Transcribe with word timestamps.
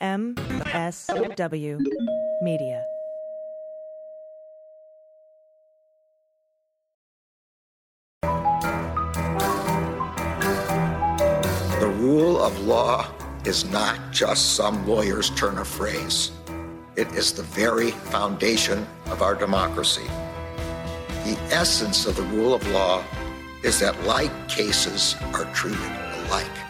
MSW 0.00 1.78
Media. 2.40 2.82
The 11.80 11.94
rule 11.98 12.42
of 12.42 12.58
law 12.60 13.06
is 13.44 13.70
not 13.70 13.98
just 14.10 14.56
some 14.56 14.86
lawyer's 14.88 15.28
turn 15.30 15.58
of 15.58 15.68
phrase. 15.68 16.30
It 16.96 17.08
is 17.12 17.32
the 17.32 17.42
very 17.42 17.90
foundation 17.90 18.86
of 19.06 19.20
our 19.20 19.34
democracy. 19.34 20.06
The 21.24 21.38
essence 21.50 22.06
of 22.06 22.16
the 22.16 22.22
rule 22.22 22.54
of 22.54 22.66
law 22.68 23.04
is 23.62 23.78
that 23.80 24.02
like 24.04 24.48
cases 24.48 25.14
are 25.34 25.44
treated 25.52 25.78
alike. 26.26 26.69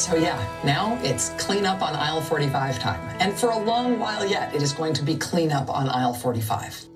So, 0.00 0.16
yeah, 0.16 0.42
now 0.64 0.98
it's 1.02 1.28
clean 1.36 1.66
up 1.66 1.82
on 1.82 1.94
aisle 1.94 2.22
45 2.22 2.78
time. 2.78 3.16
And 3.20 3.38
for 3.38 3.50
a 3.50 3.58
long 3.58 3.98
while 3.98 4.24
yet, 4.24 4.54
it 4.54 4.62
is 4.62 4.72
going 4.72 4.94
to 4.94 5.02
be 5.02 5.14
clean 5.14 5.52
up 5.52 5.68
on 5.68 5.90
aisle 5.90 6.14
45. 6.14 6.86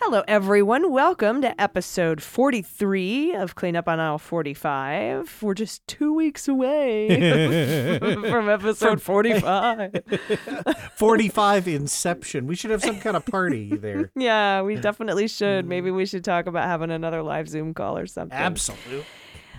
Hello, 0.00 0.24
everyone. 0.26 0.90
Welcome 0.90 1.42
to 1.42 1.60
episode 1.60 2.20
43 2.20 3.34
of 3.36 3.54
Clean 3.54 3.76
Up 3.76 3.86
on 3.86 4.00
Aisle 4.00 4.18
45. 4.18 5.38
We're 5.44 5.54
just 5.54 5.86
two 5.86 6.12
weeks 6.12 6.48
away 6.48 7.98
from 8.00 8.48
episode 8.48 9.00
45. 9.00 10.02
45 10.96 11.68
Inception. 11.68 12.48
We 12.48 12.56
should 12.56 12.72
have 12.72 12.82
some 12.82 12.98
kind 12.98 13.16
of 13.16 13.24
party 13.24 13.76
there. 13.76 14.10
yeah, 14.16 14.62
we 14.62 14.74
definitely 14.74 15.28
should. 15.28 15.68
Maybe 15.68 15.92
we 15.92 16.04
should 16.04 16.24
talk 16.24 16.46
about 16.46 16.64
having 16.64 16.90
another 16.90 17.22
live 17.22 17.48
Zoom 17.48 17.72
call 17.72 17.96
or 17.96 18.08
something. 18.08 18.36
Absolutely. 18.36 19.04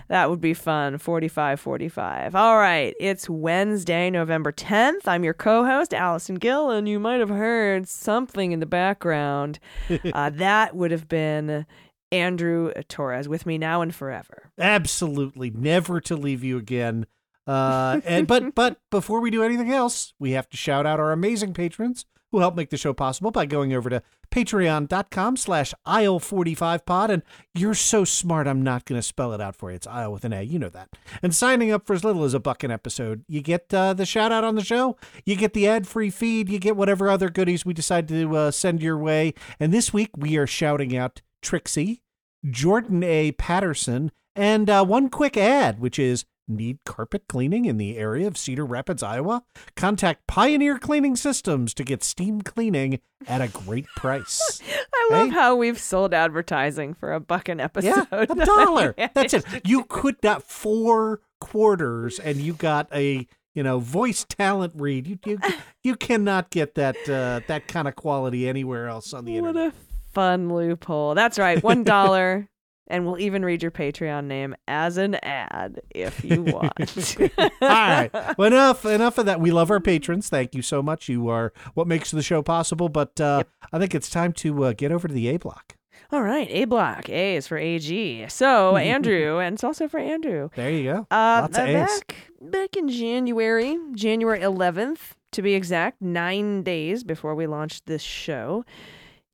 That 0.08 0.30
would 0.30 0.40
be 0.40 0.54
fun. 0.54 0.98
45 0.98 1.60
45. 1.60 2.34
All 2.34 2.58
right. 2.58 2.94
It's 3.00 3.28
Wednesday, 3.28 4.10
November 4.10 4.52
10th. 4.52 5.06
I'm 5.06 5.24
your 5.24 5.34
co 5.34 5.64
host, 5.64 5.94
Allison 5.94 6.36
Gill, 6.36 6.70
and 6.70 6.88
you 6.88 6.98
might 6.98 7.20
have 7.20 7.30
heard 7.30 7.88
something 7.88 8.52
in 8.52 8.60
the 8.60 8.66
background. 8.66 9.58
uh, 10.12 10.30
that 10.30 10.76
would 10.76 10.90
have 10.90 11.08
been 11.08 11.66
Andrew 12.12 12.72
Torres 12.88 13.28
with 13.28 13.46
me 13.46 13.58
now 13.58 13.80
and 13.80 13.94
forever. 13.94 14.50
Absolutely. 14.58 15.50
Never 15.50 16.00
to 16.02 16.16
leave 16.16 16.44
you 16.44 16.56
again. 16.58 17.06
Uh, 17.46 18.00
and 18.04 18.26
but 18.26 18.54
but 18.54 18.78
before 18.90 19.20
we 19.20 19.30
do 19.30 19.42
anything 19.42 19.70
else, 19.70 20.14
we 20.18 20.32
have 20.32 20.48
to 20.50 20.56
shout 20.56 20.86
out 20.86 21.00
our 21.00 21.12
amazing 21.12 21.54
patrons 21.54 22.06
who 22.34 22.40
help 22.40 22.56
make 22.56 22.70
the 22.70 22.76
show 22.76 22.92
possible 22.92 23.30
by 23.30 23.46
going 23.46 23.72
over 23.72 23.88
to 23.88 24.02
patreon.com 24.32 25.36
slash 25.36 25.72
aisle45pod. 25.86 27.08
And 27.10 27.22
you're 27.54 27.74
so 27.74 28.04
smart, 28.04 28.48
I'm 28.48 28.60
not 28.60 28.84
going 28.86 28.98
to 28.98 29.06
spell 29.06 29.32
it 29.32 29.40
out 29.40 29.54
for 29.54 29.70
you. 29.70 29.76
It's 29.76 29.86
aisle 29.86 30.12
with 30.12 30.24
an 30.24 30.32
A. 30.32 30.42
You 30.42 30.58
know 30.58 30.68
that. 30.70 30.88
And 31.22 31.32
signing 31.32 31.70
up 31.70 31.86
for 31.86 31.94
as 31.94 32.02
little 32.02 32.24
as 32.24 32.34
a 32.34 32.40
buck 32.40 32.64
an 32.64 32.72
episode, 32.72 33.24
you 33.28 33.40
get 33.40 33.72
uh, 33.72 33.94
the 33.94 34.04
shout 34.04 34.32
out 34.32 34.42
on 34.42 34.56
the 34.56 34.64
show, 34.64 34.96
you 35.24 35.36
get 35.36 35.52
the 35.52 35.68
ad 35.68 35.86
free 35.86 36.10
feed, 36.10 36.48
you 36.48 36.58
get 36.58 36.76
whatever 36.76 37.08
other 37.08 37.30
goodies 37.30 37.64
we 37.64 37.72
decide 37.72 38.08
to 38.08 38.36
uh, 38.36 38.50
send 38.50 38.82
your 38.82 38.98
way. 38.98 39.32
And 39.60 39.72
this 39.72 39.92
week 39.92 40.10
we 40.16 40.36
are 40.36 40.46
shouting 40.46 40.96
out 40.96 41.22
Trixie, 41.40 42.02
Jordan 42.50 43.04
A. 43.04 43.30
Patterson, 43.30 44.10
and 44.34 44.68
uh, 44.68 44.84
one 44.84 45.08
quick 45.08 45.36
ad, 45.36 45.78
which 45.78 46.00
is 46.00 46.24
Need 46.46 46.80
carpet 46.84 47.24
cleaning 47.26 47.64
in 47.64 47.78
the 47.78 47.96
area 47.96 48.26
of 48.26 48.36
Cedar 48.36 48.66
Rapids, 48.66 49.02
Iowa? 49.02 49.44
Contact 49.76 50.26
Pioneer 50.26 50.78
Cleaning 50.78 51.16
Systems 51.16 51.72
to 51.72 51.84
get 51.84 52.04
steam 52.04 52.42
cleaning 52.42 53.00
at 53.26 53.40
a 53.40 53.48
great 53.48 53.86
price. 53.96 54.60
I 54.94 55.08
love 55.10 55.28
Hey? 55.28 55.34
how 55.34 55.56
we've 55.56 55.78
sold 55.78 56.12
advertising 56.12 56.92
for 56.92 57.14
a 57.14 57.20
buck 57.20 57.48
an 57.48 57.60
episode. 57.60 58.06
yeah, 58.12 58.26
a 58.26 58.26
dollar. 58.46 58.94
That's 59.14 59.32
it. 59.32 59.44
You 59.64 59.84
could 59.84 60.16
not 60.22 60.42
four 60.42 61.20
quarters, 61.40 62.18
and 62.18 62.36
you 62.36 62.52
got 62.52 62.88
a 62.94 63.26
you 63.54 63.62
know 63.62 63.78
voice 63.78 64.24
talent 64.28 64.74
read. 64.76 65.06
You 65.06 65.18
you, 65.24 65.38
you 65.82 65.96
cannot 65.96 66.50
get 66.50 66.74
that 66.74 66.96
uh, 67.08 67.40
that 67.48 67.68
kind 67.68 67.88
of 67.88 67.96
quality 67.96 68.46
anywhere 68.48 68.88
else 68.88 69.14
on 69.14 69.24
the 69.24 69.36
internet. 69.38 69.54
What 69.54 69.64
internet. 69.64 69.82
a 70.10 70.12
fun 70.12 70.52
loophole. 70.54 71.14
That's 71.14 71.38
right. 71.38 71.62
One 71.62 71.84
dollar. 71.84 72.48
and 72.88 73.06
we'll 73.06 73.18
even 73.18 73.44
read 73.44 73.62
your 73.62 73.70
Patreon 73.70 74.24
name 74.26 74.54
as 74.68 74.96
an 74.96 75.14
ad 75.16 75.80
if 75.94 76.24
you 76.24 76.42
want. 76.44 77.18
All 77.38 77.48
right. 77.60 78.10
Well, 78.38 78.48
enough 78.48 78.84
enough 78.84 79.18
of 79.18 79.26
that. 79.26 79.40
We 79.40 79.50
love 79.50 79.70
our 79.70 79.80
patrons. 79.80 80.28
Thank 80.28 80.54
you 80.54 80.62
so 80.62 80.82
much. 80.82 81.08
You 81.08 81.28
are 81.28 81.52
what 81.74 81.86
makes 81.86 82.10
the 82.10 82.22
show 82.22 82.42
possible. 82.42 82.88
But 82.88 83.20
uh, 83.20 83.44
I 83.72 83.78
think 83.78 83.94
it's 83.94 84.10
time 84.10 84.32
to 84.34 84.64
uh, 84.64 84.72
get 84.72 84.92
over 84.92 85.08
to 85.08 85.14
the 85.14 85.28
A 85.28 85.36
block. 85.38 85.76
All 86.12 86.22
right, 86.22 86.48
A 86.50 86.64
block. 86.64 87.08
A 87.08 87.36
is 87.36 87.46
for 87.46 87.56
AG. 87.56 88.26
So 88.28 88.76
Andrew, 88.94 89.38
and 89.38 89.54
it's 89.54 89.64
also 89.64 89.88
for 89.88 89.98
Andrew. 89.98 90.50
There 90.54 90.70
you 90.70 90.82
go. 90.84 91.06
Uh, 91.10 91.40
Lots 91.42 91.58
of 91.58 91.64
A's. 91.66 91.74
back 91.88 92.16
back 92.40 92.76
in 92.76 92.88
January, 92.88 93.78
January 93.94 94.40
11th 94.40 95.12
to 95.32 95.42
be 95.42 95.54
exact, 95.54 96.00
nine 96.00 96.62
days 96.62 97.02
before 97.04 97.34
we 97.34 97.46
launched 97.46 97.86
this 97.86 98.02
show, 98.02 98.64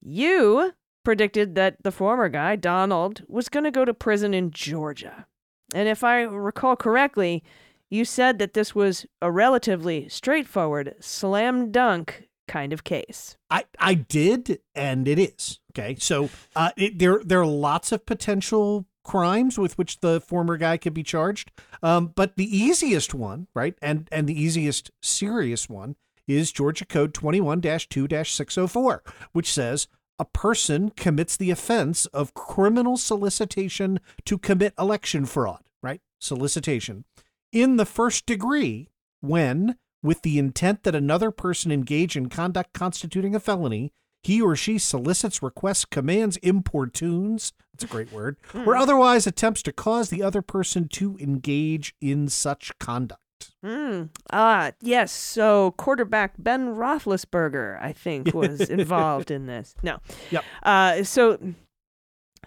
you 0.00 0.72
predicted 1.04 1.54
that 1.54 1.76
the 1.82 1.92
former 1.92 2.28
guy 2.28 2.56
Donald 2.56 3.22
was 3.28 3.48
going 3.48 3.64
to 3.64 3.70
go 3.70 3.84
to 3.84 3.94
prison 3.94 4.34
in 4.34 4.50
Georgia, 4.50 5.26
and 5.74 5.88
if 5.88 6.04
I 6.04 6.22
recall 6.22 6.76
correctly, 6.76 7.42
you 7.90 8.04
said 8.04 8.38
that 8.38 8.54
this 8.54 8.74
was 8.74 9.06
a 9.20 9.30
relatively 9.30 10.08
straightforward, 10.08 10.94
slam 11.00 11.70
dunk 11.72 12.28
kind 12.48 12.72
of 12.72 12.84
case. 12.84 13.36
I, 13.50 13.64
I 13.78 13.94
did, 13.94 14.60
and 14.74 15.06
it 15.06 15.18
is 15.18 15.60
okay. 15.72 15.96
So 15.98 16.30
uh, 16.56 16.70
it, 16.76 16.98
there 16.98 17.20
there 17.24 17.40
are 17.40 17.46
lots 17.46 17.92
of 17.92 18.06
potential 18.06 18.86
crimes 19.04 19.58
with 19.58 19.78
which 19.78 20.00
the 20.00 20.20
former 20.20 20.56
guy 20.56 20.76
could 20.76 20.94
be 20.94 21.02
charged. 21.02 21.50
Um, 21.82 22.08
but 22.14 22.36
the 22.36 22.56
easiest 22.56 23.14
one, 23.14 23.46
right, 23.54 23.74
and 23.80 24.08
and 24.12 24.28
the 24.28 24.40
easiest 24.40 24.90
serious 25.00 25.68
one 25.68 25.96
is 26.26 26.52
Georgia 26.52 26.84
Code 26.84 27.12
21 27.12 27.60
2 27.60 28.08
604, 28.24 29.02
which 29.32 29.52
says 29.52 29.88
a 30.20 30.24
person 30.26 30.90
commits 30.90 31.36
the 31.36 31.50
offense 31.50 32.06
of 32.06 32.34
criminal 32.34 32.96
solicitation 32.96 33.98
to 34.26 34.38
commit 34.38 34.74
election 34.78 35.26
fraud. 35.26 35.64
Right, 35.82 36.00
solicitation 36.20 37.04
in 37.52 37.76
the 37.76 37.86
first 37.86 38.26
degree 38.26 38.88
when 39.20 39.76
with 40.02 40.22
the 40.22 40.38
intent 40.38 40.82
that 40.84 40.94
another 40.94 41.30
person 41.30 41.70
engage 41.70 42.16
in 42.16 42.28
conduct 42.28 42.72
constituting 42.72 43.34
a 43.34 43.40
felony, 43.40 43.92
he 44.22 44.40
or 44.40 44.56
she 44.56 44.78
solicits, 44.78 45.42
requests, 45.42 45.84
commands, 45.84 46.36
importunes, 46.38 47.52
that's 47.72 47.84
a 47.84 47.86
great 47.86 48.12
word, 48.12 48.36
or 48.54 48.74
hmm. 48.74 48.80
otherwise 48.80 49.26
attempts 49.26 49.62
to 49.62 49.72
cause 49.72 50.10
the 50.10 50.22
other 50.22 50.42
person 50.42 50.88
to 50.88 51.16
engage 51.18 51.94
in 52.00 52.28
such 52.28 52.78
conduct. 52.78 53.20
Hmm. 53.64 54.04
Ah, 54.32 54.72
yes. 54.80 55.12
So 55.12 55.72
quarterback 55.72 56.34
Ben 56.38 56.74
Roethlisberger, 56.76 57.80
I 57.82 57.92
think, 57.92 58.34
was 58.34 58.60
involved 58.70 59.30
in 59.30 59.46
this. 59.46 59.74
No. 59.82 59.98
Yep. 60.30 60.44
Uh, 60.62 61.02
so 61.02 61.38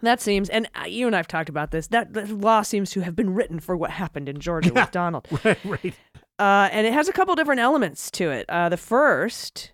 that 0.01 0.19
seems, 0.21 0.49
and 0.49 0.67
uh, 0.79 0.85
you 0.87 1.07
and 1.07 1.15
I've 1.15 1.27
talked 1.27 1.49
about 1.49 1.71
this. 1.71 1.87
That 1.87 2.13
the 2.13 2.25
law 2.33 2.61
seems 2.61 2.91
to 2.91 3.01
have 3.01 3.15
been 3.15 3.33
written 3.33 3.59
for 3.59 3.77
what 3.77 3.91
happened 3.91 4.27
in 4.27 4.39
Georgia 4.39 4.71
Yeah. 4.73 4.81
with 4.83 4.91
Donald. 4.91 5.27
Right, 5.43 5.59
right. 5.65 5.93
Uh, 6.39 6.67
and 6.71 6.87
it 6.87 6.93
has 6.93 7.07
a 7.07 7.13
couple 7.13 7.35
different 7.35 7.61
elements 7.61 8.09
to 8.11 8.31
it. 8.31 8.45
Uh, 8.49 8.67
the 8.69 8.77
first 8.77 9.71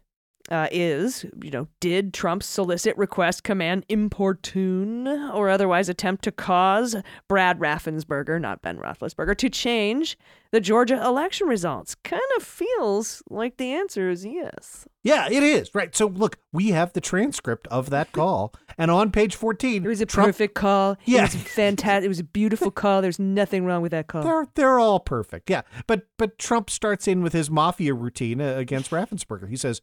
uh, 0.51 0.67
is, 0.71 1.25
you 1.41 1.51
know, 1.51 1.67
did 1.79 2.13
Trump 2.13 2.43
solicit, 2.43 2.97
request, 2.97 3.43
command, 3.43 3.85
importune, 3.89 5.07
or 5.07 5.49
otherwise 5.49 5.89
attempt 5.89 6.23
to 6.23 6.31
cause 6.31 6.95
Brad 7.27 7.59
Raffensperger, 7.59 8.39
not 8.39 8.61
Ben 8.61 8.77
Roethlisberger, 8.77 9.37
to 9.37 9.49
change 9.49 10.17
the 10.51 10.59
Georgia 10.59 11.03
election 11.03 11.47
results? 11.47 11.95
Kind 12.03 12.21
of 12.37 12.43
feels 12.43 13.21
like 13.29 13.57
the 13.57 13.71
answer 13.73 14.09
is 14.09 14.25
yes. 14.25 14.87
Yeah, 15.03 15.27
it 15.31 15.43
is. 15.43 15.73
Right. 15.73 15.95
So 15.95 16.07
look, 16.07 16.37
we 16.51 16.69
have 16.69 16.93
the 16.93 17.01
transcript 17.01 17.67
of 17.67 17.89
that 17.91 18.11
call. 18.11 18.53
And 18.77 18.89
on 18.91 19.11
page 19.11 19.35
14, 19.35 19.85
It 19.85 19.87
was 19.87 20.01
a 20.01 20.05
Trump, 20.05 20.27
perfect 20.29 20.55
call. 20.55 20.97
Yeah. 21.05 21.19
It 21.25 21.33
was 21.33 21.35
fantastic. 21.35 22.05
It 22.05 22.09
was 22.09 22.19
a 22.19 22.23
beautiful 22.23 22.71
call. 22.71 23.01
There's 23.01 23.19
nothing 23.19 23.65
wrong 23.65 23.81
with 23.81 23.91
that 23.91 24.07
call. 24.07 24.23
They're 24.23 24.47
they're 24.55 24.79
all 24.79 24.99
perfect. 24.99 25.49
Yeah. 25.49 25.61
But 25.87 26.07
but 26.17 26.37
Trump 26.37 26.69
starts 26.69 27.07
in 27.07 27.21
with 27.21 27.33
his 27.33 27.49
mafia 27.49 27.93
routine 27.93 28.41
uh, 28.41 28.55
against 28.55 28.91
Raffensperger. 28.91 29.49
He 29.49 29.55
says, 29.55 29.81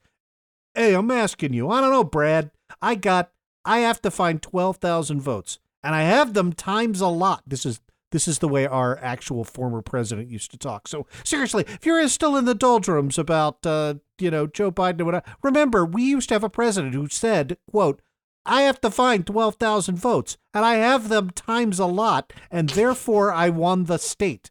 "Hey, 0.77 0.95
I'm 0.95 1.11
asking 1.11 1.55
you. 1.55 1.71
I 1.71 1.81
don't 1.81 1.91
know, 1.91 2.05
Brad. 2.05 2.51
I 2.81 2.95
got 2.95 3.31
I 3.65 3.79
have 3.81 4.01
to 4.03 4.11
find 4.13 4.41
12,000 4.41 5.21
votes 5.21 5.59
and 5.83 5.95
I 5.95 6.03
have 6.03 6.35
them 6.35 6.53
times 6.53 7.01
a 7.01 7.09
lot. 7.09 7.43
This 7.47 7.67
is 7.67 7.81
This 8.13 8.29
is 8.29 8.39
the 8.39 8.49
way 8.49 8.67
our 8.67 8.99
actual 9.03 9.43
former 9.43 9.83
president 9.83 10.31
used 10.31 10.53
to 10.53 10.57
talk. 10.57 10.87
So 10.87 11.07
seriously, 11.25 11.65
if 11.67 11.85
you're 11.85 12.07
still 12.09 12.37
in 12.37 12.45
the 12.45 12.55
doldrums 12.55 13.19
about, 13.19 13.67
uh, 13.67 13.95
you 14.21 14.31
know, 14.31 14.47
Joe 14.47 14.71
Biden 14.71 15.01
or 15.01 15.07
whatever, 15.07 15.25
remember 15.43 15.85
we 15.85 16.05
used 16.05 16.29
to 16.29 16.35
have 16.37 16.45
a 16.45 16.49
president 16.49 16.95
who 16.95 17.09
said, 17.09 17.59
"quote 17.71 18.01
I 18.47 18.63
have 18.63 18.81
to 18.83 18.91
find 18.91 19.27
12,000 19.27 19.97
votes, 19.97 20.39
and 20.55 20.65
I 20.65 20.77
have 20.77 21.09
them 21.09 21.31
times 21.31 21.81
a 21.81 21.87
lot, 21.87 22.33
and 22.51 22.71
therefore 22.71 23.33
I 23.33 23.49
won 23.49 23.85
the 23.85 23.99
state. 23.99 24.51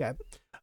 Okay. 0.00 0.16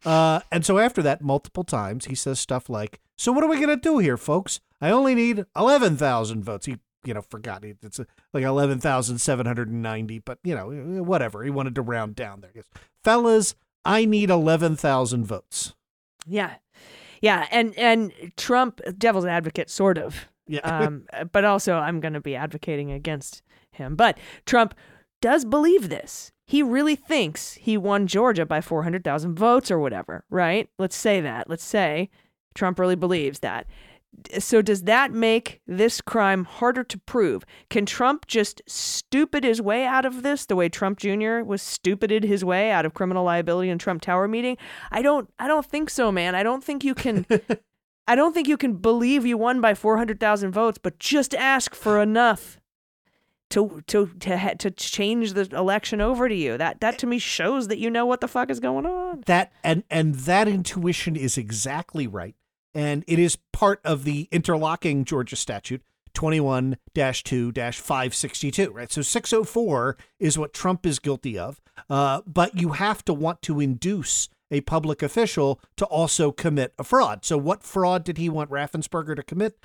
Uh, 0.06 0.40
and 0.50 0.66
so 0.66 0.78
after 0.80 1.02
that, 1.02 1.22
multiple 1.22 1.66
times, 1.66 2.06
he 2.06 2.16
says 2.16 2.40
stuff 2.40 2.70
like, 2.70 3.02
So 3.18 3.34
what 3.34 3.44
are 3.44 3.50
we 3.50 3.58
going 3.58 3.68
to 3.68 3.76
do 3.76 3.98
here, 3.98 4.16
folks? 4.16 4.62
I 4.81 4.92
only 4.92 5.16
need 5.16 5.46
11,000 5.56 6.44
votes. 6.44 6.66
He, 6.66 6.78
you 7.04 7.14
know, 7.14 7.22
forgot 7.22 7.64
it. 7.64 7.78
It's 7.81 8.00
uh, 8.00 8.06
like 8.34 8.44
11,790, 8.44 10.20
but, 10.20 10.40
you 10.44 10.56
know, 10.56 11.04
whatever. 11.04 11.44
He 11.44 11.50
wanted 11.50 11.76
to 11.76 11.81
round 11.81 12.16
down 12.16 12.42
there. 12.42 12.52
He 12.54 12.60
goes, 12.60 12.70
Fellas, 13.04 13.56
I 13.86 14.06
need 14.06 14.30
11,000 14.30 15.26
votes. 15.26 15.74
Yeah. 16.26 16.56
Yeah. 17.22 17.48
And, 17.52 17.78
and 17.78 18.14
Trump, 18.38 18.81
devil's 18.98 19.26
advocate, 19.26 19.70
sort 19.70 19.98
of. 19.98 20.28
Yeah. 20.48 20.60
um, 20.64 21.06
but 21.31 21.46
also, 21.46 21.76
I'm 21.76 22.00
going 22.00 22.14
to 22.14 22.22
be 22.22 22.36
advocating 22.36 22.92
against 22.92 23.42
him. 23.72 23.96
But 23.96 24.18
Trump 24.46 24.76
does 25.22 25.46
believe 25.46 25.90
this. 25.90 26.31
He 26.46 26.64
really 26.64 26.96
thinks 26.96 27.54
he 27.54 27.78
won 27.78 28.08
Georgia 28.08 28.46
by 28.46 28.62
400,000 28.62 29.36
votes 29.36 29.70
or 29.70 29.80
whatever, 29.80 30.26
right? 30.30 30.68
Let's 30.80 30.96
say 30.96 31.22
that. 31.22 31.50
Let's 31.50 31.64
say 31.64 32.10
Trump 32.56 32.80
really 32.80 32.96
believes 32.96 33.40
that. 33.40 33.68
So, 34.40 34.62
does 34.62 34.84
that 34.84 35.12
make 35.12 35.62
this 35.68 36.02
crime 36.02 36.44
harder 36.44 36.84
to 36.84 36.98
prove? 36.98 37.46
Can 37.70 37.86
Trump 37.86 38.28
just 38.28 38.62
stupid 38.68 39.44
his 39.44 39.62
way 39.62 39.86
out 39.86 40.06
of 40.06 40.24
this 40.24 40.46
the 40.46 40.56
way 40.56 40.68
Trump 40.68 41.00
Jr. 41.00 41.40
was 41.44 41.62
stupided 41.62 42.24
his 42.24 42.44
way 42.44 42.72
out 42.72 42.86
of 42.86 42.94
criminal 42.94 43.24
liability 43.24 43.70
in 43.70 43.78
Trump 43.78 44.02
Tower 44.02 44.28
meeting? 44.28 44.58
I 44.92 45.02
don't 45.02 45.32
I 45.40 45.48
don't 45.48 45.66
think 45.66 45.90
so, 45.90 46.12
man. 46.12 46.36
I 46.36 46.44
don't 46.44 46.64
think 46.64 46.84
you 46.84 46.96
can 46.96 47.26
I 48.08 48.16
don't 48.16 48.34
think 48.34 48.48
you 48.48 48.58
can 48.58 48.74
believe 48.74 49.26
you 49.26 49.38
won 49.38 49.62
by 49.62 49.76
400,000 49.76 50.52
votes, 50.52 50.80
but 50.82 50.98
just 50.98 51.36
ask 51.36 51.76
for 51.76 52.02
enough 52.02 52.60
to 53.52 53.84
to 53.88 54.08
to 54.20 54.56
to 54.58 54.72
change 54.72 55.34
the 55.34 55.48
election 55.56 56.02
over 56.02 56.30
to 56.30 56.36
you. 56.36 56.58
That 56.58 56.82
that 56.82 56.98
to 57.00 57.08
me 57.08 57.20
shows 57.20 57.68
that 57.68 57.80
you 57.80 57.90
know 57.90 58.06
what 58.06 58.22
the 58.22 58.28
fuck 58.28 58.50
is 58.50 58.60
going 58.60 58.86
on. 58.86 59.24
That 59.26 59.52
and 59.64 59.84
and 59.90 60.16
that 60.16 60.48
intuition 60.48 61.16
is 61.16 61.38
exactly 61.38 62.08
right. 62.08 62.36
And 62.74 63.04
it 63.07 63.19
is 63.19 63.38
part 63.51 63.81
of 63.83 64.04
the 64.04 64.27
interlocking 64.31 65.06
Georgia 65.06 65.36
statute 65.36 65.81
21 66.13 66.77
2 66.94 67.51
562, 67.51 68.71
right? 68.71 68.92
So 68.92 69.01
604 69.01 69.98
is 70.19 70.38
what 70.38 70.54
Trump 70.54 70.86
is 70.86 71.00
guilty 71.00 71.38
of. 71.38 71.62
Uh, 71.89 72.21
but 72.25 72.60
you 72.60 72.69
have 72.74 73.04
to 73.06 73.13
want 73.13 73.42
to 73.44 73.60
induce 73.60 74.30
a 74.51 74.62
public 74.62 75.01
official 75.01 75.62
to 75.77 75.86
also 75.86 76.31
commit 76.31 76.74
a 76.77 76.83
fraud. 76.83 77.24
So, 77.24 77.38
what 77.38 77.63
fraud 77.63 78.04
did 78.04 78.18
he 78.18 78.30
want 78.30 78.50
Raffensperger 78.50 79.16
to 79.16 79.24
commit? 79.24 79.63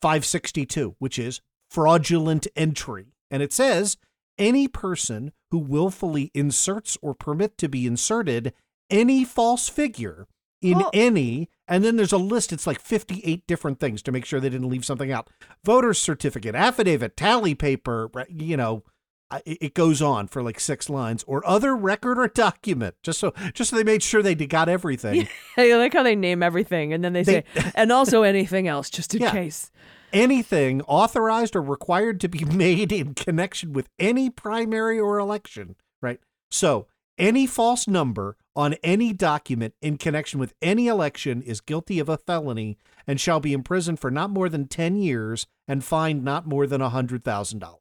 562, 0.00 0.96
which 0.98 1.18
is 1.18 1.40
fraudulent 1.70 2.46
entry. 2.56 3.14
And 3.30 3.42
it 3.42 3.52
says 3.52 3.96
any 4.38 4.68
person 4.68 5.32
who 5.50 5.58
willfully 5.58 6.30
inserts 6.34 6.96
or 7.02 7.14
permit 7.14 7.58
to 7.58 7.68
be 7.68 7.86
inserted 7.86 8.52
any 8.90 9.24
false 9.24 9.68
figure 9.68 10.26
in 10.60 10.82
Oh. 10.82 10.90
any, 10.92 11.48
and 11.74 11.82
then 11.84 11.96
there's 11.96 12.12
a 12.12 12.18
list, 12.18 12.52
it's 12.52 12.66
like 12.66 12.80
58 12.80 13.46
different 13.46 13.80
things 13.80 14.02
to 14.02 14.12
make 14.12 14.24
sure 14.24 14.38
they 14.38 14.48
didn't 14.50 14.68
leave 14.68 14.84
something 14.84 15.10
out. 15.10 15.28
Voter's 15.64 15.98
certificate, 15.98 16.54
affidavit, 16.54 17.16
tally 17.16 17.54
paper, 17.54 18.10
you 18.28 18.56
know, 18.56 18.84
it 19.46 19.58
it 19.62 19.74
goes 19.74 20.02
on 20.02 20.28
for 20.28 20.42
like 20.42 20.60
six 20.60 20.90
lines 20.90 21.24
or 21.26 21.44
other 21.46 21.74
record 21.74 22.18
or 22.18 22.28
document 22.28 22.94
just 23.02 23.18
so 23.18 23.32
just 23.54 23.70
so 23.70 23.76
they 23.76 23.82
made 23.84 24.02
sure 24.02 24.22
they 24.22 24.34
got 24.34 24.68
everything 24.68 25.26
I 25.56 25.72
like 25.76 25.94
how 25.94 26.02
they 26.02 26.14
name 26.14 26.42
everything 26.42 26.92
and 26.92 27.02
then 27.02 27.14
they, 27.14 27.22
They- 27.22 27.44
say 27.54 27.72
and 27.74 27.90
also 27.90 28.24
anything 28.24 28.68
else 28.68 28.90
just 28.90 29.14
in 29.14 29.22
Yeah. 29.22 29.30
case. 29.30 29.70
anything 30.12 30.82
authorized 30.82 31.56
or 31.56 31.62
required 31.62 32.20
to 32.20 32.28
be 32.28 32.44
made 32.64 32.92
in 32.92 33.14
connection 33.14 33.72
with 33.72 33.88
any 33.98 34.28
primary 34.28 34.98
or 35.00 35.18
election, 35.18 35.76
right? 36.02 36.20
So, 36.50 36.86
any 37.16 37.46
false 37.46 37.88
number 37.88 38.36
on 38.54 38.74
any 38.82 39.12
document 39.12 39.74
in 39.80 39.96
connection 39.96 40.38
with 40.38 40.54
any 40.60 40.86
election 40.86 41.42
is 41.42 41.60
guilty 41.60 41.98
of 41.98 42.08
a 42.08 42.16
felony 42.16 42.76
and 43.06 43.20
shall 43.20 43.40
be 43.40 43.52
imprisoned 43.52 43.98
for 43.98 44.10
not 44.10 44.30
more 44.30 44.48
than 44.48 44.66
10 44.68 44.96
years 44.96 45.46
and 45.66 45.84
fined 45.84 46.24
not 46.24 46.46
more 46.46 46.66
than 46.66 46.80
$100,000. 46.80 47.74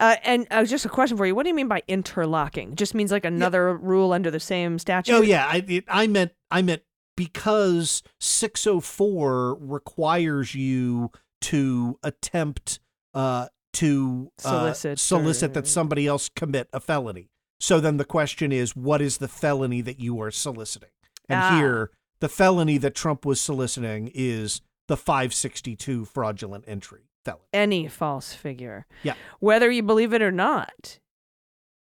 Uh, 0.00 0.16
and 0.22 0.46
uh, 0.50 0.64
just 0.64 0.84
a 0.84 0.88
question 0.88 1.16
for 1.16 1.26
you: 1.26 1.34
What 1.34 1.42
do 1.42 1.48
you 1.48 1.54
mean 1.56 1.66
by 1.66 1.82
interlocking? 1.88 2.76
Just 2.76 2.94
means 2.94 3.10
like 3.10 3.24
another 3.24 3.76
rule 3.76 4.12
under 4.12 4.30
the 4.30 4.38
same 4.38 4.78
statute? 4.78 5.12
Oh 5.12 5.22
yeah, 5.22 5.44
I 5.50 5.64
it, 5.66 5.84
I 5.88 6.06
meant 6.06 6.32
I 6.52 6.62
meant 6.62 6.82
because 7.16 8.04
604 8.20 9.56
requires 9.60 10.54
you 10.54 11.10
to 11.40 11.98
attempt 12.04 12.78
uh 13.12 13.48
to 13.72 14.30
uh, 14.44 14.50
Solicit 14.50 14.98
solicit 15.00 15.50
or- 15.50 15.54
that 15.54 15.66
somebody 15.66 16.06
else 16.06 16.28
commit 16.28 16.68
a 16.72 16.78
felony. 16.78 17.28
So 17.60 17.80
then 17.80 17.96
the 17.96 18.04
question 18.04 18.52
is 18.52 18.76
what 18.76 19.00
is 19.02 19.18
the 19.18 19.28
felony 19.28 19.80
that 19.82 19.98
you 20.00 20.20
are 20.20 20.30
soliciting? 20.30 20.90
And 21.28 21.40
Ah. 21.40 21.58
here 21.58 21.90
the 22.20 22.28
felony 22.28 22.78
that 22.78 22.94
Trump 22.94 23.24
was 23.24 23.40
soliciting 23.40 24.10
is 24.14 24.60
the 24.88 24.96
562 24.96 26.04
fraudulent 26.06 26.64
entry 26.66 27.02
felony. 27.24 27.44
Any 27.52 27.88
false 27.88 28.32
figure, 28.32 28.86
Yeah. 29.02 29.14
whether 29.38 29.70
you 29.70 29.82
believe 29.82 30.12
it 30.12 30.22
or 30.22 30.32
not. 30.32 30.98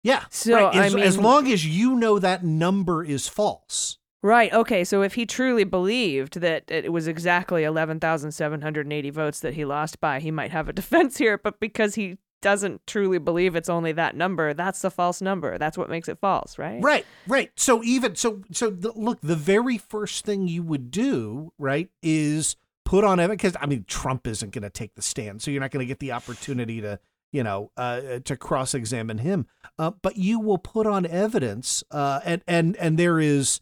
Yeah. 0.02 0.24
So, 0.30 0.54
right. 0.66 0.76
I 0.76 0.88
mean, 0.88 1.04
as 1.04 1.18
long 1.18 1.50
as 1.50 1.66
you 1.66 1.94
know 1.96 2.18
that 2.18 2.44
number 2.44 3.04
is 3.04 3.28
false. 3.28 3.98
Right. 4.22 4.52
Okay. 4.52 4.84
So 4.84 5.02
if 5.02 5.14
he 5.14 5.26
truly 5.26 5.64
believed 5.64 6.40
that 6.40 6.64
it 6.70 6.92
was 6.92 7.06
exactly 7.08 7.64
11,780 7.64 9.10
votes 9.10 9.40
that 9.40 9.54
he 9.54 9.64
lost 9.64 10.00
by, 10.00 10.20
he 10.20 10.30
might 10.30 10.50
have 10.50 10.68
a 10.68 10.72
defense 10.80 11.18
here. 11.18 11.36
But 11.38 11.60
because 11.60 11.94
he 11.96 12.18
doesn't 12.42 12.86
truly 12.86 13.18
believe 13.18 13.56
it's 13.56 13.70
only 13.70 13.92
that 13.92 14.14
number, 14.14 14.52
that's 14.52 14.82
the 14.82 14.90
false 14.90 15.22
number. 15.22 15.56
That's 15.56 15.78
what 15.78 15.88
makes 15.88 16.08
it 16.08 16.18
false, 16.18 16.58
right? 16.58 16.82
Right, 16.82 17.06
right. 17.26 17.50
So 17.56 17.82
even 17.82 18.14
so, 18.16 18.42
so 18.52 18.68
the, 18.68 18.92
look, 18.94 19.20
the 19.22 19.36
very 19.36 19.78
first 19.78 20.26
thing 20.26 20.46
you 20.46 20.62
would 20.62 20.90
do, 20.90 21.52
right, 21.58 21.88
is 22.02 22.56
put 22.84 23.04
on 23.04 23.18
evidence. 23.18 23.40
Because 23.42 23.56
I 23.62 23.66
mean, 23.66 23.84
Trump 23.88 24.26
isn't 24.26 24.52
going 24.52 24.62
to 24.62 24.70
take 24.70 24.94
the 24.94 25.02
stand, 25.02 25.40
so 25.40 25.50
you're 25.50 25.62
not 25.62 25.70
going 25.70 25.84
to 25.84 25.88
get 25.88 26.00
the 26.00 26.12
opportunity 26.12 26.82
to, 26.82 26.98
you 27.32 27.42
know, 27.42 27.70
uh, 27.78 28.18
to 28.24 28.36
cross-examine 28.36 29.18
him. 29.18 29.46
Uh, 29.78 29.92
but 30.02 30.16
you 30.18 30.38
will 30.38 30.58
put 30.58 30.86
on 30.86 31.06
evidence, 31.06 31.82
uh, 31.90 32.20
and 32.24 32.42
and 32.46 32.76
and 32.76 32.98
there 32.98 33.18
is 33.18 33.60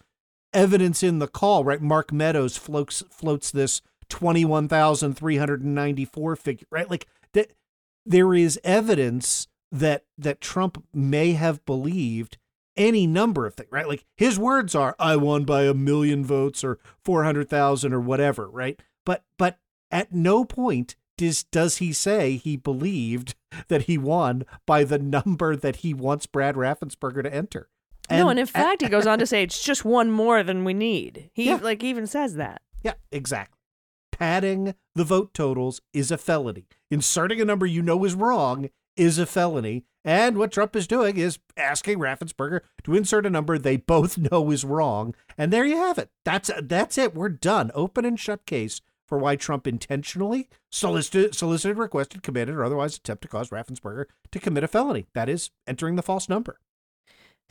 evidence 0.52 1.02
in 1.04 1.20
the 1.20 1.28
call, 1.28 1.62
right? 1.62 1.80
Mark 1.80 2.12
Meadows 2.12 2.56
floats 2.56 3.04
floats 3.10 3.52
this 3.52 3.82
twenty-one 4.08 4.66
thousand 4.66 5.14
three 5.14 5.36
hundred 5.36 5.62
and 5.62 5.74
ninety-four 5.74 6.34
figure, 6.34 6.66
right? 6.70 6.90
Like 6.90 7.06
that, 7.34 7.52
there 8.06 8.34
is 8.34 8.58
evidence 8.64 9.48
that 9.72 10.04
that 10.18 10.40
Trump 10.40 10.84
may 10.92 11.32
have 11.32 11.64
believed 11.64 12.38
any 12.76 13.06
number 13.06 13.46
of 13.46 13.54
things, 13.54 13.70
right? 13.70 13.86
Like 13.88 14.04
his 14.16 14.38
words 14.38 14.74
are, 14.74 14.96
"I 14.98 15.16
won 15.16 15.44
by 15.44 15.64
a 15.64 15.74
million 15.74 16.24
votes 16.24 16.64
or 16.64 16.78
four 17.04 17.24
hundred 17.24 17.48
thousand 17.48 17.92
or 17.92 18.00
whatever," 18.00 18.48
right? 18.48 18.80
But 19.04 19.24
but 19.38 19.58
at 19.90 20.12
no 20.12 20.44
point 20.44 20.96
does 21.18 21.42
does 21.44 21.76
he 21.78 21.92
say 21.92 22.36
he 22.36 22.56
believed 22.56 23.34
that 23.68 23.82
he 23.82 23.98
won 23.98 24.44
by 24.66 24.84
the 24.84 24.98
number 24.98 25.54
that 25.56 25.76
he 25.76 25.92
wants 25.92 26.26
Brad 26.26 26.54
Raffensperger 26.54 27.22
to 27.22 27.34
enter. 27.34 27.68
no, 28.10 28.28
and 28.28 28.38
in 28.40 28.46
fact, 28.46 28.82
he 28.82 28.88
goes 28.88 29.06
on 29.06 29.18
to 29.20 29.26
say 29.26 29.42
it's 29.42 29.62
just 29.62 29.84
one 29.84 30.10
more 30.10 30.42
than 30.42 30.64
we 30.64 30.72
need. 30.74 31.30
He 31.32 31.46
Yeah. 31.46 31.56
like 31.62 31.84
even 31.84 32.06
says 32.06 32.34
that. 32.36 32.62
Yeah, 32.82 32.94
exactly. 33.12 33.59
Padding 34.20 34.74
the 34.94 35.04
vote 35.04 35.32
totals 35.32 35.80
is 35.94 36.10
a 36.10 36.18
felony. 36.18 36.66
Inserting 36.90 37.40
a 37.40 37.44
number 37.46 37.64
you 37.64 37.80
know 37.80 38.04
is 38.04 38.14
wrong 38.14 38.68
is 38.94 39.18
a 39.18 39.24
felony. 39.24 39.86
And 40.04 40.36
what 40.36 40.52
Trump 40.52 40.76
is 40.76 40.86
doing 40.86 41.16
is 41.16 41.38
asking 41.56 42.00
Raffensperger 42.00 42.60
to 42.84 42.94
insert 42.94 43.24
a 43.24 43.30
number 43.30 43.56
they 43.56 43.78
both 43.78 44.18
know 44.30 44.50
is 44.50 44.62
wrong. 44.62 45.14
And 45.38 45.50
there 45.50 45.64
you 45.64 45.78
have 45.78 45.96
it. 45.96 46.10
That's 46.22 46.50
that's 46.62 46.98
it. 46.98 47.14
We're 47.14 47.30
done. 47.30 47.70
Open 47.74 48.04
and 48.04 48.20
shut 48.20 48.44
case 48.44 48.82
for 49.08 49.16
why 49.16 49.36
Trump 49.36 49.66
intentionally 49.66 50.50
solicited, 50.70 51.34
solicited, 51.34 51.78
requested, 51.78 52.22
committed, 52.22 52.54
or 52.54 52.62
otherwise 52.62 52.98
attempt 52.98 53.22
to 53.22 53.28
cause 53.28 53.48
Raffensperger 53.48 54.04
to 54.32 54.38
commit 54.38 54.64
a 54.64 54.68
felony. 54.68 55.06
That 55.14 55.30
is 55.30 55.50
entering 55.66 55.96
the 55.96 56.02
false 56.02 56.28
number. 56.28 56.60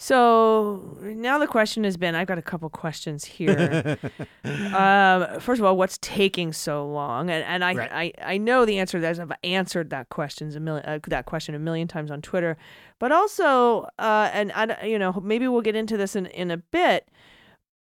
So 0.01 0.98
now 1.01 1.39
the 1.39 1.46
question 1.46 1.84
has 1.84 1.98
been 1.98 2.15
I've 2.15 2.25
got 2.25 2.38
a 2.38 2.41
couple 2.41 2.70
questions 2.70 3.25
here. 3.25 3.98
um, 4.46 5.41
first 5.41 5.60
of 5.60 5.65
all, 5.65 5.75
what's 5.75 5.98
taking 6.01 6.53
so 6.53 6.88
long? 6.88 7.29
And 7.29 7.44
and 7.44 7.65
I 7.65 7.74
Right. 7.74 7.91
I, 7.91 8.36
I 8.36 8.38
know 8.38 8.63
the 8.63 8.79
answer 8.79 8.98
to 8.98 9.01
that. 9.01 9.20
I've 9.20 9.34
answered 9.44 9.89
that 9.89 10.08
questions 10.08 10.56
a 10.56 10.62
million 10.62 10.86
uh, 10.86 11.00
that 11.08 11.25
question 11.25 11.53
a 11.53 11.60
million 11.60 11.89
times 11.89 12.12
on 12.12 12.22
Twitter, 12.22 12.58
but 12.98 13.12
also 13.12 13.89
uh, 14.00 14.29
and 14.32 14.53
I 14.53 14.86
you 14.86 14.98
know 14.98 15.20
maybe 15.22 15.50
we'll 15.50 15.62
get 15.62 15.75
into 15.75 15.98
this 15.98 16.15
in 16.15 16.27
in 16.27 16.50
a 16.50 16.58
bit, 16.58 17.10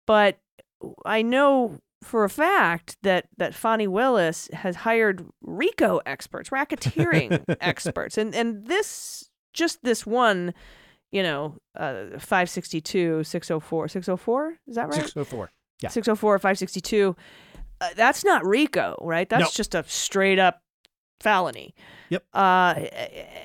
but 0.04 0.40
I 1.06 1.22
know 1.22 1.78
for 2.02 2.24
a 2.24 2.30
fact 2.30 2.96
that 3.02 3.28
that 3.36 3.54
Fani 3.54 3.86
Willis 3.86 4.50
has 4.52 4.74
hired 4.74 5.24
RICO 5.40 6.00
experts, 6.04 6.50
racketeering 6.50 7.44
experts, 7.60 8.18
and 8.18 8.34
and 8.34 8.66
this 8.66 9.30
just 9.52 9.84
this 9.84 10.04
one 10.04 10.52
you 11.10 11.22
know, 11.22 11.56
uh, 11.76 12.18
562, 12.18 13.24
604, 13.24 13.88
604, 13.88 14.58
is 14.66 14.74
that 14.76 14.88
right? 14.88 14.94
604. 14.94 15.50
Yeah. 15.82 15.88
604, 15.90 16.38
562. 16.38 17.16
Uh, 17.80 17.88
that's 17.94 18.24
not 18.24 18.44
RICO, 18.44 18.96
right? 19.00 19.28
That's 19.28 19.40
No. 19.44 19.48
just 19.52 19.74
a 19.74 19.84
straight 19.86 20.38
up 20.38 20.62
felony. 21.20 21.74
Yep. 22.10 22.24
Uh, 22.32 22.74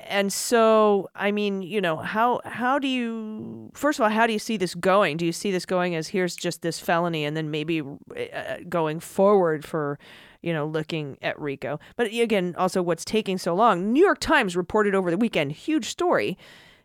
and 0.08 0.32
so, 0.32 1.08
I 1.14 1.30
mean, 1.32 1.62
you 1.62 1.80
know, 1.80 1.96
how 1.96 2.40
how 2.44 2.78
do 2.78 2.88
you 2.88 3.70
first 3.74 3.98
of 3.98 4.04
all, 4.04 4.10
how 4.10 4.26
do 4.26 4.32
you 4.32 4.38
see 4.38 4.56
this 4.56 4.74
going? 4.74 5.16
Do 5.16 5.26
you 5.26 5.32
see 5.32 5.50
this 5.50 5.66
going 5.66 5.94
as 5.94 6.08
here's 6.08 6.34
just 6.34 6.62
this 6.62 6.78
felony, 6.80 7.24
and 7.24 7.36
then 7.36 7.50
maybe 7.50 7.80
uh, 7.80 8.56
going 8.68 9.00
forward 9.00 9.64
for, 9.64 9.98
you 10.42 10.52
know, 10.52 10.66
looking 10.66 11.18
at 11.20 11.38
RICO? 11.38 11.78
But 11.96 12.06
again, 12.12 12.54
also 12.56 12.80
what's 12.82 13.04
taking 13.04 13.38
so 13.38 13.54
long? 13.54 13.92
New 13.92 14.02
York 14.02 14.18
Times 14.20 14.56
reported 14.56 14.94
over 14.94 15.10
the 15.10 15.18
weekend, 15.18 15.52
huge 15.52 15.86
story. 15.86 16.38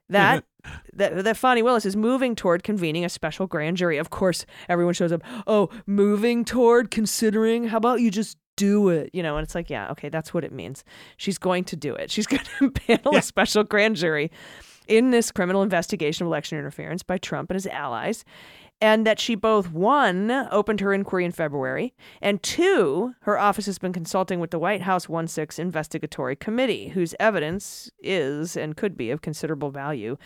That 0.10 0.44
that 0.94 1.24
that 1.24 1.38
Fani 1.38 1.62
Willis 1.62 1.86
is 1.86 1.96
moving 1.96 2.36
toward 2.36 2.64
convening 2.64 3.06
a 3.06 3.10
special 3.10 3.48
grand 3.48 3.78
jury. 3.78 3.98
Of 3.98 4.10
course, 4.10 4.46
everyone 4.68 4.94
shows 4.94 5.12
up. 5.12 5.22
Oh, 5.48 5.70
moving 5.86 6.44
toward 6.46 6.92
considering. 6.92 7.66
How 7.70 7.78
about 7.78 8.02
you 8.02 8.12
just 8.12 8.38
do 8.58 8.90
it? 8.90 9.10
You 9.14 9.24
know, 9.24 9.38
and 9.38 9.44
it's 9.44 9.56
like, 9.56 9.70
yeah, 9.70 9.90
okay, 9.92 10.10
that's 10.10 10.34
what 10.34 10.44
it 10.44 10.52
means. 10.52 10.84
She's 11.18 11.38
going 11.38 11.64
to 11.66 11.76
do 11.76 11.96
it. 11.96 12.12
She's 12.12 12.28
going 12.28 12.44
to 12.60 12.72
panel 12.72 13.14
Yeah. 13.14 13.20
a 13.20 13.22
special 13.22 13.64
grand 13.64 13.96
jury 13.96 14.32
in 14.88 15.12
this 15.12 15.32
criminal 15.32 15.62
investigation 15.62 16.26
of 16.26 16.30
election 16.30 16.58
interference 16.58 17.04
by 17.04 17.18
Trump 17.20 17.52
and 17.52 17.56
his 17.56 17.68
allies. 17.68 18.26
And 18.82 19.06
that 19.06 19.20
she 19.20 19.36
both 19.36 19.72
one 19.72 20.32
opened 20.52 20.80
her 20.80 20.94
inquiry 20.94 21.26
in 21.26 21.34
February, 21.34 21.94
and 22.22 22.42
two, 22.42 23.14
her 23.22 23.38
office 23.38 23.66
has 23.66 23.78
been 23.78 23.92
consulting 23.92 24.40
with 24.40 24.52
the 24.52 24.60
White 24.60 24.84
House 24.84 25.10
1 25.10 25.28
6 25.28 25.60
Investigatory 25.60 26.38
Committee, 26.38 26.90
whose 26.90 27.14
evidence 27.20 27.92
is 28.02 28.56
and 28.56 28.78
could 28.78 28.96
be 28.96 29.12
of 29.12 29.22
considerable 29.22 29.70
value 29.70 30.18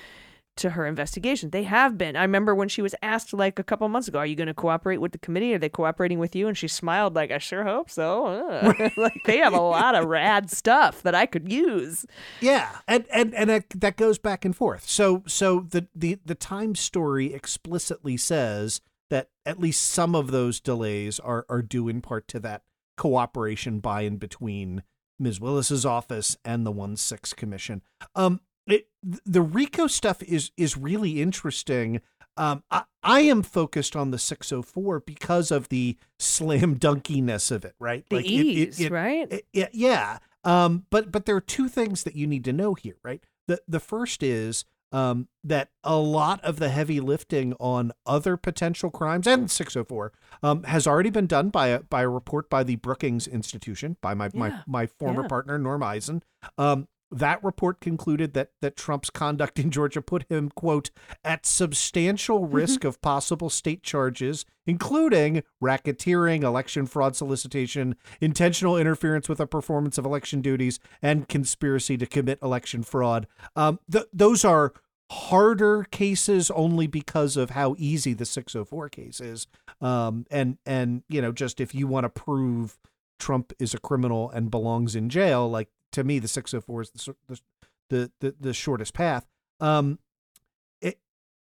to 0.55 0.71
her 0.71 0.85
investigation. 0.85 1.49
They 1.49 1.63
have 1.63 1.97
been. 1.97 2.15
I 2.15 2.21
remember 2.21 2.53
when 2.53 2.69
she 2.69 2.81
was 2.81 2.95
asked 3.01 3.33
like 3.33 3.59
a 3.59 3.63
couple 3.63 3.87
months 3.89 4.07
ago, 4.07 4.19
"Are 4.19 4.25
you 4.25 4.35
going 4.35 4.47
to 4.47 4.53
cooperate 4.53 4.97
with 4.97 5.11
the 5.11 5.17
committee? 5.17 5.53
Are 5.53 5.57
they 5.57 5.69
cooperating 5.69 6.19
with 6.19 6.35
you?" 6.35 6.47
And 6.47 6.57
she 6.57 6.67
smiled 6.67 7.15
like, 7.15 7.31
"I 7.31 7.37
sure 7.37 7.63
hope 7.63 7.89
so." 7.89 8.25
Uh, 8.25 8.89
like 8.97 9.21
they 9.25 9.37
have 9.37 9.53
a 9.53 9.61
lot 9.61 9.95
of 9.95 10.05
rad 10.05 10.49
stuff 10.49 11.01
that 11.03 11.15
I 11.15 11.25
could 11.25 11.51
use. 11.51 12.05
Yeah, 12.39 12.69
and 12.87 13.05
and 13.11 13.33
and 13.33 13.49
that, 13.49 13.69
that 13.71 13.97
goes 13.97 14.17
back 14.17 14.45
and 14.45 14.55
forth. 14.55 14.87
So 14.87 15.23
so 15.27 15.61
the 15.61 15.87
the 15.95 16.19
the 16.25 16.35
Times 16.35 16.79
story 16.79 17.33
explicitly 17.33 18.17
says 18.17 18.81
that 19.09 19.29
at 19.45 19.59
least 19.59 19.85
some 19.85 20.15
of 20.15 20.31
those 20.31 20.59
delays 20.59 21.19
are 21.19 21.45
are 21.49 21.61
due 21.61 21.87
in 21.87 22.01
part 22.01 22.27
to 22.29 22.39
that 22.41 22.63
cooperation 22.95 23.79
by 23.79 24.01
and 24.01 24.19
between 24.19 24.83
Ms. 25.19 25.39
Willis's 25.39 25.85
office 25.85 26.37
and 26.43 26.65
the 26.65 26.71
One 26.71 26.95
Six 26.95 27.33
Commission. 27.33 27.81
Um, 28.15 28.41
it, 28.67 28.87
the 29.25 29.41
RICO 29.41 29.87
stuff 29.87 30.21
is 30.23 30.51
is 30.57 30.77
really 30.77 31.21
interesting. 31.21 32.01
Um, 32.35 32.63
I, 32.71 32.83
I 33.03 33.19
am 33.21 33.43
focused 33.43 33.95
on 33.95 34.09
the 34.11 34.17
604 34.17 35.01
because 35.01 35.51
of 35.51 35.69
the 35.69 35.97
slam 36.17 36.75
dunkiness 36.75 37.51
of 37.51 37.63
it, 37.63 37.75
right? 37.79 38.05
The 38.09 38.15
Like, 38.17 38.25
it- 38.25 38.29
it- 38.29 38.45
ease, 38.45 38.79
it- 38.79 38.91
right? 38.91 39.31
it- 39.31 39.45
yeah, 39.53 39.67
yeah. 39.71 40.17
Um, 40.43 40.85
but 40.89 41.11
but 41.11 41.25
there 41.25 41.35
are 41.35 41.41
two 41.41 41.67
things 41.69 42.03
that 42.03 42.15
you 42.15 42.25
need 42.27 42.43
to 42.45 42.53
know 42.53 42.73
here, 42.73 42.97
right? 43.03 43.23
The 43.47 43.61
the 43.67 43.79
first 43.79 44.23
is 44.23 44.65
um, 44.91 45.27
that 45.43 45.69
a 45.83 45.95
lot 45.97 46.39
of 46.43 46.57
the 46.59 46.69
heavy 46.69 46.99
lifting 46.99 47.53
on 47.59 47.91
other 48.05 48.37
potential 48.37 48.91
crimes 48.91 49.25
and 49.25 49.49
604 49.49 50.11
um, 50.43 50.63
has 50.63 50.85
already 50.85 51.09
been 51.09 51.25
done 51.27 51.49
by 51.49 51.67
a 51.67 51.79
by 51.81 52.03
a 52.03 52.09
report 52.09 52.47
by 52.49 52.63
the 52.63 52.75
Brookings 52.75 53.27
Institution 53.27 53.97
by 54.01 54.13
my 54.13 54.25
Yeah, 54.33 54.39
my 54.39 54.53
my 54.67 54.85
former 54.85 55.21
yeah. 55.23 55.27
partner 55.29 55.57
Norm 55.57 55.81
Eisen. 55.83 56.21
Um, 56.57 56.87
that 57.13 57.43
report 57.43 57.79
concluded 57.79 58.33
that 58.33 58.51
that 58.61 58.75
Trump's 58.75 59.09
conduct 59.09 59.59
in 59.59 59.71
Georgia 59.71 60.01
put 60.01 60.25
him 60.29 60.49
quote 60.49 60.91
at 61.23 61.45
substantial 61.45 62.45
risk 62.45 62.83
of 62.83 63.01
possible 63.01 63.49
state 63.49 63.83
charges 63.83 64.45
including 64.65 65.43
racketeering, 65.61 66.43
election 66.43 66.85
fraud 66.85 67.15
solicitation, 67.15 67.95
intentional 68.21 68.77
interference 68.77 69.27
with 69.27 69.37
the 69.37 69.47
performance 69.47 69.97
of 69.97 70.05
election 70.05 70.41
duties 70.41 70.79
and 71.01 71.27
conspiracy 71.27 71.97
to 71.97 72.05
commit 72.05 72.39
election 72.41 72.83
fraud. 72.83 73.27
Um, 73.55 73.79
th- 73.91 74.05
those 74.13 74.45
are 74.45 74.73
harder 75.11 75.85
cases 75.91 76.49
only 76.51 76.87
because 76.87 77.37
of 77.37 77.51
how 77.51 77.75
easy 77.77 78.13
the 78.13 78.25
604 78.25 78.89
case 78.89 79.19
is. 79.19 79.47
Um, 79.81 80.25
and 80.31 80.57
and 80.65 81.03
you 81.09 81.21
know 81.21 81.31
just 81.31 81.59
if 81.59 81.75
you 81.75 81.87
want 81.87 82.05
to 82.05 82.09
prove 82.09 82.77
Trump 83.19 83.53
is 83.59 83.73
a 83.73 83.79
criminal 83.79 84.29
and 84.29 84.49
belongs 84.49 84.95
in 84.95 85.09
jail, 85.09 85.49
like 85.49 85.69
to 85.93 86.03
me, 86.03 86.19
the 86.19 86.27
604 86.27 86.81
is 86.81 86.89
the 86.91 87.15
the 87.27 87.39
the, 87.89 88.11
the, 88.19 88.35
the 88.39 88.53
shortest 88.53 88.93
path. 88.93 89.25
Um, 89.59 89.99
it, 90.81 90.99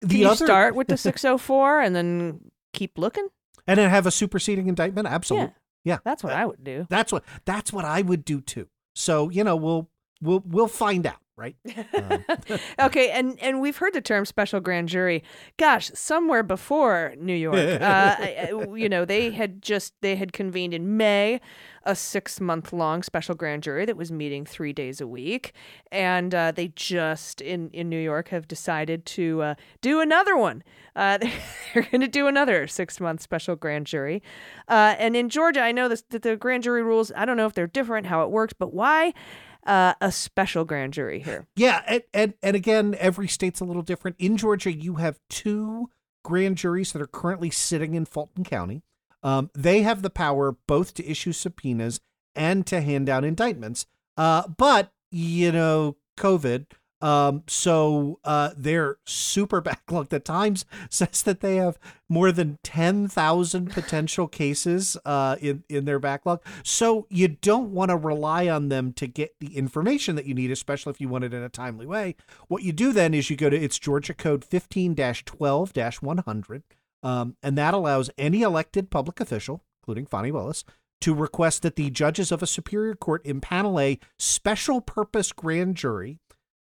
the 0.01 0.09
Can 0.09 0.17
you 0.19 0.29
other, 0.29 0.45
start 0.45 0.75
with 0.75 0.89
the 0.89 0.97
604 0.97 1.81
and 1.81 1.95
then 1.97 2.51
keep 2.73 2.99
looking? 2.99 3.29
and 3.67 3.79
then 3.79 3.91
have 3.91 4.07
a 4.07 4.11
superseding 4.11 4.69
indictment. 4.69 5.09
Absolutely, 5.09 5.55
yeah. 5.85 5.99
That's 6.05 6.23
what 6.23 6.33
I 6.33 6.47
would 6.47 6.63
do. 6.63 6.87
That's 6.89 7.13
what 7.13 7.25
that's 7.45 7.73
what 7.73 7.85
I 7.85 8.03
would 8.03 8.25
do 8.25 8.41
too. 8.41 8.69
So 8.95 9.29
you 9.31 9.45
know, 9.45 9.57
we'll 9.57 9.89
we'll 10.21 10.43
we'll 10.47 10.69
find 10.69 11.07
out, 11.07 11.21
right? 11.37 11.57
Um, 11.97 12.25
okay, 12.81 13.11
and 13.11 13.39
and 13.41 13.61
we've 13.61 13.77
heard 13.77 13.95
the 13.95 14.01
term 14.01 14.27
special 14.27 14.61
grand 14.61 14.89
jury. 14.89 15.23
Gosh, 15.57 15.91
somewhere 15.95 16.43
before 16.43 17.15
New 17.19 17.35
York, 17.35 17.57
uh, 17.81 18.17
you 18.75 18.89
know, 18.89 19.05
they 19.05 19.31
had 19.31 19.63
just 19.63 19.95
they 20.03 20.17
had 20.17 20.33
convened 20.33 20.75
in 20.75 20.97
May 20.97 21.41
a 21.85 21.95
six 21.95 22.41
month 22.41 22.73
long 22.73 23.03
special 23.03 23.35
grand 23.35 23.63
jury 23.63 23.87
that 23.87 23.97
was 23.97 24.11
meeting 24.11 24.45
three 24.45 24.73
days 24.73 25.01
a 25.01 25.07
week, 25.07 25.53
and 25.91 26.35
uh, 26.35 26.53
they 26.53 26.69
just 26.69 27.41
in 27.41 27.71
in 27.71 27.89
New 27.89 28.01
York 28.01 28.29
have 28.29 28.47
decided 28.49 29.07
to 29.07 29.43
uh, 29.43 29.55
do 29.81 30.01
another 30.01 30.37
one. 30.37 30.63
Uh, 30.95 31.19
they're 31.75 31.85
going 31.91 32.01
to 32.01 32.09
do 32.09 32.27
another 32.27 32.67
six 32.67 33.01
month 33.01 33.23
special 33.23 33.57
grand 33.57 33.87
jury, 33.87 34.23
uh, 34.69 34.97
and 34.99 35.17
in 35.17 35.29
Georgia, 35.29 35.61
I 35.61 35.73
know 35.73 35.89
this, 35.89 36.03
that 36.11 36.23
the 36.23 36.37
grand 36.37 36.65
jury 36.65 36.83
rules. 36.83 37.13
I 37.17 37.25
don't 37.25 37.37
know 37.37 37.47
if 37.47 37.55
they're 37.55 37.67
different, 37.67 38.07
how 38.07 38.23
it 38.23 38.31
works, 38.31 38.53
but 38.53 38.75
why? 38.75 39.15
Uh, 39.67 39.95
a 40.01 40.13
special 40.13 40.65
grand 40.65 40.93
jury 40.93 41.19
here. 41.19 41.47
Yeah, 41.57 41.83
and, 41.87 42.03
and 42.15 42.35
and 42.43 42.57
again, 42.57 42.95
every 42.99 43.29
state's 43.29 43.61
a 43.61 43.65
little 43.65 43.83
different. 43.83 44.17
In 44.19 44.37
Georgia, 44.37 44.73
you 44.73 44.95
have 44.95 45.19
two 45.29 45.91
grand 46.23 46.57
juries 46.57 46.93
that 46.93 47.03
are 47.03 47.07
currently 47.07 47.51
sitting 47.51 47.95
in 47.95 48.05
Fulton 48.05 48.45
County. 48.45 48.83
Um, 49.23 49.51
they 49.55 49.83
have 49.83 50.03
the 50.03 50.11
power 50.11 50.57
both 50.67 50.95
to 50.95 51.11
issue 51.11 51.33
subpoenas 51.33 52.01
and 52.35 52.67
to 52.67 52.81
hand 52.81 53.07
down 53.07 53.25
indictments. 53.25 53.87
Uh, 54.17 54.47
but 54.49 54.93
you 55.11 55.53
know, 55.53 55.97
COVID. 56.17 56.67
Um, 57.03 57.43
so 57.47 58.21
uh, 58.25 58.51
they're 58.57 58.97
super 59.05 59.61
backlogged. 59.89 60.09
The 60.09 60.21
Times 60.21 60.65
says 60.91 61.23
that 61.23 61.41
they 61.41 61.57
have 61.57 61.79
more 62.09 62.33
than 62.33 62.59
ten 62.63 63.09
thousand 63.09 63.71
potential 63.71 64.29
cases 64.29 64.97
uh, 65.05 65.37
in 65.41 65.65
in 65.69 65.85
their 65.85 65.99
backlog. 65.99 66.43
So 66.63 67.07
you 67.11 67.29
don't 67.29 67.73
want 67.73 67.91
to 67.91 67.97
rely 67.97 68.49
on 68.49 68.69
them 68.69 68.93
to 68.95 69.07
get 69.07 69.35
the 69.41 69.57
information 69.57 70.17
that 70.17 70.27
you 70.27 70.35
need, 70.35 70.51
especially 70.51 70.91
if 70.91 71.01
you 71.01 71.09
want 71.09 71.25
it 71.25 71.35
in 71.35 71.43
a 71.43 71.49
timely 71.49 71.87
way. 71.87 72.17
What 72.49 72.63
you 72.63 72.73
do 72.73 72.93
then 72.93 73.15
is 73.15 73.31
you 73.31 73.37
go 73.37 73.51
to 73.51 73.57
it's 73.57 73.79
Georgia 73.79 74.15
Code 74.15 74.45
fifteen 74.45 74.95
twelve 74.97 75.73
one 76.01 76.19
hundred, 76.19 76.63
um, 77.03 77.37
and 77.43 77.59
that 77.59 77.75
allows 77.75 78.11
any 78.17 78.43
elected 78.43 78.91
public 78.91 79.21
official, 79.21 79.63
including 79.83 80.07
Fani 80.07 80.33
Willis, 80.33 80.65
to 81.01 81.15
request 81.15 81.63
that 81.63 81.77
the 81.77 81.91
judges 81.91 82.33
of 82.33 82.43
a 82.43 82.47
superior 82.47 82.95
court 82.95 83.23
impanel 83.25 83.81
a 83.81 83.99
special 84.19 84.81
purpose 84.81 85.33
grand 85.33 85.77
jury 85.77 86.19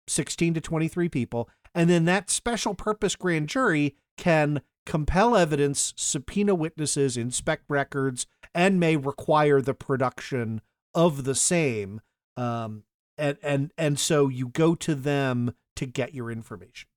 16 0.08 0.56
to 0.56 0.62
23 0.62 1.10
people. 1.10 1.50
And 1.74 1.90
then 1.90 2.06
that 2.06 2.30
special 2.30 2.74
purpose 2.74 3.16
grand 3.16 3.50
jury 3.50 3.96
can 4.18 4.62
compel 4.86 5.36
evidence, 5.36 5.94
subpoena 5.98 6.56
witnesses, 6.56 7.18
inspect 7.18 7.66
records, 7.68 8.28
and 8.54 8.80
may 8.80 8.96
require 8.96 9.62
the 9.62 9.74
production 9.74 10.62
of 10.94 11.24
the 11.26 11.36
same. 11.36 12.02
Um, 12.38 12.84
and, 13.18 13.38
and, 13.42 13.74
and 13.78 14.00
so 14.00 14.28
you 14.30 14.48
go 14.48 14.76
to 14.76 14.96
them 14.96 15.54
to 15.76 15.86
get 15.86 16.14
your 16.14 16.32
information. 16.32 16.88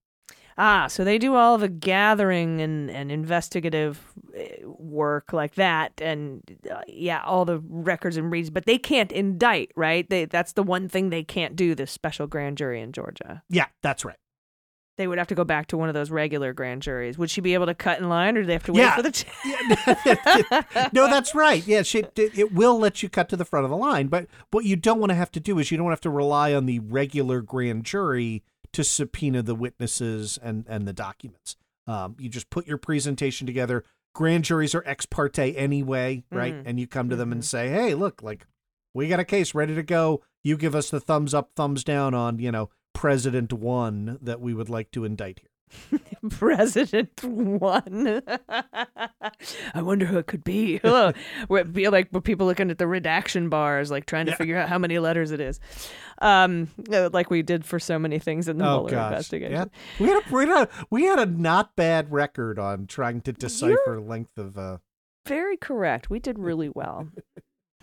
Ah, 0.61 0.89
so 0.89 1.05
they 1.05 1.19
do 1.19 1.37
all 1.37 1.57
the 1.57 1.69
gathering 1.69 2.61
and, 2.61 2.91
and 2.91 3.13
investigative 3.13 4.01
eh, 4.35 4.57
work 4.65 5.33
like 5.33 5.55
that, 5.55 5.93
and 6.03 6.43
uh, 6.69 6.81
yeah, 6.89 7.23
all 7.25 7.45
the 7.45 7.61
records 7.69 8.17
and 8.17 8.33
reads, 8.33 8.51
but 8.51 8.67
they 8.67 8.77
can't 8.77 9.13
indict, 9.13 9.71
right? 9.77 10.09
They 10.11 10.25
that's 10.25 10.53
the 10.55 10.65
one 10.65 10.89
thing 10.89 11.11
they 11.11 11.23
can't 11.23 11.55
do. 11.55 11.77
This 11.77 11.93
special 11.93 12.27
grand 12.27 12.59
jury 12.59 12.81
in 12.81 12.93
Georgia, 12.93 13.43
Yeah, 13.49 13.67
that's 13.83 14.05
right. 14.05 14.19
They 14.99 15.07
would 15.07 15.17
have 15.19 15.29
to 15.29 15.35
go 15.35 15.45
back 15.45 15.69
to 15.69 15.79
one 15.79 15.89
of 15.89 15.95
those 15.95 16.11
regular 16.11 16.53
grand 16.53 16.83
juries. 16.83 17.17
Would 17.17 17.31
she 17.31 17.41
be 17.41 17.55
able 17.55 17.67
to 17.67 17.75
cut 17.75 17.99
in 18.01 18.09
line, 18.09 18.37
or 18.37 18.43
do 18.43 18.47
they 18.47 18.53
have 18.53 18.65
to 18.65 18.73
wait 18.73 18.81
Yeah. 18.81 18.97
for 18.97 19.03
the? 19.03 19.11
T- 19.13 20.89
no, 20.93 21.07
that's 21.07 21.35
right. 21.35 21.67
Yeah, 21.67 21.83
she, 21.83 22.05
it, 22.17 22.53
will 22.53 22.79
let 22.79 23.03
you 23.03 23.09
cut 23.09 23.29
to 23.31 23.37
the 23.37 23.45
front 23.45 23.65
of 23.65 23.71
the 23.71 23.77
line. 23.77 24.09
But 24.09 24.27
what 24.51 24.65
you 24.65 24.77
don't 24.77 24.99
want 24.99 25.11
to 25.11 25.17
have 25.17 25.31
to 25.33 25.41
do 25.41 25.59
is 25.59 25.71
you 25.71 25.79
don't 25.79 25.91
have 25.91 26.01
to 26.03 26.11
rely 26.11 26.53
on 26.53 26.67
the 26.67 26.81
regular 26.81 27.41
grand 27.41 27.85
jury 27.85 28.43
to 28.73 28.85
subpoena 28.85 29.43
the 29.43 29.55
witnesses 29.55 30.39
and, 30.43 30.67
and 30.69 30.87
the 30.87 30.93
documents. 30.93 31.57
Um, 31.87 32.17
you 32.19 32.29
just 32.29 32.51
put 32.51 32.67
your 32.67 32.77
presentation 32.77 33.47
together. 33.47 33.85
Grand 34.15 34.45
juries 34.45 34.75
are 34.75 34.83
ex 34.85 35.07
parte 35.07 35.55
anyway, 35.57 36.25
right? 36.31 36.55
Mhm. 36.55 36.63
And 36.67 36.81
you 36.81 36.87
come 36.87 37.09
to 37.09 37.17
them 37.17 37.33
and 37.33 37.45
say, 37.45 37.69
hey, 37.69 37.95
look, 37.95 38.23
like, 38.23 38.47
we 38.95 39.07
got 39.09 39.21
a 39.21 39.25
case 39.25 39.55
ready 39.55 39.75
to 39.75 39.83
go. 39.83 40.23
You 40.43 40.57
give 40.57 40.75
us 40.75 40.91
the 40.91 41.01
thumbs 41.01 41.35
up, 41.35 41.51
thumbs 41.55 41.85
down 41.85 42.15
on, 42.15 42.39
you 42.39 42.51
know, 42.51 42.69
President 42.95 43.53
One 43.53 44.19
that 44.23 44.41
we 44.41 44.55
would 44.55 44.69
like 44.69 44.91
to 44.93 45.05
indict 45.05 45.41
here. 45.41 46.01
President 46.31 47.23
one. 47.23 48.23
I 49.75 49.83
wonder 49.83 50.07
who 50.07 50.17
it 50.19 50.27
could 50.27 50.43
be. 50.43 50.79
Hello. 50.83 51.13
Be 51.73 51.89
like 51.89 52.11
people 52.25 52.47
looking 52.47 52.71
at 52.71 52.79
the 52.79 52.87
redaction 52.87 53.51
bars, 53.51 53.91
like 53.91 54.07
trying 54.07 54.25
to 54.27 54.33
Yeah. 54.33 54.37
figure 54.37 54.57
out 54.57 54.69
how 54.71 54.79
many 54.79 54.99
letters 54.99 55.31
it 55.31 55.41
is. 55.41 55.61
Um, 56.23 56.69
like 56.89 57.31
we 57.31 57.43
did 57.43 57.65
for 57.67 57.79
so 57.79 57.99
many 57.99 58.19
things 58.19 58.49
in 58.49 58.57
the 58.59 58.65
oh 58.65 58.79
Mueller 58.85 58.91
gosh, 58.91 59.11
investigation. 59.13 59.53
yeah. 59.53 59.65
We 60.01 60.07
had 60.09 60.23
a, 60.27 60.35
we 60.35 60.47
had 60.47 60.63
a 60.63 60.69
we 60.91 61.05
had 61.05 61.19
a 61.19 61.27
not 61.27 61.77
bad 61.77 62.11
record 62.11 62.59
on 62.59 62.87
trying 62.87 63.21
to 63.23 63.33
decipher 63.33 64.01
length 64.01 64.39
of. 64.39 64.57
uh 64.57 64.79
Very 65.27 65.57
correct. 65.59 66.09
We 66.09 66.19
did 66.19 66.39
really 66.39 66.71
well. 66.75 67.09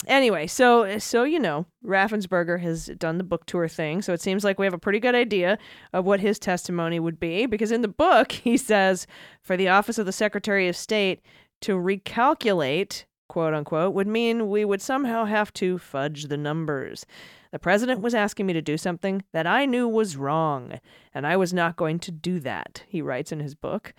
Anyway, 0.07 0.47
so 0.47 0.97
so 0.99 1.23
you 1.23 1.39
know, 1.39 1.65
Raffensperger 1.85 2.59
has 2.59 2.87
done 2.97 3.17
the 3.17 3.23
book 3.23 3.45
tour 3.45 3.67
thing, 3.67 4.01
so 4.01 4.13
it 4.13 4.21
seems 4.21 4.43
like 4.43 4.59
we 4.59 4.65
have 4.65 4.73
a 4.73 4.79
pretty 4.79 4.99
good 4.99 5.15
idea 5.15 5.57
of 5.93 6.05
what 6.05 6.19
his 6.19 6.39
testimony 6.39 6.99
would 6.99 7.19
be 7.19 7.45
because 7.45 7.71
in 7.71 7.81
the 7.81 7.87
book 7.87 8.31
he 8.43 8.57
says 8.57 9.07
for 9.41 9.57
the 9.57 9.69
office 9.69 9.97
of 9.97 10.05
the 10.05 10.11
Secretary 10.11 10.67
of 10.67 10.75
State 10.75 11.21
to 11.61 11.73
recalculate, 11.73 13.05
quote 13.27 13.53
unquote, 13.53 13.93
would 13.93 14.07
mean 14.07 14.49
we 14.49 14.65
would 14.65 14.81
somehow 14.81 15.25
have 15.25 15.51
to 15.53 15.77
fudge 15.77 16.25
the 16.25 16.37
numbers. 16.37 17.05
The 17.51 17.59
president 17.59 18.01
was 18.01 18.13
asking 18.13 18.47
me 18.47 18.53
to 18.53 18.61
do 18.61 18.77
something 18.77 19.23
that 19.31 19.47
I 19.47 19.65
knew 19.65 19.87
was 19.87 20.17
wrong, 20.17 20.79
and 21.13 21.25
I 21.25 21.37
was 21.37 21.53
not 21.53 21.77
going 21.77 21.99
to 21.99 22.11
do 22.11 22.41
that, 22.41 22.83
he 22.87 23.01
writes 23.01 23.31
in 23.31 23.39
his 23.39 23.55
book. 23.55 23.93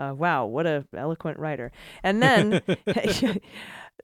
Uh, 0.00 0.14
wow, 0.14 0.46
what 0.46 0.66
a 0.66 0.86
eloquent 0.96 1.38
writer. 1.38 1.70
And 2.02 2.22
then 2.22 2.62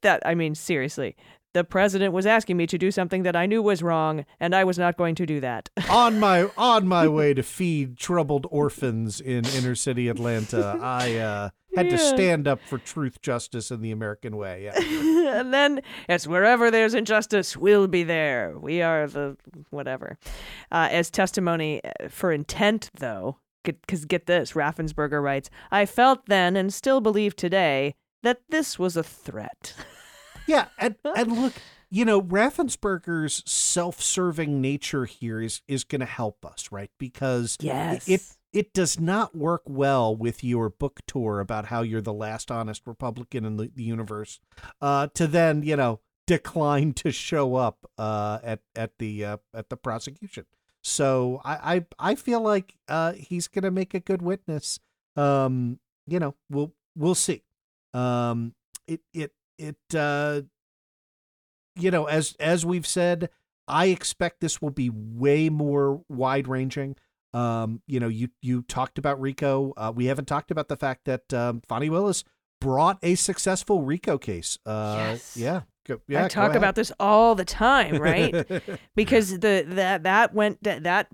that 0.02 0.22
I 0.26 0.34
mean 0.34 0.54
seriously, 0.54 1.16
the 1.54 1.64
president 1.64 2.12
was 2.12 2.26
asking 2.26 2.58
me 2.58 2.66
to 2.66 2.76
do 2.76 2.90
something 2.90 3.22
that 3.22 3.34
I 3.34 3.46
knew 3.46 3.62
was 3.62 3.82
wrong, 3.82 4.26
and 4.38 4.54
I 4.54 4.64
was 4.64 4.78
not 4.78 4.98
going 4.98 5.14
to 5.14 5.24
do 5.24 5.40
that. 5.40 5.70
on 5.88 6.20
my 6.20 6.50
on 6.58 6.86
my 6.86 7.08
way 7.08 7.32
to 7.32 7.42
feed 7.42 7.96
troubled 7.96 8.46
orphans 8.50 9.20
in 9.22 9.46
inner 9.46 9.74
city 9.74 10.08
Atlanta, 10.08 10.78
I 10.82 11.16
uh, 11.16 11.50
had 11.74 11.88
to 11.88 11.96
stand 11.96 12.46
up 12.46 12.60
for 12.60 12.76
truth, 12.76 13.22
justice, 13.22 13.70
and 13.70 13.82
the 13.82 13.90
American 13.90 14.36
way. 14.36 14.64
Yeah. 14.64 15.38
and 15.40 15.54
then 15.54 15.80
it's 16.10 16.26
wherever 16.26 16.70
there's 16.70 16.92
injustice, 16.92 17.56
we'll 17.56 17.88
be 17.88 18.02
there. 18.02 18.54
We 18.58 18.82
are 18.82 19.06
the 19.06 19.38
whatever. 19.70 20.18
Uh, 20.70 20.88
as 20.90 21.10
testimony 21.10 21.80
uh, 21.82 22.10
for 22.10 22.32
intent, 22.32 22.90
though, 22.98 23.38
because 23.66 24.04
get 24.04 24.26
this, 24.26 24.52
Raffensperger 24.52 25.23
writes, 25.23 25.50
I 25.70 25.87
felt 25.87 26.26
then 26.26 26.56
and 26.56 26.73
still 26.73 27.00
believe 27.00 27.37
today 27.37 27.94
that 28.23 28.40
this 28.49 28.78
was 28.78 28.96
a 28.96 29.02
threat. 29.02 29.75
Yeah, 30.49 30.66
and, 30.78 30.94
and 31.16 31.32
look, 31.32 31.54
you 31.90 32.04
know, 32.04 32.23
Raffensperger's 32.23 33.42
self-serving 33.50 34.61
nature 34.61 35.04
here 35.04 35.40
is 35.40 35.61
is 35.66 35.82
going 35.82 36.00
to 36.00 36.06
help 36.06 36.46
us, 36.46 36.70
right? 36.70 36.90
Because 36.99 37.56
Yes. 37.61 38.08
it 38.08 38.23
it 38.52 38.73
does 38.73 39.00
not 39.00 39.37
work 39.37 39.62
well 39.66 40.14
with 40.14 40.44
your 40.44 40.70
book 40.70 41.00
tour 41.08 41.40
about 41.40 41.66
how 41.66 41.82
you're 41.82 42.00
the 42.00 42.12
last 42.12 42.50
honest 42.52 42.87
Republican 42.87 43.44
in 43.44 43.56
the, 43.56 43.70
the 43.75 43.82
universe, 43.82 44.38
uh, 44.80 45.08
to 45.14 45.26
then 45.26 45.62
you 45.62 45.75
know 45.75 45.99
decline 46.28 46.92
to 46.92 47.11
show 47.11 47.56
up 47.56 47.90
uh, 47.99 48.38
at 48.44 48.61
at 48.76 48.99
the 48.99 49.25
uh, 49.25 49.37
at 49.52 49.68
the 49.68 49.76
prosecution. 49.76 50.44
So 50.87 51.40
I 51.45 51.75
I, 51.75 52.11
I 52.12 52.14
feel 52.14 52.40
like 52.40 52.76
uh, 52.88 53.12
he's 53.12 53.49
going 53.49 53.64
to 53.64 53.73
make 53.73 53.93
a 53.93 53.99
good 53.99 54.23
witness. 54.23 54.78
Um, 55.16 55.81
you 56.07 56.21
know, 56.21 56.37
we'll 56.49 56.73
we'll 56.95 57.16
see. 57.16 57.43
Um, 57.93 58.55
it 58.87 59.00
it 59.12 59.33
it 59.59 59.76
uh, 59.97 60.43
you 61.75 61.90
know 61.90 62.05
as 62.05 62.37
as 62.38 62.64
we've 62.64 62.87
said, 62.87 63.31
I 63.66 63.87
expect 63.87 64.40
this 64.40 64.62
will 64.62 64.71
be 64.71 64.88
way 64.90 65.49
more 65.49 66.02
wide 66.09 66.47
ranging. 66.47 66.95
Um, 67.35 67.83
you 67.88 67.99
know, 67.99 68.09
you 68.09 68.28
you 68.40 68.62
talked 68.62 68.97
about 68.97 69.21
Rico. 69.21 69.75
Uh, 69.76 69.93
we 69.93 70.07
haven't 70.07 70.26
talked 70.26 70.52
about 70.52 70.69
the 70.69 70.76
fact 70.76 71.07
that 71.07 71.35
um, 71.35 71.62
Fani 71.66 71.90
Willis 71.90 72.23
brought 72.61 72.99
a 73.02 73.16
successful 73.16 73.83
Rico 73.83 74.19
case. 74.19 74.57
Uh, 74.64 74.95
Yes. 74.99 75.37
Yeah. 75.37 75.62
Go, 75.87 76.01
yeah. 76.09 76.25
I 76.25 76.29
talk 76.29 76.55
about 76.55 76.75
this 76.75 76.92
all 76.99 77.35
the 77.35 77.44
time, 77.44 77.96
right? 77.96 78.35
because 78.94 79.38
the 79.38 79.64
that 79.68 80.03
that 80.03 80.35
went 80.35 80.62
that, 80.64 80.83
that 80.83 81.09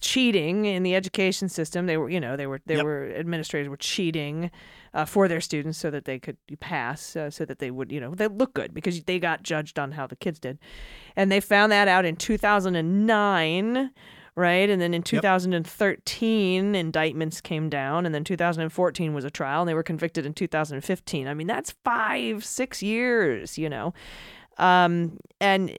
cheating 0.00 0.66
in 0.66 0.82
the 0.82 0.94
education 0.94 1.48
system 1.48 1.86
they 1.86 1.96
were 1.96 2.10
you 2.10 2.20
know 2.20 2.36
they 2.36 2.46
were 2.46 2.60
they 2.66 2.76
Yep. 2.76 2.84
were 2.84 3.10
administrators 3.16 3.70
were 3.70 3.76
cheating 3.78 4.50
uh, 4.92 5.06
for 5.06 5.28
their 5.28 5.40
students 5.40 5.78
so 5.78 5.90
that 5.90 6.04
they 6.04 6.18
could 6.18 6.36
pass 6.60 7.16
uh, 7.16 7.30
so 7.30 7.46
that 7.46 7.58
they 7.58 7.70
would 7.70 7.90
you 7.90 7.98
know 8.00 8.14
they 8.14 8.28
look 8.28 8.52
good 8.52 8.74
because 8.74 9.02
they 9.04 9.18
got 9.18 9.42
judged 9.42 9.78
on 9.78 9.92
how 9.92 10.06
the 10.06 10.14
kids 10.16 10.38
did 10.38 10.58
and 11.16 11.32
they 11.32 11.40
found 11.40 11.72
that 11.72 11.88
out 11.88 12.04
in 12.04 12.16
2009 12.16 13.90
right 14.36 14.68
and 14.68 14.80
then 14.80 14.92
in 14.94 15.02
2013 15.02 16.74
indictments 16.74 17.40
came 17.40 17.68
down 17.68 18.04
and 18.04 18.14
then 18.14 18.24
2014 18.24 19.14
was 19.14 19.24
a 19.24 19.30
trial 19.30 19.62
and 19.62 19.68
they 19.68 19.74
were 19.74 19.82
convicted 19.82 20.26
in 20.26 20.34
2015 20.34 21.28
i 21.28 21.34
mean 21.34 21.46
that's 21.46 21.70
five 21.84 22.44
six 22.44 22.82
years 22.82 23.56
you 23.58 23.68
know 23.68 23.94
um, 24.56 25.18
and 25.40 25.76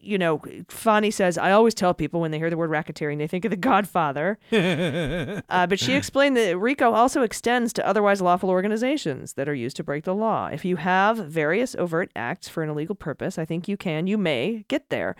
you 0.00 0.16
know, 0.16 0.40
Fani 0.68 1.10
says, 1.10 1.36
I 1.36 1.52
always 1.52 1.74
tell 1.74 1.92
people 1.92 2.20
when 2.20 2.30
they 2.30 2.38
hear 2.38 2.48
the 2.48 2.56
word 2.56 2.70
racketeering, 2.70 3.18
they 3.18 3.26
think 3.26 3.44
of 3.44 3.50
the 3.50 3.56
Godfather. 3.56 4.38
Uh, 5.50 5.66
but 5.66 5.80
she 5.80 5.94
explained 5.94 6.36
that 6.36 6.56
RICO 6.56 6.92
also 6.92 7.22
extends 7.22 7.72
to 7.72 7.86
otherwise 7.86 8.20
lawful 8.20 8.50
organizations 8.50 9.34
that 9.34 9.48
are 9.48 9.54
used 9.54 9.76
to 9.76 9.84
break 9.84 10.04
the 10.04 10.14
law. 10.14 10.46
If 10.46 10.64
you 10.64 10.76
have 10.76 11.16
various 11.16 11.74
overt 11.74 12.10
acts 12.14 12.48
for 12.48 12.62
an 12.62 12.70
illegal 12.70 12.94
purpose, 12.94 13.38
I 13.38 13.44
think 13.44 13.68
you 13.68 13.76
can, 13.76 14.06
you 14.06 14.16
may 14.16 14.64
get 14.68 14.88
there. 14.90 15.16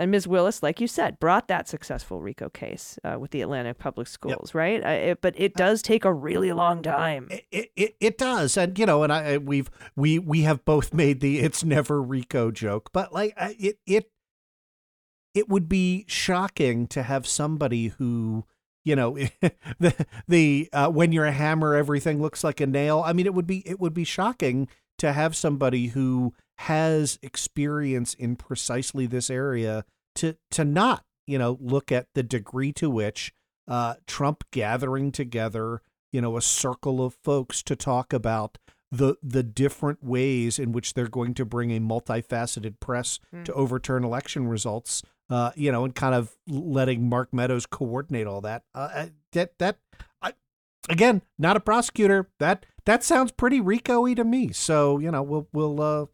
And 0.00 0.10
Ms. 0.10 0.26
Willis, 0.26 0.62
like 0.62 0.80
you 0.80 0.86
said, 0.88 1.20
brought 1.20 1.46
that 1.48 1.68
successful 1.68 2.20
RICO 2.22 2.48
case 2.48 2.98
uh, 3.04 3.18
with 3.20 3.32
the 3.32 3.42
Atlanta 3.42 3.74
Public 3.74 4.08
Schools, 4.08 4.54
right? 4.54 4.82
Uh, 4.82 4.88
it, 4.88 5.20
but 5.20 5.34
it 5.38 5.54
does 5.54 5.82
take 5.82 6.06
a 6.06 6.12
really 6.12 6.52
long 6.52 6.82
time. 6.82 7.28
it, 7.30 7.70
it 7.76 7.96
it 8.00 8.16
does 8.18 8.56
and 8.56 8.78
you 8.78 8.86
know 8.86 9.02
and 9.02 9.12
i 9.12 9.34
I- 9.34 9.36
we've 9.38 9.70
we 9.96 10.18
we 10.18 10.42
have 10.42 10.64
both 10.64 10.94
made 11.02 11.20
the 11.20 11.40
it's 11.40 11.62
never 11.62 12.00
rico 12.02 12.50
joke 12.50 12.90
but 12.92 13.12
like 13.12 13.34
it 13.38 13.78
it 13.86 14.10
it 15.34 15.48
would 15.48 15.68
be 15.68 16.04
shocking 16.08 16.86
to 16.88 17.02
have 17.02 17.26
somebody 17.26 17.88
who 17.88 18.44
you 18.84 18.96
know 18.96 19.14
the 19.78 20.06
the 20.26 20.68
uh, 20.72 20.88
when 20.90 21.12
you're 21.12 21.26
a 21.26 21.32
hammer 21.32 21.74
everything 21.74 22.20
looks 22.22 22.42
like 22.42 22.60
a 22.60 22.66
nail 22.66 23.02
i 23.04 23.12
mean 23.12 23.26
it 23.26 23.34
would 23.34 23.46
be 23.46 23.58
it 23.68 23.78
would 23.78 23.94
be 23.94 24.04
shocking 24.04 24.66
to 24.98 25.12
have 25.12 25.36
somebody 25.36 25.88
who 25.88 26.32
has 26.60 27.18
experience 27.22 28.12
in 28.12 28.36
precisely 28.36 29.06
this 29.06 29.30
area 29.30 29.82
to 30.14 30.36
to 30.50 30.62
not 30.62 31.04
you 31.26 31.38
know 31.38 31.56
look 31.58 31.90
at 31.90 32.06
the 32.14 32.22
degree 32.22 32.70
to 32.70 32.90
which 32.90 33.32
uh, 33.66 33.94
Trump 34.06 34.44
gathering 34.50 35.10
together 35.10 35.80
you 36.12 36.20
know 36.20 36.36
a 36.36 36.42
circle 36.42 37.02
of 37.02 37.14
folks 37.24 37.62
to 37.62 37.74
talk 37.74 38.12
about 38.12 38.58
the 38.92 39.14
the 39.22 39.42
different 39.42 40.04
ways 40.04 40.58
in 40.58 40.72
which 40.72 40.92
they're 40.92 41.08
going 41.08 41.32
to 41.32 41.46
bring 41.46 41.70
a 41.70 41.80
multifaceted 41.80 42.78
press 42.78 43.20
to 43.44 43.52
overturn 43.54 44.04
election 44.04 44.46
results 44.46 45.02
uh 45.30 45.52
you 45.54 45.72
know 45.72 45.84
and 45.84 45.94
kind 45.94 46.14
of 46.14 46.36
letting 46.46 47.08
Mark 47.08 47.32
Meadows 47.32 47.64
coordinate 47.64 48.26
all 48.26 48.42
that. 48.42 48.64
Uh, 48.74 49.06
that 49.32 49.58
that 49.58 49.78
I, 50.20 50.34
again 50.90 51.22
not 51.38 51.56
a 51.56 51.60
prosecutor. 51.60 52.28
That 52.38 52.66
that 52.84 53.02
sounds 53.02 53.32
pretty 53.32 53.62
Rico-y 53.62 54.12
to 54.12 54.24
me. 54.24 54.52
So 54.52 54.98
you 54.98 55.10
know 55.10 55.22
we'll 55.22 55.48
we'll 55.54 55.80
uh 55.80 56.06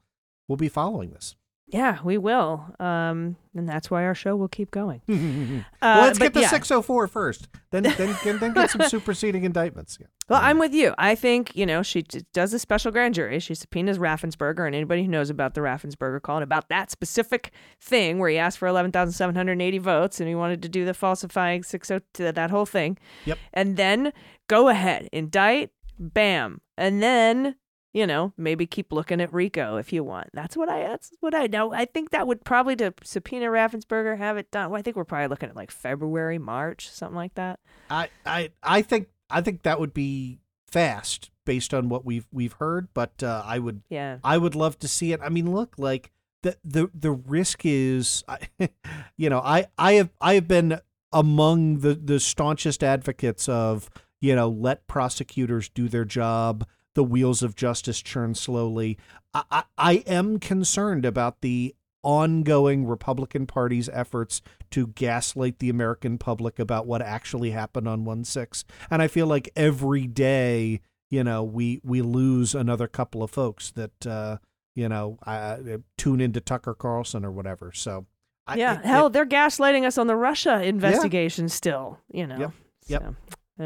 we'll 0.48 0.56
be 0.56 0.68
following 0.68 1.10
this 1.10 1.34
Yeah, 1.68 1.98
we 2.04 2.16
will. 2.18 2.64
Um, 2.78 3.36
and 3.56 3.68
that's 3.68 3.90
why 3.90 4.04
our 4.04 4.14
show 4.14 4.36
will 4.36 4.48
keep 4.48 4.70
going. 4.70 5.00
well, 5.08 5.64
let's 6.02 6.18
Uh, 6.20 6.24
get 6.24 6.34
the 6.34 6.42
yeah. 6.42 6.48
604 6.48 7.08
first 7.08 7.48
then 7.72 7.82
then 7.82 8.16
then, 8.40 8.52
get 8.54 8.70
some 8.70 8.82
superseding 8.88 9.44
indictments 9.44 9.98
yeah. 10.00 10.06
Well, 10.28 10.40
I'm 10.42 10.58
with 10.58 10.74
you. 10.74 10.92
I 10.98 11.14
think, 11.14 11.54
you 11.54 11.64
know, 11.66 11.82
she 11.84 12.02
t- 12.02 12.24
does 12.32 12.52
a 12.52 12.58
special 12.58 12.90
grand 12.90 13.14
jury. 13.14 13.38
She 13.38 13.54
subpoenas 13.54 13.96
Raffensperger, 13.98 14.66
and 14.66 14.74
anybody 14.74 15.02
who 15.02 15.08
knows 15.08 15.30
about 15.30 15.54
the 15.54 15.60
Raffensperger 15.60 16.20
call 16.20 16.38
and 16.38 16.42
about 16.42 16.68
that 16.68 16.90
specific 16.90 17.52
thing 17.80 18.18
where 18.18 18.28
he 18.28 18.36
asked 18.36 18.58
for 18.58 18.66
11,780 18.66 19.78
votes 19.78 20.18
and 20.18 20.28
he 20.28 20.34
wanted 20.34 20.62
to 20.62 20.68
do 20.68 20.84
the 20.84 20.94
falsifying 20.94 21.62
602, 21.62 22.32
that 22.32 22.50
whole 22.50 22.66
thing. 22.66 22.98
Yep. 23.24 23.38
And 23.54 23.76
then 23.76 24.12
go 24.48 24.68
ahead, 24.68 25.08
indict, 25.12 25.70
bam. 25.98 26.60
And 26.76 27.00
then, 27.00 27.54
you 27.96 28.06
know, 28.06 28.34
maybe 28.36 28.66
keep 28.66 28.92
looking 28.92 29.22
at 29.22 29.32
Rico 29.32 29.78
if 29.78 29.90
you 29.90 30.04
want. 30.04 30.28
That's 30.34 30.54
what 30.54 30.68
I, 30.68 30.80
that's 30.80 31.10
what 31.20 31.34
I 31.34 31.46
know. 31.46 31.72
I 31.72 31.86
think 31.86 32.10
that 32.10 32.26
would 32.26 32.44
probably 32.44 32.76
to 32.76 32.92
subpoena 33.02 33.46
Raffensperger, 33.46 34.18
have 34.18 34.36
it 34.36 34.50
done. 34.50 34.68
Well, 34.70 34.78
I 34.78 34.82
think 34.82 34.96
we're 34.96 35.04
probably 35.04 35.28
looking 35.28 35.48
at 35.48 35.56
like 35.56 35.70
February, 35.70 36.38
March, 36.38 36.90
something 36.90 37.16
like 37.16 37.34
that. 37.36 37.58
I, 37.88 38.10
I 38.26 38.50
I 38.62 38.82
think 38.82 39.08
I 39.30 39.40
think 39.40 39.62
that 39.62 39.80
would 39.80 39.94
be 39.94 40.40
fast 40.66 41.30
based 41.46 41.72
on 41.72 41.88
what 41.88 42.04
we've 42.04 42.26
we've 42.30 42.52
heard, 42.52 42.88
but 42.92 43.22
uh, 43.22 43.42
I 43.46 43.58
would 43.58 43.80
Yeah. 43.88 44.18
I 44.22 44.36
would 44.36 44.54
love 44.54 44.78
to 44.80 44.88
see 44.88 45.12
it. 45.14 45.20
I 45.22 45.30
mean, 45.30 45.54
look, 45.54 45.76
like 45.78 46.12
the 46.42 46.58
the 46.62 46.90
the 46.92 47.12
risk 47.12 47.60
is, 47.64 48.24
I- 48.28 48.48
you 49.16 49.30
know, 49.30 49.40
I 49.40 49.68
I 49.78 49.94
have 49.94 50.10
I 50.20 50.34
have 50.34 50.46
been 50.46 50.80
among 51.14 51.78
the 51.78 51.94
the 51.94 52.20
staunchest 52.20 52.84
advocates 52.84 53.48
of 53.48 53.88
you 54.20 54.34
know 54.34 54.50
let 54.50 54.86
prosecutors 54.86 55.70
do 55.70 55.88
their 55.88 56.04
job. 56.04 56.66
The 56.96 57.04
wheels 57.04 57.42
of 57.42 57.54
justice 57.54 58.02
churn 58.02 58.34
slowly. 58.34 58.98
I 59.32 59.42
I, 59.50 59.64
I 59.78 59.92
am 60.06 60.38
concerned 60.40 61.04
about 61.04 61.42
the 61.42 61.76
ongoing 62.06 62.86
Republican 62.86 63.46
Party's 63.46 63.88
efforts 63.88 64.40
to 64.70 64.86
gaslight 64.86 65.58
the 65.58 65.68
American 65.68 66.18
public 66.18 66.60
about 66.60 66.86
what 66.86 67.02
actually 67.02 67.50
happened 67.50 67.88
on 67.88 68.04
1 68.04 68.22
6. 68.22 68.64
And 68.90 69.02
I 69.02 69.08
feel 69.08 69.26
like 69.26 69.50
every 69.56 70.06
day, 70.06 70.80
you 71.10 71.24
know, 71.24 71.42
we, 71.42 71.80
we 71.82 72.02
lose 72.02 72.54
another 72.54 72.86
couple 72.86 73.24
of 73.24 73.30
folks 73.32 73.72
that, 73.72 74.06
uh, 74.06 74.38
you 74.76 74.88
know, 74.88 75.18
uh, 75.26 75.56
tune 75.98 76.20
into 76.20 76.40
Tucker 76.40 76.74
Carlson 76.74 77.24
or 77.24 77.32
whatever. 77.32 77.72
So, 77.74 78.06
I, 78.46 78.54
yeah, 78.54 78.78
it, 78.78 78.84
hell, 78.84 79.08
it, 79.08 79.12
they're 79.12 79.26
gaslighting 79.26 79.84
us 79.84 79.98
on 79.98 80.06
the 80.06 80.16
Russia 80.16 80.62
investigation 80.62 81.46
yeah. 81.46 81.50
still, 81.50 81.98
you 82.12 82.28
know. 82.28 82.38
Yep. 82.38 82.52
yep. 82.86 83.14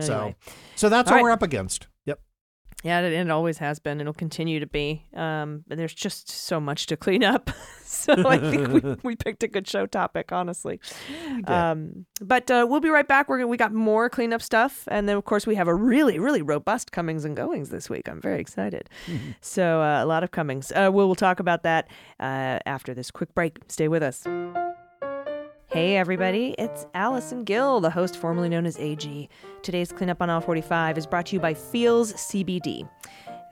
So, 0.01 0.15
anyway. 0.15 0.37
so, 0.47 0.53
so 0.77 0.89
that's 0.89 1.11
all, 1.11 1.19
all 1.19 1.19
right. 1.19 1.23
we're 1.25 1.31
up 1.31 1.43
against. 1.43 1.89
Yeah, 2.83 3.01
it, 3.01 3.13
it 3.13 3.31
always 3.31 3.59
has 3.59 3.79
been. 3.79 4.01
It'll 4.01 4.15
continue 4.15 4.61
to 4.61 4.67
be. 4.67 5.05
Um, 5.15 5.65
but 5.67 5.77
there's 5.77 5.95
just 5.95 6.31
so 6.31 6.61
much 6.61 6.87
to 6.87 6.97
clean 6.97 7.23
up. 7.23 7.51
so 7.85 8.15
I 8.27 8.39
think 8.39 8.69
we, 8.69 8.97
we 9.03 9.17
picked 9.17 9.43
a 9.43 9.49
good 9.49 9.69
show 9.69 9.87
topic, 9.87 10.33
honestly. 10.33 10.81
Um, 11.47 12.07
but 12.21 12.51
uh, 12.51 12.67
we'll 12.69 12.81
be 12.81 12.89
right 12.89 13.07
back. 13.07 13.29
We're 13.29 13.39
gonna, 13.39 13.49
we 13.49 13.57
got 13.57 13.73
more 13.73 14.09
cleanup 14.09 14.43
stuff, 14.43 14.85
and 14.89 15.09
then 15.09 15.17
of 15.17 15.25
course 15.25 15.47
we 15.47 15.57
have 15.57 15.69
a 15.69 15.75
really 15.75 16.19
really 16.19 16.43
robust 16.43 16.93
comings 16.93 17.25
and 17.25 17.37
goings 17.37 17.69
this 17.71 17.91
week. 17.91 18.09
I'm 18.09 18.21
very 18.21 18.41
excited. 18.41 18.89
Mm-hmm. 19.07 19.33
So 19.41 19.83
uh, 19.83 20.03
a 20.03 20.07
lot 20.07 20.25
of 20.25 20.31
comings. 20.31 20.73
Uh, 20.73 20.91
we'll, 20.93 21.07
we'll 21.07 21.15
talk 21.15 21.41
about 21.41 21.63
that 21.65 21.89
uh, 22.19 22.59
after 22.67 22.95
this 22.95 23.11
quick 23.11 23.35
break. 23.35 23.59
Stay 23.69 23.89
with 23.89 24.03
us. 24.03 24.25
Hey 25.73 25.97
everybody, 25.97 26.57
it's 26.59 26.85
Allison 26.95 27.45
Gill, 27.45 27.81
the 27.81 27.91
host 27.91 28.17
formerly 28.17 28.49
known 28.49 28.67
as 28.67 28.77
AG. 28.81 29.29
Today's 29.63 29.93
Cleanup 29.93 30.21
on 30.21 30.29
Aisle 30.29 30.41
45 30.41 30.99
is 30.99 31.07
brought 31.07 31.27
to 31.27 31.37
you 31.37 31.39
by 31.39 31.55
Feals 31.55 32.13
CBD. 32.15 32.89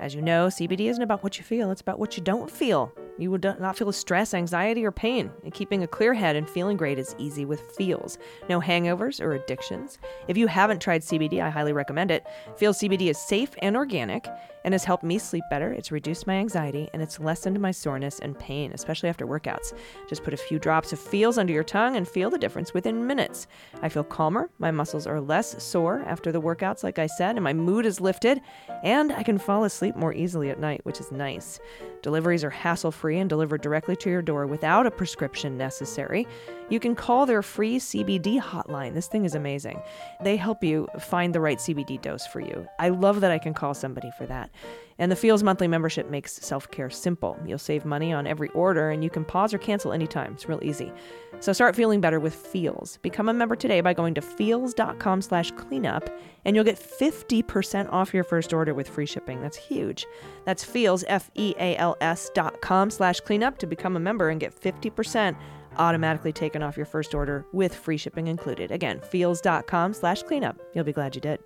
As 0.01 0.17
you 0.17 0.23
know, 0.23 0.49
CBD 0.49 0.91
isn't 0.91 1.03
about 1.03 1.23
what 1.23 1.39
you 1.39 1.45
feel, 1.45 1.71
it's 1.71 1.81
about 1.81 2.01
what 2.01 2.17
you 2.17 2.25
don't 2.25 2.51
feel. 2.51 2.93
You 3.19 3.31
will 3.31 3.39
not 3.39 3.77
feel 3.77 3.93
stress, 3.93 4.35
anxiety, 4.35 4.85
or 4.85 4.91
pain. 4.91 5.31
And 5.45 5.55
keeping 5.55 5.85
a 5.85 5.89
clear 5.89 6.13
head 6.13 6.35
and 6.35 6.51
feeling 6.51 6.77
great 6.77 6.99
is 6.99 7.15
easy 7.19 7.45
with 7.45 7.61
Feals. 7.77 8.19
No 8.49 8.61
hangovers 8.61 9.21
or 9.21 9.35
addictions. 9.35 9.99
If 10.27 10.37
you 10.37 10.49
haven't 10.49 10.83
tried 10.83 11.03
CBD, 11.03 11.41
I 11.41 11.51
highly 11.51 11.73
recommend 11.73 12.11
it. 12.11 12.27
Feals 12.57 12.79
CBD 12.79 13.11
is 13.11 13.19
safe 13.19 13.51
and 13.63 13.77
organic 13.77 14.27
and 14.69 14.75
has 14.75 14.85
helped 14.85 15.03
me 15.03 15.17
sleep 15.17 15.45
better. 15.49 15.73
It's 15.73 15.91
reduced 15.91 16.27
my 16.27 16.35
anxiety 16.35 16.91
and 16.93 17.01
it's 17.01 17.19
lessened 17.19 17.59
my 17.59 17.71
soreness 17.71 18.19
and 18.19 18.39
pain, 18.39 18.71
especially 18.75 19.09
after 19.09 19.27
workouts. 19.27 19.73
Just 20.11 20.23
put 20.23 20.35
a 20.35 20.37
few 20.37 20.59
drops 20.59 20.93
of 20.93 20.99
Feals 20.99 21.39
under 21.39 21.55
your 21.55 21.65
tongue 21.65 21.97
and 21.97 22.07
feel 22.07 22.29
the 22.29 22.37
difference 22.37 22.75
within 22.75 23.07
minutes. 23.07 23.47
I 23.81 23.89
feel 23.89 24.05
calmer, 24.05 24.51
my 24.59 24.71
muscles 24.71 25.07
are 25.07 25.23
less 25.23 25.63
sore 25.65 26.05
after 26.07 26.31
the 26.31 26.43
workouts, 26.43 26.85
like 26.85 26.99
I 26.99 27.07
said, 27.07 27.37
and 27.37 27.45
my 27.45 27.55
mood 27.55 27.87
is 27.87 27.99
lifted, 27.99 28.43
and 28.85 29.11
I 29.11 29.23
can 29.23 29.39
fall 29.39 29.65
asleep 29.65 29.97
more 29.97 30.13
easily 30.13 30.51
at 30.51 30.61
night, 30.61 30.85
which 30.85 31.01
is 31.01 31.11
nice. 31.11 31.59
Deliveries 32.03 32.45
are 32.45 32.51
hassle 32.51 32.93
free 32.93 33.19
and 33.19 33.31
delivered 33.31 33.63
directly 33.63 33.97
to 33.97 34.11
your 34.11 34.21
door 34.21 34.47
without 34.47 34.85
a 34.87 34.91
prescription 34.91 35.57
necessary. 35.57 36.27
You 36.71 36.81
can 36.81 36.95
call 36.95 37.25
their 37.25 37.43
free 37.43 37.79
CBD 37.79 38.41
hotline. 38.41 38.95
This 38.95 39.07
thing 39.07 39.25
is 39.25 39.35
amazing. 39.35 39.81
They 40.23 40.37
help 40.37 40.63
you 40.63 40.89
find 40.99 41.35
the 41.35 41.41
right 41.41 41.59
CBD 41.59 42.01
dose 42.01 42.27
for 42.27 42.41
you. 42.41 42.67
I 42.79 42.91
love 42.91 43.21
that 43.23 43.31
I 43.31 43.39
can 43.39 43.55
call 43.55 43.75
somebody 43.75 44.11
for 44.19 44.27
that. 44.27 44.51
And 44.99 45.13
the 45.13 45.17
Feals 45.17 45.45
monthly 45.45 45.69
membership 45.69 46.11
makes 46.11 46.33
self 46.33 46.71
care 46.71 46.91
simple. 46.91 47.39
You'll 47.47 47.59
save 47.59 47.85
money 47.85 48.13
on 48.13 48.27
every 48.27 48.49
order 48.51 48.91
and 48.91 49.05
you 49.05 49.11
can 49.11 49.25
pause 49.25 49.55
or 49.55 49.59
cancel 49.59 49.93
anytime. 49.93 50.35
It's 50.35 50.49
real 50.49 50.59
easy. 50.63 50.93
So 51.41 51.53
start 51.53 51.77
feeling 51.77 52.01
better 52.01 52.19
with 52.19 52.35
Feals. 52.35 52.99
Become 52.99 53.29
a 53.29 53.33
member 53.33 53.55
today 53.55 53.81
by 53.81 53.95
going 53.95 54.15
to 54.15 54.21
feals.com 54.21 55.23
slash 55.23 55.53
cleanup 55.53 56.11
and 56.45 56.57
you'll 56.57 56.65
get 56.65 56.79
50% 56.79 57.93
off 57.93 58.13
your 58.13 58.25
first 58.25 58.53
order 58.53 58.75
with 58.75 58.89
free 58.89 59.07
shipping. 59.07 59.41
That's 59.41 59.57
huge. 59.57 60.05
That's 60.45 60.65
Feals, 60.65 61.05
F 61.07 61.31
E 61.35 61.55
A 61.59 61.77
L 61.77 61.97
S 62.01 62.31
dot 62.35 62.61
com 62.61 62.91
slash 62.91 63.21
cleanup 63.21 63.59
to 63.59 63.67
become 63.67 63.97
a 63.97 64.01
member 64.01 64.31
and 64.31 64.41
get 64.41 64.61
50% 64.61 65.37
automatically 65.79 66.33
taken 66.33 66.63
off 66.63 66.77
your 66.77 66.87
first 66.87 67.15
order 67.15 67.47
with 67.53 67.75
free 67.75 67.97
shipping 67.97 68.27
included. 68.27 68.71
Again, 68.71 69.01
feals.com 69.01 69.93
slash 69.95 70.23
cleanup. 70.23 70.59
You'll 70.75 70.85
be 70.85 70.93
glad 70.93 71.15
you 71.15 71.21
did. 71.21 71.41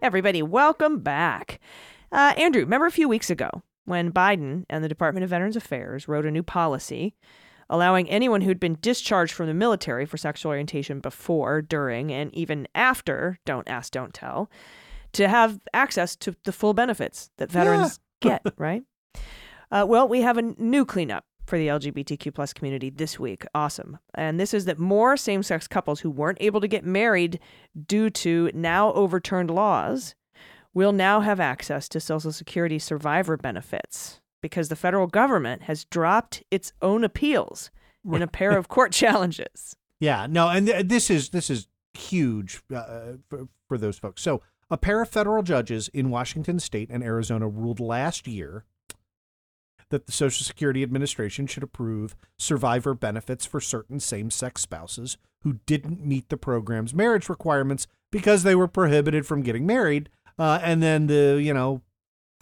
Everybody, 0.00 0.42
welcome 0.42 1.00
back. 1.00 1.60
Uh, 2.12 2.32
Andrew, 2.36 2.62
remember 2.62 2.86
a 2.86 2.92
few 2.92 3.08
weeks 3.08 3.30
ago 3.30 3.50
when 3.84 4.12
Biden 4.12 4.64
and 4.70 4.84
the 4.84 4.88
Department 4.88 5.24
of 5.24 5.30
Veterans 5.30 5.56
Affairs 5.56 6.06
wrote 6.06 6.26
a 6.26 6.30
new 6.30 6.42
policy 6.42 7.14
allowing 7.70 8.08
anyone 8.08 8.40
who'd 8.40 8.60
been 8.60 8.78
discharged 8.80 9.32
from 9.32 9.46
the 9.46 9.54
military 9.54 10.06
for 10.06 10.16
sexual 10.16 10.50
orientation 10.50 11.00
before, 11.00 11.60
during, 11.60 12.12
and 12.12 12.34
even 12.34 12.66
after 12.74 13.38
Don't 13.44 13.68
Ask, 13.68 13.92
Don't 13.92 14.14
Tell 14.14 14.50
to 15.12 15.28
have 15.28 15.60
access 15.72 16.16
to 16.16 16.34
the 16.44 16.52
full 16.52 16.74
benefits 16.74 17.30
that 17.38 17.50
veterans 17.50 18.00
yeah. 18.22 18.38
get, 18.44 18.54
right? 18.58 18.82
Uh, 19.70 19.84
well, 19.86 20.08
we 20.08 20.22
have 20.22 20.38
a 20.38 20.42
new 20.42 20.84
cleanup 20.84 21.24
for 21.48 21.58
the 21.58 21.68
LGBTQ 21.68 22.34
plus 22.34 22.52
community 22.52 22.90
this 22.90 23.18
week. 23.18 23.44
Awesome. 23.54 23.98
And 24.14 24.38
this 24.38 24.52
is 24.54 24.66
that 24.66 24.78
more 24.78 25.16
same 25.16 25.42
sex 25.42 25.66
couples 25.66 26.00
who 26.00 26.10
weren't 26.10 26.38
able 26.40 26.60
to 26.60 26.68
get 26.68 26.84
married 26.84 27.40
due 27.86 28.10
to 28.10 28.50
now 28.54 28.92
overturned 28.92 29.50
laws 29.50 30.14
will 30.74 30.92
now 30.92 31.20
have 31.20 31.40
access 31.40 31.88
to 31.88 32.00
Social 32.00 32.30
Security 32.30 32.78
survivor 32.78 33.36
benefits 33.36 34.20
because 34.42 34.68
the 34.68 34.76
federal 34.76 35.06
government 35.06 35.62
has 35.62 35.84
dropped 35.86 36.42
its 36.50 36.72
own 36.82 37.02
appeals 37.02 37.70
in 38.04 38.22
a 38.22 38.28
pair 38.28 38.56
of 38.56 38.68
court 38.68 38.92
challenges. 38.92 39.74
Yeah, 39.98 40.26
no, 40.28 40.48
and 40.48 40.66
th- 40.66 40.86
this 40.86 41.10
is 41.10 41.30
this 41.30 41.50
is 41.50 41.66
huge 41.94 42.60
uh, 42.72 43.14
for, 43.28 43.48
for 43.66 43.76
those 43.78 43.98
folks. 43.98 44.22
So, 44.22 44.42
a 44.70 44.76
pair 44.76 45.02
of 45.02 45.08
federal 45.08 45.42
judges 45.42 45.88
in 45.88 46.10
Washington 46.10 46.60
state 46.60 46.88
and 46.90 47.02
Arizona 47.02 47.48
ruled 47.48 47.80
last 47.80 48.28
year 48.28 48.64
that 49.90 50.06
the 50.06 50.12
Social 50.12 50.44
Security 50.44 50.82
Administration 50.82 51.46
should 51.46 51.62
approve 51.62 52.14
survivor 52.36 52.94
benefits 52.94 53.46
for 53.46 53.60
certain 53.60 54.00
same 54.00 54.30
sex 54.30 54.62
spouses 54.62 55.16
who 55.42 55.60
didn't 55.66 56.04
meet 56.04 56.28
the 56.28 56.36
program's 56.36 56.94
marriage 56.94 57.28
requirements 57.28 57.86
because 58.10 58.42
they 58.42 58.54
were 58.54 58.68
prohibited 58.68 59.26
from 59.26 59.42
getting 59.42 59.66
married. 59.66 60.08
Uh, 60.38 60.58
and 60.62 60.82
then 60.82 61.06
the, 61.06 61.40
you 61.42 61.52
know, 61.54 61.82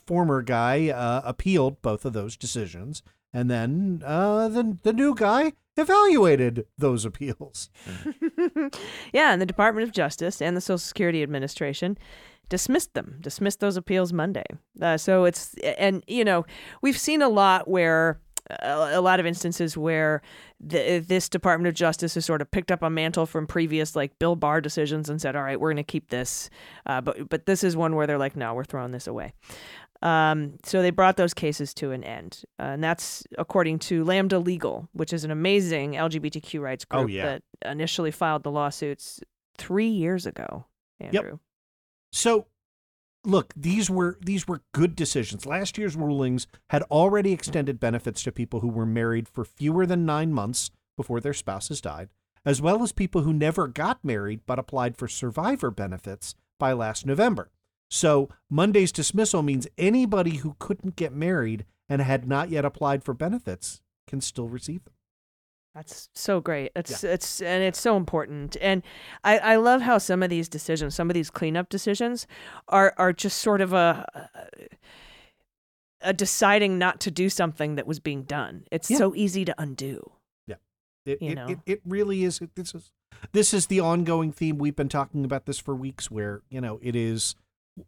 former 0.06 0.42
guy 0.42 0.88
uh, 0.88 1.22
appealed 1.24 1.80
both 1.82 2.04
of 2.04 2.12
those 2.12 2.37
decisions. 2.37 3.02
And 3.32 3.50
then 3.50 4.02
uh, 4.04 4.48
the, 4.48 4.78
the 4.82 4.92
new 4.92 5.14
guy 5.14 5.52
evaluated 5.77 6.67
those 6.79 7.05
appeals. 7.05 7.71
yeah, 9.12 9.33
and 9.33 9.41
the 9.41 9.47
Department 9.47 9.87
of 9.87 9.95
Justice 9.95 10.41
and 10.41 10.57
the 10.57 10.61
Social 10.61 10.79
Security 10.79 11.23
Administration 11.23 11.99
dismissed 12.49 12.95
them, 12.95 13.19
dismissed 13.21 13.61
those 13.61 13.77
appeals 13.77 14.12
Monday. 14.12 14.45
Uh, 14.81 14.97
so 14.97 15.25
it's, 15.25 15.55
and, 15.79 16.05
you 16.07 16.25
know, 16.25 16.45
we've 16.83 16.99
seen 16.99 17.23
a 17.23 17.29
lot 17.29 17.69
where 17.69 18.21
a, 18.61 19.01
lot 19.01 19.21
of 19.21 19.27
instances 19.27 19.77
where 19.77 20.23
the, 20.61 20.99
this 21.01 21.29
Department 21.29 21.69
of 21.69 21.75
Justice 21.75 22.15
has 22.15 22.25
sort 22.25 22.41
of 22.41 22.51
picked 22.51 22.71
up 22.71 22.83
a 22.83 22.91
mantle 22.91 23.27
from 23.27 23.47
previous 23.47 23.97
like 23.97 24.19
Bill 24.19 24.37
Barr 24.37 24.61
decisions 24.61 25.11
and 25.11 25.21
said, 25.21 25.37
"All 25.37 25.43
right, 25.43 25.61
we're 25.61 25.71
going 25.71 25.77
to 25.79 25.83
keep 25.83 26.11
this," 26.11 26.49
uh, 26.87 27.01
but 27.01 27.29
but 27.29 27.47
this 27.47 27.65
is 27.65 27.77
one 27.77 27.97
where 27.97 28.07
they're 28.07 28.19
like, 28.19 28.37
"No, 28.37 28.55
we're 28.55 28.65
throwing 28.65 28.93
this 28.93 29.07
away." 29.07 29.33
Um, 30.07 30.53
so 30.62 30.83
they 30.83 30.90
brought 30.90 31.16
those 31.16 31.35
cases 31.35 31.75
to 31.75 31.90
an 31.90 32.05
end, 32.05 32.45
uh, 32.61 32.64
and 32.64 32.85
that's 32.85 33.25
according 33.38 33.81
to 33.81 34.05
Lambda 34.05 34.38
Legal, 34.38 34.88
which 34.92 35.12
is 35.12 35.25
an 35.25 35.33
amazing 35.33 35.95
LGBTQ 35.95 36.61
rights 36.61 36.87
oh, 36.92 36.99
group 36.99 37.11
oh, 37.11 37.12
yeah. 37.12 37.25
that 37.25 37.42
initially 37.69 38.12
filed 38.12 38.45
the 38.45 38.51
lawsuits 38.53 39.21
three 39.59 39.88
years 39.88 40.25
ago. 40.25 40.66
Andrew. 41.01 41.31
Yep. 41.33 41.40
So 42.12 42.47
look, 43.25 43.53
these 43.57 43.90
were 43.90 44.16
these 44.25 44.47
were 44.47 44.62
good 44.73 44.95
decisions. 44.95 45.45
Last 45.45 45.77
year's 45.77 45.97
rulings 45.97 46.47
had 46.71 46.83
already 46.85 47.33
extended 47.33 47.81
benefits 47.81 48.23
to 48.23 48.33
people 48.33 48.61
who 48.61 48.69
were 48.69 48.87
married 48.87 49.29
for 49.29 49.45
fewer 49.45 49.85
than 49.87 50.07
9 50.07 50.33
months 50.33 50.71
before 50.97 51.21
their 51.21 51.35
spouses 51.35 51.81
died, 51.81 52.11
as 52.45 52.62
well 52.62 52.83
as 52.85 52.92
people 52.92 53.23
who 53.23 53.33
never 53.33 53.66
got 53.66 54.05
married 54.05 54.42
but 54.47 54.61
applied 54.61 54.97
for 54.97 55.09
survivor 55.09 55.73
benefits 55.73 56.37
by 56.59 56.73
last 56.73 57.05
November. 57.05 57.51
So, 57.88 58.29
Monday's 58.51 58.92
dismissal 58.92 59.42
means 59.42 59.68
anybody 59.79 60.37
who 60.37 60.57
couldn't 60.59 60.96
get 60.96 61.12
married 61.12 61.64
and 61.88 62.03
had 62.03 62.27
not 62.27 62.51
yet 62.51 62.64
applied 62.64 63.05
for 63.05 63.14
benefits 63.14 63.81
can 64.09 64.20
still 64.20 64.49
receive 64.49 64.85
them. 64.85 64.94
That's 65.75 66.09
so 66.14 66.40
great. 66.40 66.72
It's 66.75 67.05
yeah. 67.05 67.11
it's 67.11 67.42
and 67.42 67.62
it's 67.62 67.79
so 67.79 67.99
important. 67.99 68.57
And 68.62 68.83
I, 69.22 69.38
I 69.38 69.57
love 69.57 69.83
how 69.83 69.99
some 69.99 70.22
of 70.22 70.31
these 70.31 70.49
decisions, 70.49 70.94
some 70.94 71.11
of 71.11 71.14
these 71.14 71.31
cleanup 71.31 71.68
decisions 71.68 72.27
are 72.68 72.94
are 72.96 73.12
just 73.12 73.38
sort 73.38 73.61
of 73.61 73.75
a 73.75 74.31
a 76.01 76.14
deciding 76.14 76.79
not 76.79 76.99
to 77.01 77.11
do 77.11 77.29
something 77.29 77.75
that 77.75 77.87
was 77.87 78.01
being 78.01 78.22
done. 78.22 78.64
It's 78.72 78.90
yeah. 78.90 78.96
so 78.96 79.14
easy 79.14 79.44
to 79.44 79.55
undo. 79.59 80.12
Yeah. 80.46 80.57
It 81.05 81.20
you 81.20 81.31
it, 81.33 81.35
know? 81.35 81.46
it, 81.46 81.59
it 81.66 81.81
really 81.85 82.25
is 82.25 82.40
this 82.55 82.75
is 82.75 82.90
this 83.33 83.53
is 83.53 83.66
the 83.66 83.81
ongoing 83.81 84.33
theme 84.33 84.57
we've 84.57 84.77
been 84.77 84.88
talking 84.88 85.27
about 85.27 85.44
this 85.44 85.59
for 85.59 85.75
weeks 85.75 86.11
where, 86.11 86.40
you 86.49 86.61
know, 86.61 86.79
it 86.83 86.96
is 86.96 87.35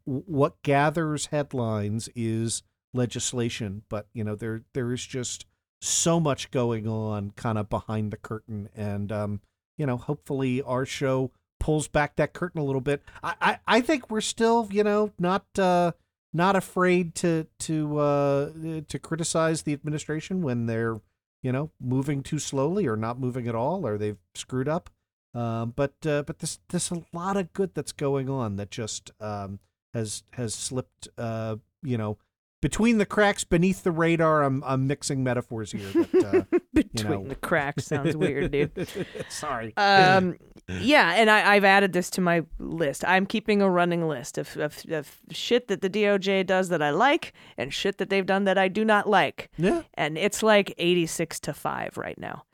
what 0.05 0.61
gathers 0.62 1.27
headlines 1.27 2.09
is 2.14 2.62
legislation, 2.94 3.83
but 3.88 4.07
you 4.12 4.24
know, 4.24 4.35
there 4.35 4.62
there 4.74 4.92
is 4.92 5.05
just 5.05 5.46
so 5.81 6.18
much 6.18 6.51
going 6.51 6.88
on 6.88 7.31
kind 7.33 7.57
of 7.57 7.68
behind 7.68 8.11
the 8.11 8.16
curtain 8.16 8.68
and 8.74 9.12
um, 9.12 9.40
you 9.77 9.87
know 9.87 9.96
hopefully 9.96 10.61
our 10.62 10.85
show 10.85 11.31
pulls 11.61 11.87
back 11.87 12.16
that 12.16 12.33
curtain 12.33 12.61
a 12.61 12.64
little 12.64 12.81
bit 12.81 13.03
i 13.22 13.35
i, 13.40 13.59
I 13.66 13.81
think 13.81 14.11
we're 14.11 14.20
still 14.20 14.68
you 14.70 14.83
know 14.83 15.12
not 15.18 15.44
uh 15.57 15.92
not 16.33 16.57
afraid 16.57 17.14
to 17.16 17.46
to 17.61 17.98
uh, 17.98 18.51
to 18.88 18.98
criticize 18.98 19.62
the 19.62 19.72
administration 19.72 20.42
when 20.42 20.66
they're 20.66 21.01
you 21.42 21.53
know 21.53 21.70
moving 21.81 22.22
too 22.22 22.38
slowly 22.38 22.87
or 22.87 22.96
not 22.96 23.18
moving 23.18 23.48
at 23.48 23.55
all 23.55 23.87
or 23.87 23.98
they've 23.98 24.18
screwed 24.35 24.68
up. 24.68 24.90
Um, 25.35 25.72
but 25.77 25.94
uh, 26.07 26.22
but 26.22 26.38
there's 26.38 26.59
there's 26.68 26.90
a 26.90 27.03
lot 27.12 27.37
of 27.37 27.53
good 27.53 27.74
that's 27.74 27.92
going 27.92 28.29
on 28.29 28.57
that 28.57 28.70
just 28.70 29.11
um, 29.20 29.61
has 29.98 30.22
has 30.32 30.54
slipped. 30.54 31.08
Uh, 31.18 31.56
you 31.82 31.96
know, 31.96 32.18
between 32.61 32.98
the 32.98 33.06
cracks 33.06 33.44
beneath 33.44 33.82
the 33.82 33.92
radar. 33.92 34.42
I'm 34.42 34.62
I'm 34.64 34.87
mixing 34.87 35.22
metaphors 35.22 35.72
here. 35.72 35.88
But, 35.94 36.24
uh, 36.24 36.42
Between 36.72 37.11
know. 37.11 37.28
the 37.28 37.34
cracks 37.34 37.87
sounds 37.87 38.16
weird, 38.16 38.50
dude. 38.50 38.88
Sorry. 39.28 39.76
Um, 39.76 40.37
yeah, 40.68 41.14
and 41.14 41.30
I, 41.30 41.54
I've 41.54 41.64
added 41.64 41.92
this 41.92 42.11
to 42.11 42.20
my 42.20 42.44
list. 42.58 43.04
I'm 43.06 43.26
keeping 43.26 43.62
a 43.62 43.70
running 43.70 44.06
list 44.06 44.38
of, 44.38 44.56
of, 44.56 44.84
of 44.90 45.16
shit 45.30 45.68
that 45.68 45.80
the 45.80 45.90
DOJ 45.90 46.46
does 46.46 46.68
that 46.68 46.82
I 46.82 46.90
like 46.90 47.32
and 47.56 47.72
shit 47.72 47.98
that 47.98 48.11
they've 48.11 48.26
done 48.26 48.44
that 48.44 48.58
I 48.58 48.68
do 48.68 48.84
not 48.84 49.08
like. 49.08 49.50
yeah. 49.56 49.82
And 49.94 50.18
it's 50.18 50.42
like 50.42 50.74
86 50.78 51.40
to 51.40 51.54
5 51.54 51.96
right 51.96 52.18
now. 52.18 52.44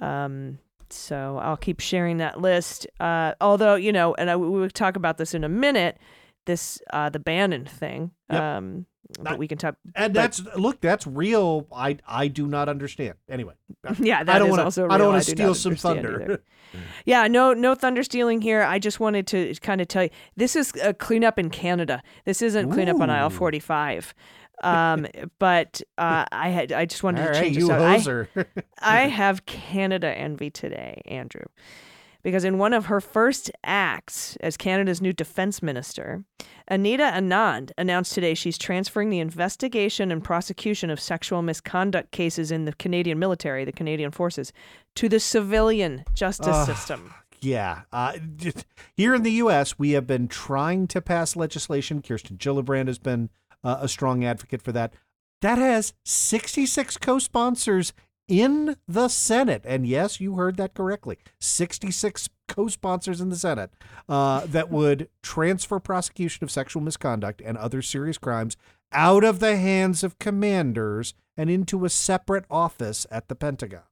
Um, 0.00 0.58
so 0.90 1.38
I'll 1.40 1.56
keep 1.56 1.80
sharing 1.80 2.16
that 2.18 2.40
list. 2.40 2.86
Uh, 2.98 3.34
although, 3.40 3.76
you 3.76 3.92
know, 3.92 4.14
and 4.14 4.30
I, 4.30 4.36
we 4.36 4.48
will 4.48 4.68
talk 4.68 4.96
about 4.96 5.18
this 5.18 5.32
in 5.32 5.44
a 5.44 5.48
minute, 5.48 5.98
this, 6.46 6.80
uh, 6.92 7.08
the 7.10 7.18
Bannon 7.18 7.64
thing. 7.64 8.10
Yep. 8.30 8.40
Um, 8.40 8.86
but 9.20 9.32
I- 9.34 9.36
we 9.36 9.46
can 9.48 9.58
talk. 9.58 9.76
And 9.94 10.12
but- 10.14 10.20
that's 10.20 10.42
look, 10.56 10.80
that's 10.80 11.06
real. 11.06 11.66
I 11.74 11.98
I 12.08 12.28
do 12.28 12.46
not 12.46 12.68
understand. 12.68 13.14
Anyway, 13.28 13.52
Yeah, 13.98 14.24
that 14.24 14.36
I 14.36 14.38
don't 14.38 14.50
wanna- 14.50 14.62
I 14.64 14.98
don't 14.98 15.08
wanna 15.08 15.18
do 15.24 15.30
steal 15.32 15.54
some 15.54 15.76
thunder. 15.76 16.42
yeah, 17.04 17.26
no, 17.28 17.52
no 17.52 17.74
thunder 17.74 18.02
stealing 18.02 18.40
here. 18.40 18.62
I 18.62 18.78
just 18.78 18.98
wanted 19.00 19.26
to 19.28 19.54
kind 19.60 19.80
of 19.80 19.88
tell 19.88 20.04
you 20.04 20.10
this 20.36 20.56
is 20.56 20.72
a 20.82 20.94
cleanup 20.94 21.38
in 21.38 21.50
Canada. 21.50 22.02
This 22.24 22.40
isn't 22.42 22.70
cleanup 22.72 23.00
on 23.00 23.10
aisle 23.10 23.30
forty-five. 23.30 24.14
Um, 24.62 25.06
but 25.38 25.82
uh, 25.98 26.24
I 26.32 26.48
had 26.48 26.72
I 26.72 26.86
just 26.86 27.02
wanted 27.02 27.20
all 27.20 27.26
to 27.26 27.32
right, 27.34 27.42
change 27.42 27.56
you 27.58 27.68
this 27.68 28.08
out. 28.08 28.26
I- 28.36 29.02
I 29.04 29.08
have 29.08 29.44
Canada 29.46 30.08
envy 30.16 30.48
today, 30.50 31.02
Andrew, 31.04 31.44
because 32.24 32.42
in 32.42 32.58
one 32.58 32.72
of 32.72 32.86
her 32.86 33.00
first 33.00 33.50
acts 33.62 34.36
as 34.40 34.56
Canada's 34.56 35.00
new 35.00 35.12
defense 35.12 35.62
minister, 35.62 36.24
Anita 36.66 37.04
Anand 37.04 37.70
announced 37.78 38.14
today 38.14 38.34
she's 38.34 38.58
transferring 38.58 39.10
the 39.10 39.20
investigation 39.20 40.10
and 40.10 40.24
prosecution 40.24 40.90
of 40.90 40.98
sexual 40.98 41.42
misconduct 41.42 42.10
cases 42.10 42.50
in 42.50 42.64
the 42.64 42.72
Canadian 42.72 43.18
military, 43.18 43.64
the 43.64 43.72
Canadian 43.72 44.10
forces, 44.10 44.52
to 44.96 45.08
the 45.08 45.20
civilian 45.20 46.04
justice 46.14 46.48
Ugh. 46.48 46.66
system. 46.66 47.14
Yeah. 47.40 47.82
Uh, 47.92 48.14
here 48.96 49.14
in 49.14 49.22
the 49.22 49.32
U.S., 49.32 49.78
we 49.78 49.90
have 49.90 50.06
been 50.06 50.26
trying 50.26 50.86
to 50.88 51.02
pass 51.02 51.36
legislation. 51.36 52.00
Kirsten 52.00 52.38
Gillibrand 52.38 52.86
has 52.86 52.98
been 52.98 53.28
uh, 53.62 53.78
a 53.80 53.88
strong 53.88 54.24
advocate 54.24 54.62
for 54.62 54.72
that. 54.72 54.94
That 55.42 55.58
has 55.58 55.92
66 56.04 56.96
co 56.96 57.18
sponsors 57.18 57.92
in 58.28 58.76
the 58.88 59.08
Senate. 59.08 59.62
And 59.64 59.86
yes, 59.86 60.20
you 60.20 60.36
heard 60.36 60.56
that 60.56 60.74
correctly 60.74 61.18
66 61.40 62.28
co 62.48 62.68
sponsors 62.68 63.20
in 63.20 63.30
the 63.30 63.36
Senate 63.36 63.70
uh, 64.08 64.46
that 64.46 64.70
would 64.70 65.08
transfer 65.22 65.78
prosecution 65.80 66.44
of 66.44 66.50
sexual 66.50 66.82
misconduct 66.82 67.42
and 67.44 67.56
other 67.56 67.82
serious 67.82 68.18
crimes 68.18 68.56
out 68.92 69.24
of 69.24 69.40
the 69.40 69.56
hands 69.56 70.04
of 70.04 70.18
commanders 70.18 71.14
and 71.36 71.50
into 71.50 71.84
a 71.84 71.90
separate 71.90 72.44
office 72.50 73.06
at 73.10 73.28
the 73.28 73.34
Pentagon. 73.34 73.82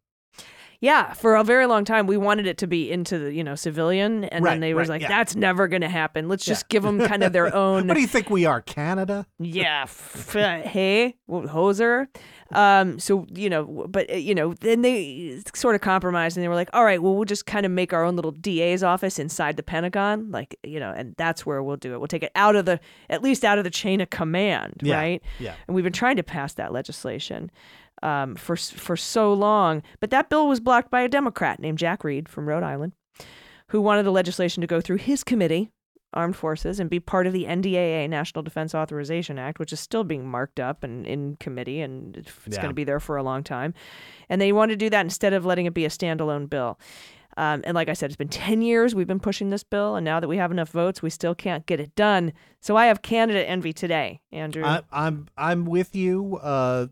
Yeah, 0.83 1.13
for 1.15 1.37
a 1.37 1.45
very 1.45 1.67
long 1.67 1.85
time 1.85 2.07
we 2.09 2.17
wanted 2.17 2.47
it 2.47 2.59
to 2.59 2.67
be 2.67 2.91
into 2.91 3.17
the 3.19 3.33
you 3.33 3.43
know 3.45 3.55
civilian, 3.55 4.25
and 4.25 4.45
Right, 4.45 4.51
then 4.55 4.61
they 4.61 4.75
was 4.75 4.89
right, 4.89 4.97
like, 4.97 5.03
yeah. 5.03 5.09
"That's 5.09 5.37
never 5.37 5.69
going 5.69 5.83
to 5.83 5.89
happen. 5.89 6.29
Let's 6.29 6.45
just 6.45 6.69
give 6.69 6.83
them 6.83 6.99
kind 6.99 7.23
of 7.23 7.33
their 7.33 7.55
own." 7.65 7.87
What 7.87 7.95
do 7.95 8.01
you 8.01 8.07
think 8.09 8.29
we 8.31 8.45
are, 8.47 8.61
Canada? 8.61 9.25
Yeah, 9.39 9.85
f- 9.85 10.33
hey, 10.35 11.17
well, 11.29 11.43
hoser. 11.43 12.09
Um, 12.51 12.99
so 12.99 13.27
you 13.33 13.49
know, 13.49 13.87
but 13.89 14.11
uh, 14.11 14.17
you 14.17 14.35
know, 14.35 14.55
then 14.55 14.83
they 14.83 15.41
sort 15.55 15.75
of 15.77 15.81
compromised, 15.81 16.37
and 16.37 16.43
they 16.45 16.49
were 16.49 16.55
like, 16.57 16.69
"All 16.73 16.85
right, 16.85 17.01
well, 17.01 17.15
we'll 17.15 17.25
just 17.27 17.47
kind 17.47 17.65
of 17.65 17.71
make 17.73 17.93
our 17.93 18.05
own 18.05 18.17
little 18.17 18.33
DA's 18.33 18.83
office 18.83 19.21
inside 19.21 19.57
the 19.57 19.63
Pentagon, 19.63 20.33
like 20.33 20.57
you 20.65 20.81
know, 20.81 20.93
and 20.95 21.15
that's 21.17 21.47
where 21.47 21.63
we'll 21.63 21.77
do 21.77 21.95
it. 21.95 21.99
We'll 21.99 22.09
take 22.09 22.25
it 22.25 22.33
out 22.35 22.57
of 22.57 22.65
the, 22.67 22.81
at 23.09 23.23
least 23.23 23.45
out 23.45 23.57
of 23.57 23.63
the 23.65 23.71
chain 23.71 24.01
of 24.01 24.11
command, 24.11 24.81
Yeah, 24.83 24.97
right? 24.97 25.23
yeah. 25.39 25.55
And 25.69 25.77
we've 25.77 25.85
been 25.85 25.93
trying 25.93 26.17
to 26.17 26.25
pass 26.25 26.55
that 26.55 26.73
legislation." 26.73 27.53
Um, 28.03 28.35
for 28.35 28.57
for 28.57 28.97
so 28.97 29.33
long, 29.33 29.83
but 30.01 30.11
that 30.11 30.29
bill 30.29 30.49
was 30.49 30.59
blocked 30.61 30.91
by 30.91 31.03
a 31.03 31.09
Democrat 31.09 31.61
named 31.61 31.79
Jack 31.79 32.03
Reed 32.03 32.29
from 32.29 32.49
Rhode 32.49 32.65
Island, 32.65 32.95
who 33.69 33.81
wanted 33.81 34.03
the 34.05 34.11
legislation 34.11 34.61
to 34.61 34.67
go 34.67 34.81
through 34.81 34.97
his 34.97 35.23
committee, 35.23 35.71
Armed 36.13 36.35
Forces, 36.35 36.81
and 36.81 36.91
be 36.91 36.99
part 36.99 37.29
of 37.29 37.33
the 37.33 37.45
NDAA, 37.45 38.09
National 38.11 38.43
Defense 38.43 38.75
Authorization 38.75 39.39
Act, 39.39 39.61
which 39.61 39.73
is 39.73 39.79
still 39.79 40.03
being 40.03 40.27
marked 40.27 40.59
up 40.59 40.83
and 40.83 41.07
in 41.07 41.37
committee, 41.37 41.81
and 41.81 42.17
it's 42.17 42.33
Yeah. 42.51 42.57
going 42.57 42.71
to 42.71 42.75
be 42.75 42.83
there 42.85 42.99
for 42.99 43.17
a 43.17 43.23
long 43.23 43.45
time. 43.45 43.73
And 44.29 44.41
they 44.41 44.51
wanted 44.53 44.73
to 44.81 44.85
do 44.87 44.91
that 44.91 45.03
instead 45.07 45.33
of 45.33 45.47
letting 45.47 45.67
it 45.67 45.75
be 45.75 45.85
a 45.85 45.89
standalone 45.89 46.51
bill. 46.51 46.81
Um, 47.37 47.63
and 47.65 47.75
like 47.75 47.89
I 47.89 47.95
said, 47.95 48.11
it's 48.11 48.17
been 48.17 48.29
10 48.29 48.61
years 48.63 48.95
we've 48.95 49.07
been 49.07 49.21
pushing 49.21 49.49
this 49.51 49.63
bill, 49.65 49.95
and 49.95 50.05
now 50.05 50.19
that 50.21 50.29
we 50.29 50.37
have 50.39 50.51
enough 50.51 50.69
votes, 50.71 51.01
we 51.03 51.09
still 51.09 51.35
can't 51.35 51.65
get 51.67 51.79
it 51.81 51.95
done. 51.95 52.33
So 52.61 52.77
I 52.77 52.87
have 52.87 53.01
Canada 53.01 53.49
envy 53.49 53.73
today, 53.73 54.21
Andrew. 54.33 54.65
I, 54.65 54.83
I'm 54.93 55.29
I'm 55.39 55.65
with 55.65 55.95
you. 55.97 56.37
Uh, 56.43 56.89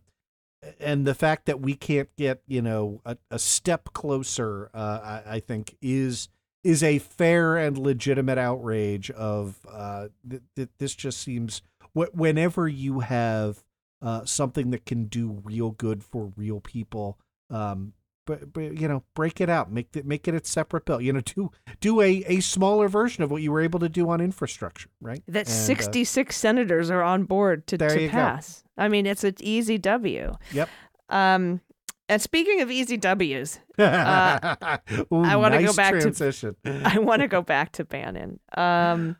and 0.78 1.06
the 1.06 1.14
fact 1.14 1.46
that 1.46 1.60
we 1.60 1.74
can't 1.74 2.14
get 2.16 2.42
you 2.46 2.62
know 2.62 3.00
a, 3.04 3.16
a 3.30 3.38
step 3.38 3.92
closer, 3.92 4.70
uh, 4.74 5.20
I, 5.26 5.36
I 5.36 5.40
think 5.40 5.76
is 5.80 6.28
is 6.62 6.82
a 6.82 6.98
fair 6.98 7.56
and 7.56 7.78
legitimate 7.78 8.38
outrage. 8.38 9.10
Of 9.10 9.58
uh, 9.70 10.08
th- 10.28 10.42
th- 10.56 10.68
this 10.78 10.94
just 10.94 11.20
seems 11.20 11.62
wh- 11.94 12.14
whenever 12.14 12.68
you 12.68 13.00
have 13.00 13.64
uh, 14.02 14.24
something 14.24 14.70
that 14.70 14.86
can 14.86 15.04
do 15.04 15.40
real 15.44 15.70
good 15.70 16.04
for 16.04 16.32
real 16.36 16.60
people. 16.60 17.18
Um, 17.50 17.94
but, 18.26 18.52
but 18.52 18.78
you 18.78 18.88
know, 18.88 19.02
break 19.14 19.40
it 19.40 19.48
out, 19.48 19.70
make 19.72 19.94
it 19.96 20.06
make 20.06 20.28
it 20.28 20.34
a 20.34 20.44
separate 20.44 20.84
bill. 20.84 21.00
You 21.00 21.12
know, 21.12 21.20
do 21.20 21.50
do 21.80 22.00
a, 22.00 22.24
a 22.26 22.40
smaller 22.40 22.88
version 22.88 23.24
of 23.24 23.30
what 23.30 23.42
you 23.42 23.52
were 23.52 23.60
able 23.60 23.80
to 23.80 23.88
do 23.88 24.08
on 24.10 24.20
infrastructure, 24.20 24.88
right? 25.00 25.22
that 25.28 25.46
And, 25.46 25.48
uh, 25.48 25.50
66 25.50 26.36
senators 26.36 26.90
are 26.90 27.02
on 27.02 27.24
board 27.24 27.66
to, 27.68 27.78
to 27.78 28.02
you 28.02 28.08
go. 28.08 28.12
pass. 28.12 28.62
I 28.76 28.88
mean, 28.88 29.06
it's 29.06 29.24
an 29.24 29.34
easy 29.40 29.78
W. 29.78 30.36
Yep. 30.52 30.68
Um, 31.08 31.60
and 32.08 32.20
speaking 32.20 32.60
of 32.60 32.70
easy 32.70 32.96
W's, 32.96 33.60
Ooh, 33.80 33.84
I 33.84 35.36
go 35.58 35.66
nice 35.66 35.76
back 35.76 35.94
to- 35.94 36.00
transition. 36.00 36.56
I 36.64 36.98
want 36.98 37.22
to 37.22 37.28
go 37.28 37.42
back 37.42 37.72
to 37.72 37.84
Bannon 37.84 38.40
um, 38.56 39.16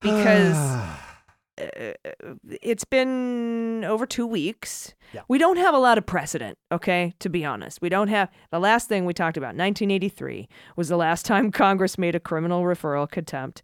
because 0.00 0.56
uh, 0.56 0.96
Uh, 1.60 1.92
it's 2.62 2.84
been 2.84 3.84
over 3.84 4.06
two 4.06 4.26
weeks. 4.26 4.94
Yeah. 5.12 5.20
We 5.28 5.38
don't 5.38 5.58
have 5.58 5.74
a 5.74 5.78
lot 5.78 5.98
of 5.98 6.06
precedent, 6.06 6.56
okay, 6.70 7.14
to 7.18 7.28
be 7.28 7.44
honest. 7.44 7.82
We 7.82 7.90
don't 7.90 8.08
have 8.08 8.30
the 8.50 8.58
last 8.58 8.88
thing 8.88 9.04
we 9.04 9.12
talked 9.12 9.36
about, 9.36 9.48
1983, 9.48 10.48
was 10.76 10.88
the 10.88 10.96
last 10.96 11.26
time 11.26 11.50
Congress 11.52 11.98
made 11.98 12.14
a 12.14 12.20
criminal 12.20 12.62
referral 12.62 13.10
contempt. 13.10 13.62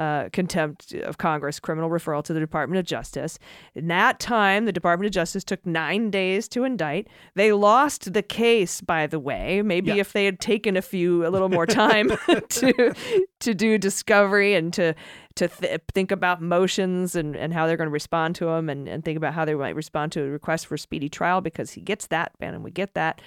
Uh, 0.00 0.30
contempt 0.32 0.94
of 0.94 1.18
Congress 1.18 1.60
criminal 1.60 1.90
referral 1.90 2.24
to 2.24 2.32
the 2.32 2.40
Department 2.40 2.78
of 2.78 2.86
Justice. 2.86 3.38
In 3.74 3.88
that 3.88 4.18
time, 4.18 4.64
the 4.64 4.72
Department 4.72 5.04
of 5.08 5.12
Justice 5.12 5.44
took 5.44 5.66
nine 5.66 6.10
days 6.10 6.48
to 6.48 6.64
indict. 6.64 7.06
They 7.34 7.52
lost 7.52 8.14
the 8.14 8.22
case, 8.22 8.80
by 8.80 9.06
the 9.06 9.18
way. 9.18 9.60
Maybe 9.60 9.88
Yeah. 9.90 9.96
if 9.96 10.14
they 10.14 10.24
had 10.24 10.40
taken 10.40 10.74
a 10.74 10.80
few, 10.80 11.26
a 11.26 11.28
little 11.28 11.50
more 11.50 11.66
time 11.66 12.08
to 12.48 12.94
to 13.40 13.52
do 13.54 13.76
discovery 13.76 14.54
and 14.54 14.72
to 14.72 14.94
to 15.34 15.48
th- 15.48 15.82
think 15.92 16.10
about 16.10 16.40
motions 16.40 17.14
and, 17.14 17.36
and 17.36 17.52
how 17.52 17.66
they're 17.66 17.76
going 17.76 17.86
to 17.92 17.92
respond 17.92 18.36
to 18.36 18.46
them 18.46 18.70
and, 18.70 18.88
and 18.88 19.04
think 19.04 19.18
about 19.18 19.34
how 19.34 19.44
they 19.44 19.54
might 19.54 19.74
respond 19.76 20.12
to 20.12 20.22
a 20.22 20.28
request 20.30 20.66
for 20.66 20.78
speedy 20.78 21.10
trial 21.10 21.42
because 21.42 21.72
he 21.72 21.82
gets 21.82 22.06
that, 22.06 22.32
Bannon, 22.38 22.62
we 22.62 22.70
get 22.70 22.94
that. 22.94 23.20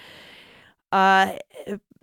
Uh, 0.90 1.36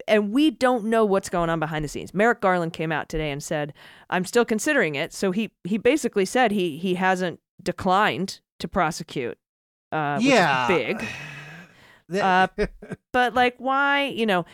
and 0.08 0.32
we 0.32 0.52
don't 0.52 0.86
know 0.86 1.06
what's 1.06 1.30
going 1.30 1.50
on 1.50 1.60
behind 1.60 1.84
the 1.86 1.90
scenes. 1.90 2.14
Merrick 2.14 2.42
Garland 2.42 2.74
came 2.74 2.92
out 2.92 3.10
today 3.10 3.32
and 3.32 3.42
said, 3.44 3.74
"I'm 4.10 4.26
still 4.26 4.46
considering 4.46 4.96
it." 4.96 5.14
So 5.14 5.32
he 5.32 5.52
he 5.64 5.78
basically 5.78 6.26
said 6.26 6.52
he 6.52 6.78
he 6.78 6.96
hasn't 6.96 7.40
declined 7.62 8.40
to 8.60 8.68
prosecute. 8.68 9.38
Uh, 9.92 10.18
yeah, 10.22 10.68
big. 10.68 11.06
That- 12.10 12.52
But 13.14 13.34
like, 13.34 13.56
why? 13.58 14.06
You 14.06 14.26
know. 14.26 14.46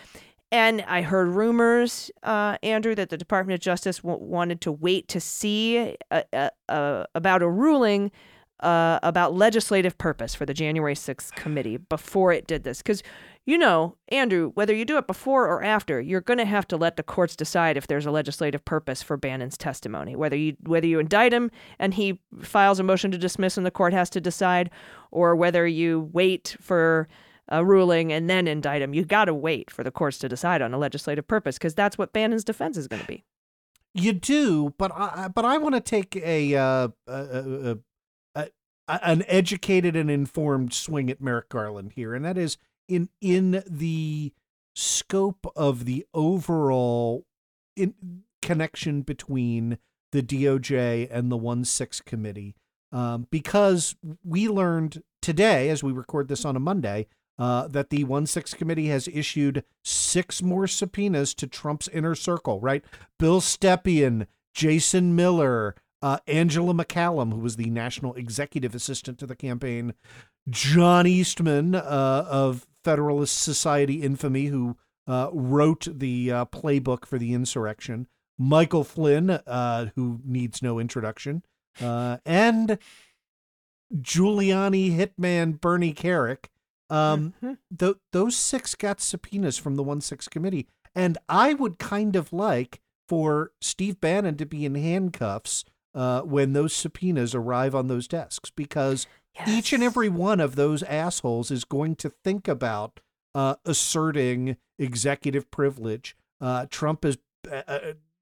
And 0.50 0.82
I 0.88 1.02
heard 1.02 1.28
rumors, 1.28 2.10
uh, 2.24 2.58
Andrew, 2.64 2.96
that 2.96 3.10
the 3.10 3.18
Department 3.18 3.56
of 3.56 3.60
Justice 3.60 3.98
w- 3.98 4.24
wanted 4.24 4.62
to 4.62 4.72
wait 4.72 5.10
to 5.10 5.20
see 5.20 5.98
uh 6.10 6.22
uh 6.32 6.50
uh 6.70 7.04
about 7.16 7.42
a 7.42 7.50
ruling 7.50 8.12
uh, 8.62 9.00
about 9.04 9.34
legislative 9.34 9.98
purpose 9.98 10.34
for 10.34 10.46
the 10.46 10.54
January 10.54 10.96
6th 10.96 11.32
committee 11.34 11.78
before 11.78 12.32
it 12.32 12.48
did 12.48 12.64
this. 12.64 12.80
Because, 12.80 13.04
you 13.46 13.58
know, 13.58 13.96
Andrew, 14.10 14.52
whether 14.56 14.74
you 14.74 14.86
do 14.86 14.98
it 14.98 15.08
before 15.08 15.48
or 15.48 15.64
after, 15.64 16.02
you're 16.02 16.22
going 16.22 16.40
to 16.40 16.46
have 16.46 16.68
to 16.70 16.78
let 16.78 16.98
the 16.98 17.04
courts 17.04 17.36
decide 17.36 17.78
if 17.78 17.88
there's 17.88 18.06
a 18.06 18.12
legislative 18.12 18.66
purpose 18.66 19.04
for 19.04 19.18
Bannon's 19.18 19.58
testimony. 19.58 20.16
Whether 20.16 20.36
you 20.36 20.58
whether 20.64 20.88
you 20.88 21.00
indict 21.00 21.34
him 21.34 21.52
and 21.78 21.94
he 21.94 22.20
files 22.42 22.80
a 22.80 22.84
motion 22.84 23.12
to 23.12 23.18
dismiss 23.18 23.58
and 23.58 23.66
the 23.66 23.72
court 23.72 23.94
has 23.94 24.10
to 24.12 24.22
decide, 24.22 24.70
or 25.12 25.36
whether 25.36 25.68
you 25.68 26.10
wait 26.12 26.58
for 26.60 27.08
a 27.50 27.64
ruling 27.64 28.12
and 28.12 28.30
then 28.30 28.48
indict 28.48 28.82
him. 28.82 28.94
You 28.94 29.06
got 29.06 29.26
to 29.26 29.34
wait 29.34 29.72
for 29.72 29.84
the 29.84 29.92
courts 29.92 30.18
to 30.20 30.30
decide 30.30 30.62
on 30.62 30.74
a 30.74 30.78
legislative 30.78 31.28
purpose 31.28 31.58
because 31.58 31.76
that's 31.76 31.98
what 31.98 32.14
Bannon's 32.14 32.44
defense 32.44 32.78
is 32.78 32.88
going 32.88 33.02
to 33.02 33.08
be. 33.08 33.24
you 33.94 34.14
do, 34.14 34.74
but 34.78 34.92
I 34.94 35.30
but 35.34 35.46
I 35.46 35.58
want 35.58 35.76
to 35.76 35.82
take 35.82 36.16
a, 36.18 36.56
uh, 36.56 36.90
a, 37.08 37.72
a 37.72 37.78
an 38.88 39.24
educated 39.28 39.96
and 39.96 40.10
informed 40.10 40.74
swing 40.74 41.10
at 41.10 41.22
Merrick 41.22 41.50
Garland 41.50 41.94
here, 41.94 42.14
and 42.14 42.24
that 42.26 42.38
is 42.38 42.58
in 42.88 43.10
in 43.22 43.64
the 43.68 44.34
scope 44.76 45.46
of 45.56 45.86
the 45.86 46.06
overall 46.14 47.26
in 47.76 47.94
connection 48.42 49.02
between 49.02 49.78
the 50.12 50.22
DOJ 50.22 51.08
and 51.12 51.32
the 51.32 51.38
one 51.38 51.66
six 51.66 52.00
committee, 52.00 52.56
um, 52.92 53.28
because 53.30 53.96
we 54.24 54.48
learned 54.48 55.04
today, 55.22 55.70
as 55.70 55.84
we 55.84 55.92
record 55.92 56.28
this 56.28 56.46
on 56.46 56.56
a 56.56 56.60
Monday, 56.60 57.08
uh, 57.38 57.68
that 57.68 57.90
the 57.90 58.04
one 58.06 58.26
six 58.26 58.54
committee 58.54 58.88
has 58.88 59.10
issued 59.10 59.64
six 59.84 60.42
more 60.42 60.68
subpoenas 60.68 61.34
to 61.36 61.48
Trump's 61.48 61.88
inner 61.90 62.16
circle. 62.16 62.60
Right, 62.62 62.86
Bill 63.20 63.42
Stepien, 63.42 64.28
Jason 64.54 65.16
Miller. 65.16 65.76
Uh, 66.02 66.20
Angela 66.28 66.74
McCallum, 66.74 67.32
who 67.34 67.40
was 67.40 67.56
the 67.56 67.70
national 67.70 68.14
executive 68.14 68.76
assistant 68.76 69.18
to 69.20 69.26
the 69.26 69.36
campaign, 69.36 69.94
John 70.50 71.08
Eastman 71.08 71.74
uh, 71.76 72.26
of 72.30 72.68
Federalist 72.84 73.40
Society 73.40 74.04
infamy, 74.04 74.46
who 74.46 74.78
uh, 75.08 75.30
wrote 75.34 75.88
the 75.92 76.32
uh, 76.32 76.46
playbook 76.46 77.06
for 77.06 77.18
the 77.18 77.34
insurrection, 77.34 78.08
Michael 78.38 78.84
Flynn, 78.84 79.30
uh, 79.32 79.88
who 79.96 80.20
needs 80.24 80.62
no 80.62 80.78
introduction, 80.80 81.42
uh, 81.82 82.18
and 82.26 82.78
Giuliani 83.94 84.96
hitman 84.96 85.60
Bernie 85.60 85.94
Kerik. 85.94 86.46
Um, 86.90 87.34
Mm-hmm. 87.44 87.54
th- 87.78 87.98
those 88.14 88.36
six 88.38 88.74
got 88.76 89.02
subpoenas 89.02 89.58
from 89.58 89.76
the 89.76 89.84
one 89.84 90.00
six 90.00 90.28
committee, 90.30 90.68
and 90.96 91.18
I 91.28 91.54
would 91.54 91.80
kind 91.80 92.16
of 92.16 92.32
like 92.32 92.80
for 93.10 93.52
Steve 93.60 94.00
Bannon 94.00 94.38
to 94.38 94.46
be 94.46 94.64
in 94.66 94.76
handcuffs 94.76 95.66
uh, 95.98 96.22
when 96.22 96.54
those 96.54 96.74
subpoenas 96.74 97.34
arrive 97.34 97.74
on 97.74 97.88
those 97.88 98.08
desks, 98.08 98.52
because 98.52 99.08
each 99.48 99.74
and 99.74 99.82
every 99.82 100.10
one 100.10 100.40
of 100.40 100.56
those 100.56 100.84
assholes 100.84 101.50
is 101.50 101.64
going 101.64 101.96
to 101.96 102.10
think 102.24 102.48
about 102.48 103.00
uh, 103.34 103.56
asserting 103.66 104.58
executive 104.78 105.50
privilege. 105.50 106.16
Uh, 106.40 106.68
Trump 106.70 107.04
is, 107.04 107.18
uh, 107.52 107.64
uh, 107.68 107.80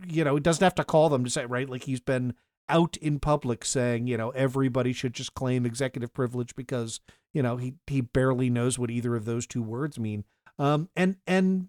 you 0.07 0.23
know, 0.23 0.35
he 0.35 0.39
doesn't 0.39 0.63
have 0.63 0.75
to 0.75 0.85
call 0.85 1.09
them 1.09 1.25
to 1.25 1.29
say, 1.29 1.45
right? 1.45 1.69
Like 1.69 1.83
he's 1.83 1.99
been 1.99 2.33
out 2.69 2.95
in 2.97 3.19
public 3.19 3.65
saying, 3.65 4.07
you 4.07 4.15
know, 4.15 4.29
everybody 4.29 4.93
should 4.93 5.13
just 5.13 5.33
claim 5.33 5.65
executive 5.65 6.13
privilege 6.13 6.55
because, 6.55 7.01
you 7.33 7.43
know, 7.43 7.57
he 7.57 7.73
he 7.87 7.99
barely 7.99 8.49
knows 8.49 8.79
what 8.79 8.89
either 8.89 9.17
of 9.17 9.25
those 9.25 9.45
two 9.45 9.61
words 9.61 9.99
mean. 9.99 10.23
Um, 10.57 10.87
and 10.95 11.17
and 11.27 11.67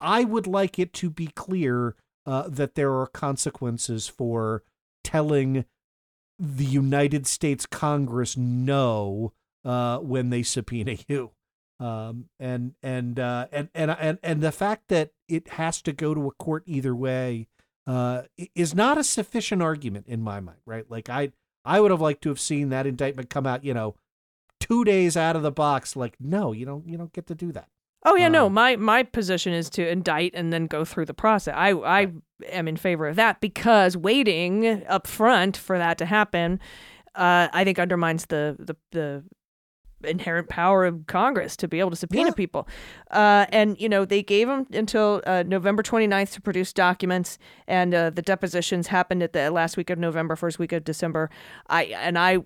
I 0.00 0.24
would 0.24 0.48
like 0.48 0.76
it 0.80 0.92
to 0.94 1.08
be 1.08 1.28
clear 1.28 1.94
uh, 2.26 2.48
that 2.48 2.74
there 2.74 2.92
are 2.98 3.06
consequences 3.06 4.08
for 4.08 4.64
telling 5.04 5.64
the 6.38 6.64
United 6.64 7.26
States 7.26 7.66
Congress 7.66 8.36
no 8.36 9.32
uh, 9.64 9.98
when 9.98 10.30
they 10.30 10.42
subpoena 10.42 10.96
you. 11.08 11.32
Um, 11.80 12.24
and 12.40 12.74
and 12.82 13.20
uh, 13.20 13.46
and 13.52 13.68
and 13.72 13.92
and 13.92 14.18
and 14.22 14.40
the 14.40 14.50
fact 14.50 14.88
that 14.88 15.12
it 15.28 15.48
has 15.50 15.80
to 15.82 15.92
go 15.92 16.12
to 16.12 16.26
a 16.26 16.32
court 16.32 16.64
either 16.66 16.94
way 16.94 17.46
uh, 17.86 18.22
is 18.54 18.74
not 18.74 18.98
a 18.98 19.04
sufficient 19.04 19.62
argument 19.62 20.06
in 20.08 20.20
my 20.20 20.40
mind, 20.40 20.58
right? 20.66 20.90
Like 20.90 21.08
I 21.08 21.32
I 21.64 21.80
would 21.80 21.92
have 21.92 22.00
liked 22.00 22.22
to 22.22 22.30
have 22.30 22.40
seen 22.40 22.70
that 22.70 22.86
indictment 22.86 23.30
come 23.30 23.46
out, 23.46 23.62
you 23.62 23.74
know, 23.74 23.94
two 24.58 24.84
days 24.84 25.16
out 25.16 25.36
of 25.36 25.42
the 25.42 25.52
box. 25.52 25.94
Like 25.94 26.16
no, 26.18 26.50
you 26.50 26.66
don't 26.66 26.86
you 26.88 26.98
don't 26.98 27.12
get 27.12 27.28
to 27.28 27.34
do 27.36 27.52
that. 27.52 27.68
Oh 28.10 28.16
yeah, 28.16 28.28
no. 28.28 28.46
Um, 28.46 28.54
My 28.54 28.76
my 28.76 29.02
position 29.02 29.52
is 29.52 29.68
to 29.70 29.86
indict 29.86 30.32
and 30.34 30.52
then 30.52 30.66
go 30.66 30.84
through 30.84 31.04
the 31.04 31.14
process. 31.14 31.54
I 31.56 31.72
I 31.72 32.06
am 32.50 32.66
in 32.68 32.76
favor 32.76 33.06
of 33.06 33.16
that 33.16 33.40
because 33.40 33.96
waiting 33.96 34.86
up 34.86 35.06
front 35.06 35.56
for 35.56 35.76
that 35.76 35.98
to 35.98 36.06
happen, 36.06 36.58
uh, 37.14 37.48
I 37.52 37.64
think 37.64 37.78
undermines 37.78 38.26
the 38.26 38.56
the 38.58 38.76
the 38.92 39.24
inherent 40.04 40.48
power 40.48 40.84
of 40.86 41.06
Congress 41.08 41.56
to 41.56 41.66
be 41.66 41.80
able 41.80 41.90
to 41.90 41.96
subpoena 41.96 42.28
Yeah. 42.28 42.34
people. 42.34 42.68
Uh, 43.10 43.46
and 43.50 43.78
you 43.80 43.88
know 43.88 44.04
they 44.04 44.22
gave 44.22 44.46
them 44.48 44.66
until 44.72 45.20
uh, 45.26 45.42
November 45.46 45.82
29th 45.82 46.32
to 46.34 46.40
produce 46.40 46.72
documents, 46.72 47.36
and 47.66 47.92
uh, 47.94 48.10
the 48.10 48.22
depositions 48.22 48.86
happened 48.86 49.22
at 49.22 49.32
the 49.34 49.50
last 49.50 49.76
week 49.76 49.90
of 49.90 49.98
November, 49.98 50.34
first 50.36 50.58
week 50.58 50.72
of 50.72 50.84
December. 50.84 51.28
I 51.68 51.84
and 51.84 52.18
I 52.18 52.38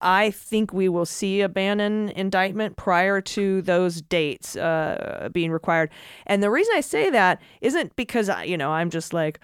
I 0.00 0.30
think 0.30 0.72
we 0.72 0.88
will 0.88 1.06
see 1.06 1.40
a 1.40 1.48
Bannon 1.48 2.10
indictment 2.10 2.76
prior 2.76 3.20
to 3.20 3.62
those 3.62 4.00
dates 4.00 4.56
uh, 4.56 5.28
being 5.32 5.50
required. 5.50 5.90
And 6.26 6.42
the 6.42 6.50
reason 6.50 6.72
I 6.76 6.80
say 6.80 7.10
that 7.10 7.42
isn't 7.60 7.96
because 7.96 8.28
I, 8.28 8.44
you 8.44 8.56
know 8.56 8.70
I'm 8.70 8.90
just 8.90 9.12
like 9.12 9.40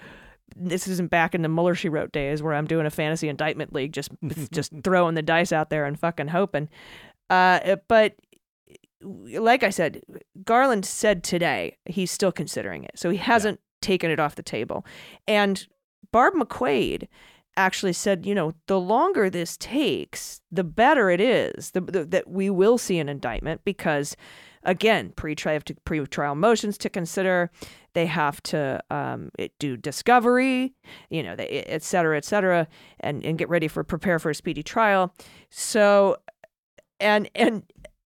this 0.56 0.86
isn't 0.86 1.10
back 1.10 1.34
in 1.34 1.42
the 1.42 1.48
Mueller 1.48 1.74
she 1.74 1.88
wrote 1.88 2.12
days 2.12 2.42
where 2.42 2.54
I'm 2.54 2.66
doing 2.66 2.86
a 2.86 2.90
fantasy 2.90 3.28
indictment 3.28 3.72
league, 3.72 3.92
just 3.92 4.10
just 4.52 4.72
throwing 4.82 5.14
the 5.14 5.22
dice 5.22 5.52
out 5.52 5.70
there 5.70 5.84
and 5.84 5.98
fucking 5.98 6.28
hoping. 6.28 6.68
Uh, 7.30 7.76
but 7.88 8.14
like 9.02 9.62
I 9.62 9.70
said, 9.70 10.02
Garland 10.44 10.86
said 10.86 11.24
today 11.24 11.76
he's 11.86 12.10
still 12.10 12.32
considering 12.32 12.84
it, 12.84 12.92
so 12.96 13.10
he 13.10 13.18
hasn't 13.18 13.60
taken 13.82 14.10
it 14.10 14.20
off 14.20 14.36
the 14.36 14.42
table. 14.42 14.86
And 15.26 15.66
Barb 16.12 16.34
McQuade 16.34 17.08
actually 17.56 17.92
said, 17.92 18.26
you 18.26 18.34
know, 18.34 18.52
the 18.66 18.80
longer 18.80 19.30
this 19.30 19.56
takes, 19.56 20.40
the 20.50 20.64
better 20.64 21.10
it 21.10 21.20
is 21.20 21.70
the, 21.72 21.80
the, 21.80 22.04
that 22.04 22.28
we 22.28 22.50
will 22.50 22.78
see 22.78 22.98
an 22.98 23.08
indictment 23.08 23.60
because, 23.64 24.16
again, 24.64 25.12
pre-trial 25.16 25.60
to 25.60 25.74
pre-trial 25.84 26.34
motions 26.34 26.78
to 26.78 26.90
consider. 26.90 27.50
They 27.94 28.06
have 28.06 28.42
to 28.44 28.82
um, 28.90 29.30
it, 29.38 29.52
do 29.58 29.76
discovery, 29.76 30.74
you 31.10 31.22
know, 31.22 31.36
they, 31.36 31.46
et 31.46 31.82
cetera, 31.82 32.16
et 32.16 32.24
cetera, 32.24 32.66
and, 33.00 33.24
and 33.24 33.38
get 33.38 33.48
ready 33.48 33.68
for 33.68 33.84
prepare 33.84 34.18
for 34.18 34.30
a 34.30 34.34
speedy 34.34 34.62
trial. 34.62 35.14
So, 35.50 36.16
and 36.98 37.30
and 37.34 37.62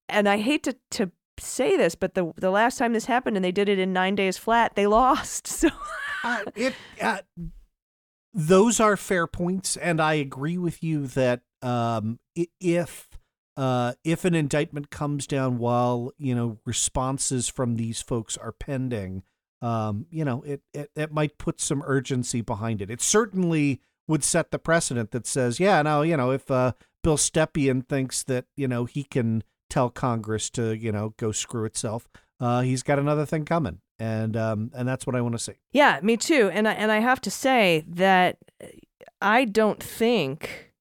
and 0.09 0.29
I 0.29 0.39
hate 0.39 0.63
to 0.65 0.77
to 0.91 1.11
say 1.39 1.77
this, 1.77 1.95
but 1.95 2.15
the 2.15 2.33
the 2.37 2.51
last 2.51 2.79
time 2.79 2.93
this 2.93 3.07
happened 3.07 3.37
and 3.37 3.45
they 3.45 3.53
did 3.53 3.69
it 3.69 3.79
in 3.79 3.93
nine 3.93 4.15
days 4.15 4.37
flat, 4.37 4.75
they 4.75 4.87
lost. 4.87 5.49
So. 5.59 5.69
uh, 6.25 6.43
it 6.57 6.75
uh, 7.01 7.19
those 8.35 8.81
are 8.81 8.97
fair 8.97 9.27
points, 9.27 9.77
and 9.77 10.01
I 10.01 10.15
agree 10.15 10.59
with 10.59 10.83
you 10.83 11.07
that 11.09 11.43
um, 11.63 12.19
if 12.61 13.09
uh, 13.57 13.95
if 14.05 14.25
an 14.25 14.35
indictment 14.35 14.91
comes 14.91 15.27
down 15.27 15.59
while 15.59 16.13
you 16.19 16.35
know 16.35 16.59
responses 16.65 17.49
from 17.49 17.77
these 17.77 18.01
folks 18.01 18.37
are 18.37 18.53
pending, 18.53 19.25
um, 19.63 20.07
you 20.11 20.25
know 20.25 20.43
it, 20.43 20.63
it 20.73 20.91
it 20.95 21.13
might 21.13 21.39
put 21.39 21.61
some 21.61 21.83
urgency 21.87 22.41
behind 22.41 22.81
it. 22.81 22.91
It 22.91 23.01
certainly 23.01 23.81
would 24.07 24.25
set 24.25 24.51
the 24.51 24.59
precedent 24.59 25.11
that 25.11 25.27
says, 25.27 25.59
yeah, 25.59 25.83
now 25.83 26.03
you 26.03 26.17
know 26.17 26.31
if 26.31 26.51
uh, 26.51 26.73
Bill 27.03 27.17
Stepien 27.17 27.87
thinks 27.87 28.23
that 28.25 28.45
you 28.57 28.69
know 28.69 28.85
he 28.85 29.03
can 29.03 29.43
tell 29.69 29.91
Congress 29.91 30.51
to 30.51 30.77
you 30.77 30.93
know 30.93 31.15
go 31.17 31.33
screw 31.33 31.65
itself, 31.65 32.09
uh, 32.41 32.61
he's 32.61 32.83
got 32.83 32.99
another 32.99 33.27
thing 33.27 33.45
coming, 33.45 33.81
and 33.99 34.37
um, 34.37 34.71
and 34.75 34.87
that's 34.89 35.07
what 35.07 35.17
I 35.17 35.21
want 35.21 35.35
to 35.35 35.39
see. 35.39 35.55
Yeah, 35.73 36.01
me 36.03 36.17
too. 36.17 36.51
And 36.53 36.69
I 36.69 36.73
and 36.73 36.91
I 36.93 37.01
have 37.01 37.21
to 37.23 37.31
say 37.31 37.85
that 37.89 38.39
I 39.21 39.45
don't 39.45 39.83
think 39.83 40.73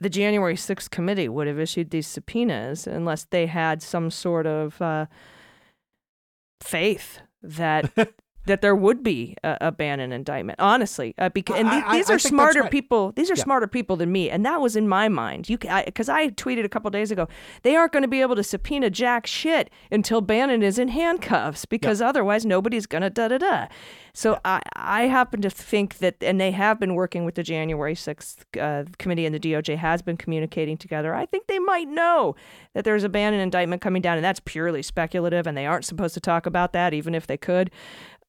the 0.00 0.10
January 0.10 0.56
6th 0.56 0.90
committee 0.90 1.28
would 1.28 1.46
have 1.46 1.58
issued 1.58 1.90
these 1.90 2.06
subpoenas 2.06 2.86
unless 2.86 3.24
they 3.24 3.46
had 3.46 3.82
some 3.82 4.10
sort 4.10 4.46
of 4.46 4.80
uh, 4.82 5.06
faith 6.60 7.20
that 7.42 7.90
that 8.46 8.62
there 8.62 8.76
would 8.76 9.02
be 9.02 9.36
a, 9.42 9.58
a 9.62 9.72
Bannon 9.72 10.12
indictment. 10.12 10.60
Honestly, 10.60 11.14
uh, 11.18 11.28
because 11.30 11.58
and 11.58 11.68
I- 11.68 11.88
I- 11.88 11.96
these 11.96 12.08
are 12.10 12.18
smarter 12.18 12.62
right. 12.62 12.70
people. 12.70 13.12
These 13.12 13.30
are 13.30 13.34
Yeah. 13.34 13.42
smarter 13.42 13.66
people 13.66 13.96
than 13.96 14.12
me, 14.12 14.30
and 14.30 14.46
that 14.46 14.60
was 14.60 14.76
in 14.76 14.88
my 14.88 15.08
mind. 15.08 15.48
You 15.50 15.58
because 15.58 16.08
I, 16.08 16.28
tweeted 16.28 16.64
a 16.64 16.68
couple 16.68 16.90
days 16.90 17.10
ago 17.10 17.28
they 17.62 17.74
aren't 17.76 17.92
going 17.92 18.02
to 18.02 18.08
be 18.08 18.20
able 18.20 18.36
to 18.36 18.44
subpoena 18.44 18.88
jack 18.90 19.26
shit 19.26 19.68
until 19.90 20.20
Bannon 20.20 20.62
is 20.62 20.78
in 20.78 20.88
handcuffs 20.88 21.64
because 21.64 22.00
otherwise 22.00 22.46
nobody's 22.46 22.86
going 22.86 23.02
to 23.02 23.10
da 23.10 23.28
da 23.28 23.38
da. 23.38 23.66
So 24.12 24.38
I 24.44 24.60
I 24.76 25.02
happen 25.02 25.42
to 25.42 25.50
think 25.50 25.98
that, 25.98 26.14
and 26.20 26.40
they 26.40 26.52
have 26.52 26.78
been 26.78 26.94
working 26.94 27.24
with 27.24 27.34
the 27.34 27.42
January 27.42 27.96
sixth 27.96 28.44
uh, 28.60 28.84
committee, 28.98 29.26
and 29.26 29.34
the 29.34 29.40
DOJ 29.40 29.76
has 29.78 30.02
been 30.02 30.16
communicating 30.16 30.76
together. 30.76 31.14
I 31.14 31.26
think 31.26 31.48
they 31.48 31.58
might 31.58 31.88
know 31.88 32.36
that 32.74 32.84
there's 32.84 33.02
a 33.02 33.08
ban 33.08 33.24
Bannon 33.24 33.40
indictment 33.40 33.80
coming 33.80 34.02
down, 34.02 34.18
and 34.18 34.24
that's 34.24 34.40
purely 34.40 34.82
speculative, 34.82 35.46
and 35.46 35.56
they 35.56 35.64
aren't 35.64 35.86
supposed 35.86 36.12
to 36.12 36.20
talk 36.20 36.44
about 36.44 36.74
that, 36.74 36.92
even 36.92 37.14
if 37.14 37.26
they 37.26 37.38
could. 37.38 37.70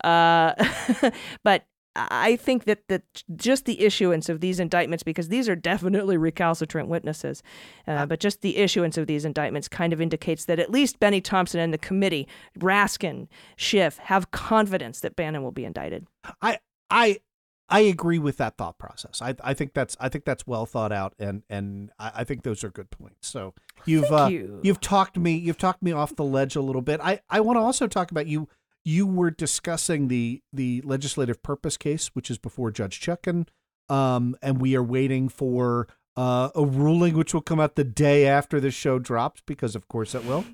Uh, 0.04 0.54
but 1.44 1.66
I 1.96 2.36
think 2.36 2.66
that 2.66 2.88
that 2.90 3.04
just 3.36 3.66
the 3.66 3.82
issuance 3.82 4.28
of 4.28 4.42
these 4.42 4.60
indictments, 4.60 5.04
because 5.04 5.30
these 5.30 5.48
are 5.48 5.56
definitely 5.56 6.18
recalcitrant 6.18 6.90
witnesses, 6.90 7.42
uh, 7.88 8.06
but 8.06 8.20
just 8.20 8.42
the 8.42 8.58
issuance 8.58 8.98
of 8.98 9.08
these 9.08 9.24
indictments 9.24 9.70
kind 9.70 9.94
of 9.94 10.02
indicates 10.02 10.46
that 10.46 10.60
at 10.60 10.70
least 10.70 11.00
Bennie 11.00 11.22
Thompson 11.22 11.62
and 11.62 11.74
the 11.74 11.78
committee, 11.78 12.28
Raskin, 12.60 13.28
Schiff, 13.56 13.98
have 14.00 14.32
confidence 14.32 15.00
that 15.00 15.16
Bannon 15.16 15.42
will 15.42 15.52
be 15.52 15.64
indicted. 15.64 16.06
I 16.42 16.60
I 16.90 17.20
I 17.70 17.80
agree 17.82 18.20
with 18.20 18.38
that 18.38 18.58
thought 18.58 18.78
process. 18.78 19.22
I 19.22 19.36
I 19.44 19.54
think 19.54 19.74
that's 19.74 19.96
I 20.00 20.10
think 20.10 20.26
that's 20.26 20.46
well 20.46 20.66
thought 20.66 20.92
out, 20.92 21.14
and 21.18 21.44
and 21.50 21.92
I, 21.98 22.12
I 22.18 22.24
think 22.24 22.44
those 22.44 22.64
are 22.64 22.70
good 22.70 22.92
points. 22.92 23.28
So 23.28 23.54
you've 23.86 24.12
uh, 24.12 24.28
you. 24.30 24.60
you've 24.64 24.82
talked 24.82 25.18
me 25.18 25.36
you've 25.36 25.58
talked 25.58 25.82
me 25.82 25.92
off 25.92 26.16
the 26.16 26.26
ledge 26.26 26.56
a 26.56 26.62
little 26.62 26.82
bit. 26.82 27.00
I 27.02 27.22
I 27.30 27.40
want 27.40 27.58
to 27.58 27.62
also 27.62 27.88
talk 27.88 28.12
about 28.12 28.28
you. 28.28 28.50
You 28.86 29.08
were 29.08 29.32
discussing 29.32 30.08
the 30.08 30.42
the 30.54 30.82
legislative 30.84 31.42
purpose 31.42 31.76
case, 31.76 32.08
which 32.14 32.30
is 32.30 32.38
before 32.38 32.72
Judge 32.72 33.00
Chutkan, 33.00 33.48
um, 33.90 34.36
and 34.42 34.62
we 34.62 34.76
are 34.76 34.84
waiting 34.84 35.28
for 35.28 35.88
uh, 36.18 36.50
a 36.56 36.66
ruling 36.66 37.16
which 37.18 37.34
will 37.34 37.42
come 37.42 37.60
out 37.60 37.76
the 37.76 37.84
day 37.84 38.26
after 38.26 38.60
the 38.62 38.72
show 38.72 39.00
drops, 39.00 39.42
because 39.46 39.76
of 39.76 39.88
course 39.90 40.16
it 40.16 40.24
will. 40.26 40.46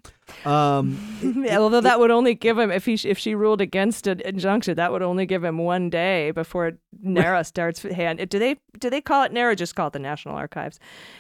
Um, 0.45 0.97
Yeah, 1.45 1.59
Although 1.59 1.82
that 1.82 1.99
would 1.99 2.09
only 2.09 2.34
give 2.34 2.57
him 2.57 2.72
if 2.72 2.86
he 2.86 2.93
if 3.07 3.18
she 3.20 3.36
ruled 3.36 3.62
against 3.62 4.07
an 4.07 4.22
injunction, 4.22 4.76
that 4.76 4.91
would 4.91 5.01
only 5.03 5.26
give 5.26 5.43
him 5.43 5.57
one 5.59 5.89
day 5.89 6.32
before 6.32 6.74
NARA 7.01 7.43
starts 7.43 7.82
hand. 7.84 8.28
Do 8.30 8.39
they 8.39 8.55
do 8.80 8.89
they 8.89 9.01
call 9.01 9.24
it 9.24 9.32
NARA? 9.34 9.55
Just 9.55 9.76
call 9.76 9.88
it 9.88 9.93
the 9.93 9.99
National 9.99 10.36
Archives. 10.36 10.80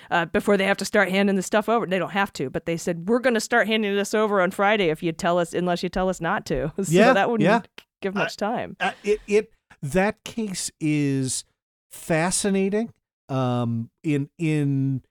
Uh, 0.09 0.25
before 0.25 0.57
they 0.57 0.65
have 0.65 0.77
to 0.77 0.85
start 0.85 1.09
handing 1.09 1.35
the 1.35 1.43
stuff 1.43 1.69
over, 1.69 1.85
they 1.85 1.99
don't 1.99 2.11
have 2.11 2.33
to, 2.33 2.49
but 2.49 2.65
they 2.65 2.77
said 2.77 3.07
we're 3.09 3.19
going 3.19 3.33
to 3.35 3.39
start 3.41 3.67
handing 3.67 3.95
this 3.95 4.13
over 4.13 4.41
on 4.41 4.49
Friday 4.51 4.89
if 4.89 5.03
you 5.03 5.11
tell 5.11 5.37
us, 5.37 5.53
unless 5.53 5.83
you 5.83 5.89
tell 5.89 6.09
us 6.09 6.19
not 6.21 6.45
to. 6.47 6.71
So 6.83 6.83
Yeah, 6.91 7.13
that 7.13 7.29
wouldn't 7.29 7.45
yeah. 7.45 7.61
give 8.01 8.15
much 8.15 8.37
time. 8.37 8.75
uh, 8.79 8.91
it 9.03 9.19
it 9.27 9.51
that 9.83 10.23
case 10.23 10.71
is 10.79 11.43
fascinating. 11.91 12.91
Um, 13.31 13.89
in 14.03 14.29
in 14.37 15.03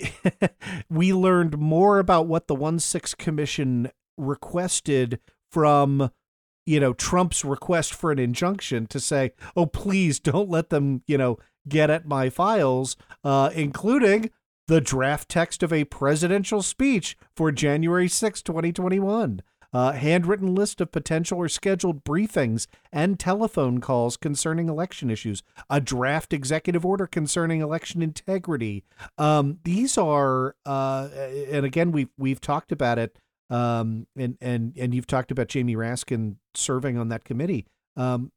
we 0.88 1.12
learned 1.12 1.58
more 1.58 1.98
about 1.98 2.28
what 2.28 2.46
the 2.46 2.54
one 2.54 2.78
six 2.78 3.14
commission 3.14 3.90
requested 4.16 5.18
from 5.50 6.12
you 6.64 6.78
know 6.78 6.92
Trump's 6.92 7.44
request 7.44 7.94
for 7.94 8.12
an 8.12 8.20
injunction 8.20 8.86
to 8.86 9.00
say, 9.00 9.32
oh 9.56 9.66
please 9.66 10.20
don't 10.20 10.48
let 10.48 10.70
them 10.70 11.02
you 11.08 11.18
know 11.18 11.38
get 11.68 11.90
at 11.90 12.06
my 12.06 12.30
files, 12.30 12.96
uh, 13.24 13.50
including 13.54 14.30
the 14.68 14.80
draft 14.80 15.28
text 15.28 15.64
of 15.64 15.72
a 15.72 15.84
presidential 15.84 16.62
speech 16.62 17.16
for 17.34 17.50
January 17.50 18.08
6, 18.08 18.40
2021 18.42 19.42
a 19.72 19.94
handwritten 19.94 20.54
list 20.54 20.80
of 20.80 20.92
potential 20.92 21.38
or 21.38 21.48
scheduled 21.48 22.04
briefings 22.04 22.66
and 22.92 23.18
telephone 23.18 23.80
calls 23.80 24.16
concerning 24.16 24.68
election 24.68 25.10
issues, 25.10 25.42
a 25.70 25.80
draft 25.80 26.32
executive 26.32 26.84
order 26.84 27.06
concerning 27.06 27.60
election 27.60 28.02
integrity. 28.02 28.84
Um, 29.16 29.58
these 29.64 29.96
are, 29.96 30.56
uh, 30.66 31.08
and 31.50 31.64
again, 31.64 31.92
we've 31.92 32.10
we've 32.18 32.40
talked 32.40 32.72
about 32.72 32.98
it, 32.98 33.16
um, 33.50 34.06
and 34.16 34.36
and 34.40 34.76
and 34.76 34.94
you've 34.94 35.06
talked 35.06 35.30
about 35.30 35.48
Jamie 35.48 35.76
Raskin 35.76 36.36
serving 36.54 36.98
on 36.98 37.08
that 37.08 37.24
committee. 37.24 37.66
Um, 37.96 38.32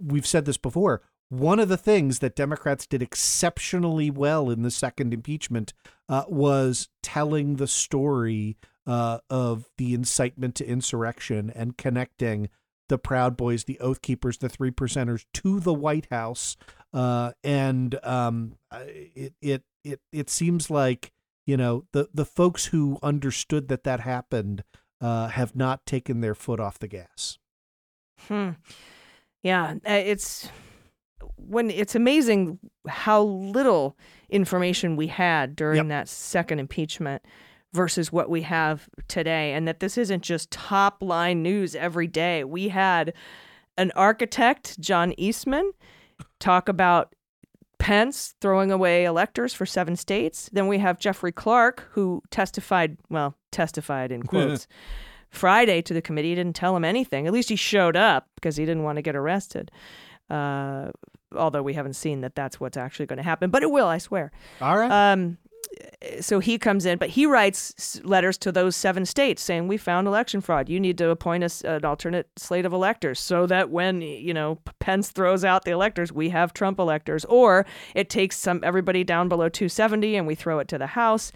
we've 0.00 0.26
said 0.26 0.44
this 0.44 0.58
before. 0.58 1.02
One 1.30 1.58
of 1.58 1.68
the 1.68 1.78
things 1.78 2.18
that 2.18 2.36
Democrats 2.36 2.86
did 2.86 3.02
exceptionally 3.02 4.10
well 4.10 4.50
in 4.50 4.62
the 4.62 4.70
second 4.70 5.12
impeachment 5.14 5.72
uh, 6.08 6.24
was 6.28 6.88
telling 7.02 7.56
the 7.56 7.66
story 7.66 8.56
uh, 8.86 9.18
of 9.30 9.68
the 9.78 9.94
incitement 9.94 10.54
to 10.56 10.66
insurrection 10.66 11.50
and 11.54 11.76
connecting 11.76 12.48
the 12.88 12.98
Proud 12.98 13.36
Boys, 13.36 13.64
the 13.64 13.80
Oath 13.80 14.02
Keepers, 14.02 14.38
the 14.38 14.48
Three 14.48 14.70
Percenters 14.70 15.24
to 15.34 15.58
the 15.60 15.72
White 15.74 16.06
House. 16.10 16.56
Uh, 16.92 17.32
and 17.42 17.98
um, 18.04 18.56
it 18.72 19.32
it 19.40 19.62
it 19.82 20.00
it 20.12 20.30
seems 20.30 20.70
like 20.70 21.12
you 21.46 21.56
know 21.56 21.84
the 21.92 22.08
the 22.12 22.24
folks 22.26 22.66
who 22.66 22.98
understood 23.02 23.68
that 23.68 23.84
that 23.84 24.00
happened 24.00 24.62
uh, 25.00 25.28
have 25.28 25.56
not 25.56 25.86
taken 25.86 26.20
their 26.20 26.34
foot 26.34 26.60
off 26.60 26.78
the 26.78 26.88
gas. 26.88 27.38
Hmm. 28.28 28.50
Yeah, 29.42 29.74
uh, 29.86 29.92
it's 29.92 30.48
when 31.36 31.70
it's 31.70 31.94
amazing 31.94 32.58
how 32.88 33.22
little 33.22 33.96
information 34.30 34.96
we 34.96 35.08
had 35.08 35.56
during 35.56 35.76
Yep. 35.76 35.86
that 35.88 36.08
second 36.08 36.58
impeachment 36.60 37.22
versus 37.74 38.12
what 38.12 38.30
we 38.30 38.42
have 38.42 38.88
today 39.08 39.52
and 39.52 39.66
that 39.68 39.80
this 39.80 39.98
isn't 39.98 40.22
just 40.22 40.50
top 40.50 41.02
line 41.02 41.42
news 41.42 41.74
every 41.74 42.06
day. 42.06 42.44
We 42.44 42.68
had 42.68 43.12
an 43.76 43.90
architect, 43.96 44.80
John 44.80 45.12
Eastman, 45.18 45.72
talk 46.38 46.68
about 46.68 47.14
Pence 47.78 48.34
throwing 48.40 48.70
away 48.70 49.04
electors 49.04 49.52
for 49.52 49.66
seven 49.66 49.96
states. 49.96 50.48
Then 50.52 50.68
we 50.68 50.78
have 50.78 50.98
Jeffrey 50.98 51.32
Clark, 51.32 51.88
who 51.90 52.22
testified, 52.30 52.96
well, 53.10 53.36
testified 53.50 54.12
in 54.12 54.22
quotes, 54.26 54.68
Friday 55.28 55.82
to 55.82 55.92
the 55.92 56.00
committee. 56.00 56.28
He 56.30 56.34
didn't 56.36 56.56
tell 56.56 56.76
him 56.76 56.84
anything. 56.84 57.26
At 57.26 57.32
least 57.32 57.48
he 57.48 57.56
showed 57.56 57.96
up 57.96 58.28
because 58.36 58.56
he 58.56 58.64
didn't 58.64 58.84
want 58.84 58.96
to 58.96 59.02
get 59.02 59.16
arrested. 59.16 59.72
Uh, 60.30 60.92
although 61.36 61.62
we 61.62 61.74
haven't 61.74 61.94
seen 61.94 62.20
that 62.20 62.36
that's 62.36 62.60
what's 62.60 62.76
actually 62.76 63.06
going 63.06 63.16
to 63.16 63.24
happen, 63.24 63.50
but 63.50 63.62
it 63.62 63.70
will, 63.70 63.88
I 63.88 63.98
swear. 63.98 64.30
All 64.60 64.78
right. 64.78 65.12
Um, 65.12 65.38
so 66.20 66.38
he 66.38 66.58
comes 66.58 66.86
in, 66.86 66.98
but 66.98 67.10
he 67.10 67.26
writes 67.26 68.00
letters 68.04 68.36
to 68.38 68.52
those 68.52 68.76
seven 68.76 69.04
states 69.06 69.42
saying, 69.42 69.68
"We 69.68 69.76
found 69.76 70.06
election 70.06 70.40
fraud. 70.40 70.68
You 70.68 70.78
need 70.80 70.98
to 70.98 71.10
appoint 71.10 71.44
us 71.44 71.62
an 71.62 71.84
alternate 71.84 72.28
slate 72.36 72.66
of 72.66 72.72
electors, 72.72 73.18
so 73.18 73.46
that 73.46 73.70
when 73.70 74.00
you 74.02 74.34
know 74.34 74.58
Pence 74.78 75.10
throws 75.10 75.44
out 75.44 75.64
the 75.64 75.70
electors, 75.70 76.12
we 76.12 76.30
have 76.30 76.52
Trump 76.52 76.78
electors, 76.78 77.24
or 77.26 77.66
it 77.94 78.08
takes 78.10 78.36
some 78.38 78.60
everybody 78.62 79.04
down 79.04 79.28
below 79.28 79.48
270 79.48 80.16
and 80.16 80.26
we 80.26 80.34
throw 80.34 80.58
it 80.58 80.68
to 80.68 80.78
the 80.78 80.88
House." 80.88 81.32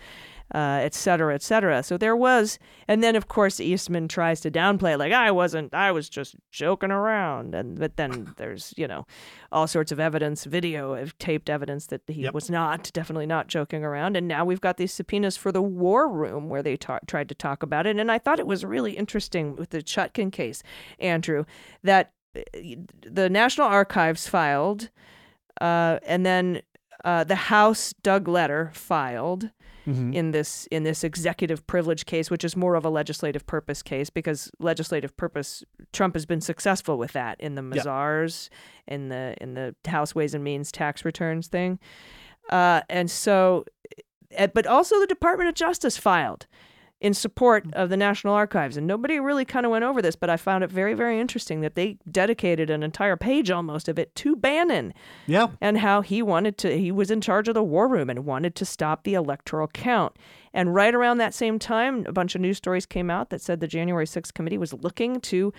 Uh, 0.55 0.81
et 0.83 0.95
cetera, 0.95 1.35
et 1.35 1.43
cetera. 1.43 1.83
So 1.83 1.99
there 1.99 2.17
was, 2.17 2.59
and 2.89 3.03
then 3.05 3.15
of 3.17 3.29
course 3.29 3.61
Eastman 3.61 4.09
tries 4.09 4.41
to 4.41 4.51
downplay, 4.51 4.95
it, 4.95 4.99
like 4.99 5.13
I 5.13 5.31
wasn't, 5.31 5.75
I 5.75 5.93
was 5.93 6.09
just 6.09 6.37
joking 6.51 6.91
around, 6.91 7.55
and 7.55 7.79
but 7.79 7.97
then 7.99 8.33
there's 8.39 8.73
you 8.79 8.89
know 8.89 9.05
all 9.53 9.67
sorts 9.67 9.93
of 9.93 10.01
evidence, 10.01 10.45
video 10.45 10.95
of 10.95 11.19
taped 11.19 11.51
evidence 11.51 11.85
that 11.89 12.01
he 12.07 12.23
Yep. 12.23 12.33
was 12.33 12.49
not, 12.49 12.91
definitely 12.95 13.27
not 13.27 13.49
joking 13.49 13.85
around. 13.85 14.17
And 14.17 14.27
now 14.27 14.47
we've 14.47 14.61
got 14.63 14.79
these 14.79 14.93
subpoenas 14.93 15.37
for 15.37 15.53
the 15.53 15.61
war 15.61 16.09
room 16.09 16.49
where 16.49 16.63
they 16.63 16.79
ta- 16.79 17.01
tried 17.07 17.29
to 17.29 17.35
talk 17.35 17.63
about 17.63 17.87
it. 17.87 17.99
And 17.99 18.11
I 18.11 18.19
thought 18.19 18.39
it 18.41 18.47
was 18.47 18.65
really 18.65 18.93
interesting 18.93 19.55
with 19.55 19.69
the 19.69 19.83
Chutkan 19.83 20.33
case, 20.33 20.63
Andrew, 20.99 21.45
that 21.83 22.13
uh, 22.35 22.41
the 23.03 23.29
National 23.29 23.67
Archives 23.67 24.27
filed, 24.29 24.89
uh, 25.61 25.99
and 26.07 26.25
then 26.25 26.63
uh, 27.05 27.25
the 27.25 27.35
House 27.37 27.93
Doug 28.03 28.29
Letter 28.29 28.71
filed 28.75 29.51
Mhm. 29.89 30.15
in 30.15 30.31
this 30.33 30.67
in 30.71 30.83
this 30.83 31.03
executive 31.03 31.67
privilege 31.67 32.05
case, 32.07 32.31
which 32.31 32.45
is 32.45 32.55
more 32.57 32.75
of 32.75 32.85
a 32.85 32.91
legislative 32.91 33.47
purpose 33.47 33.83
case 33.83 34.11
because 34.11 34.51
legislative 34.61 35.17
purpose 35.17 35.65
Trump 35.93 36.15
has 36.15 36.27
been 36.27 36.41
successful 36.43 36.99
with 36.99 37.13
that 37.13 37.41
in 37.41 37.55
the 37.55 37.63
Yeah. 37.63 37.83
Mazars, 37.83 38.51
in 38.87 39.09
the 39.09 39.35
in 39.41 39.55
the 39.55 39.75
House 39.87 40.15
Ways 40.15 40.35
and 40.35 40.45
Means 40.45 40.71
tax 40.71 41.05
returns 41.05 41.49
thing, 41.49 41.79
uh, 42.51 42.83
and 42.91 43.11
so, 43.11 43.65
eh, 44.33 44.47
but 44.47 44.67
also 44.67 45.01
the 45.01 45.07
Department 45.07 45.49
of 45.49 45.55
Justice 45.55 45.97
filed 45.97 46.47
in 47.01 47.15
support 47.15 47.65
of 47.75 47.91
the 47.91 47.97
National 47.97 48.35
Archives, 48.35 48.77
and 48.77 48.87
nobody 48.87 49.21
really 49.21 49.45
kind 49.45 49.65
of 49.65 49.71
went 49.71 49.85
over 49.85 50.03
this, 50.03 50.17
but 50.17 50.29
I 50.29 50.37
found 50.37 50.65
it 50.65 50.71
very 50.71 50.95
very 50.95 51.21
interesting 51.21 51.61
that 51.61 51.75
they 51.75 51.99
dedicated 52.11 52.71
an 52.71 52.83
entire 52.83 53.17
page 53.17 53.51
almost 53.51 53.89
of 53.89 53.99
it 53.99 54.15
to 54.17 54.37
Bannon 54.37 54.93
yeah. 55.27 55.49
and 55.61 55.79
how 55.79 56.01
he 56.01 56.23
wanted 56.23 56.59
to 56.59 56.77
he 56.77 56.91
was 56.93 57.11
in 57.11 57.21
charge 57.21 57.49
of 57.49 57.55
the 57.55 57.63
war 57.63 57.89
room 57.89 58.11
and 58.11 58.25
wanted 58.25 58.55
to 58.57 58.65
stop 58.65 59.05
the 59.05 59.15
electoral 59.15 59.69
count 59.69 60.17
and 60.53 60.75
right 60.75 60.95
around 60.95 61.19
that 61.19 61.35
same 61.35 61.59
time 61.59 62.05
a 62.07 62.13
bunch 62.13 62.35
of 62.35 62.41
news 62.41 62.57
stories 62.57 62.87
came 62.87 63.11
out 63.11 63.31
that 63.31 63.41
said 63.41 63.61
the 63.61 63.67
january 63.67 64.07
6th 64.07 64.35
committee 64.35 64.59
was 64.59 64.73
looking 64.73 65.21
to 65.21 65.53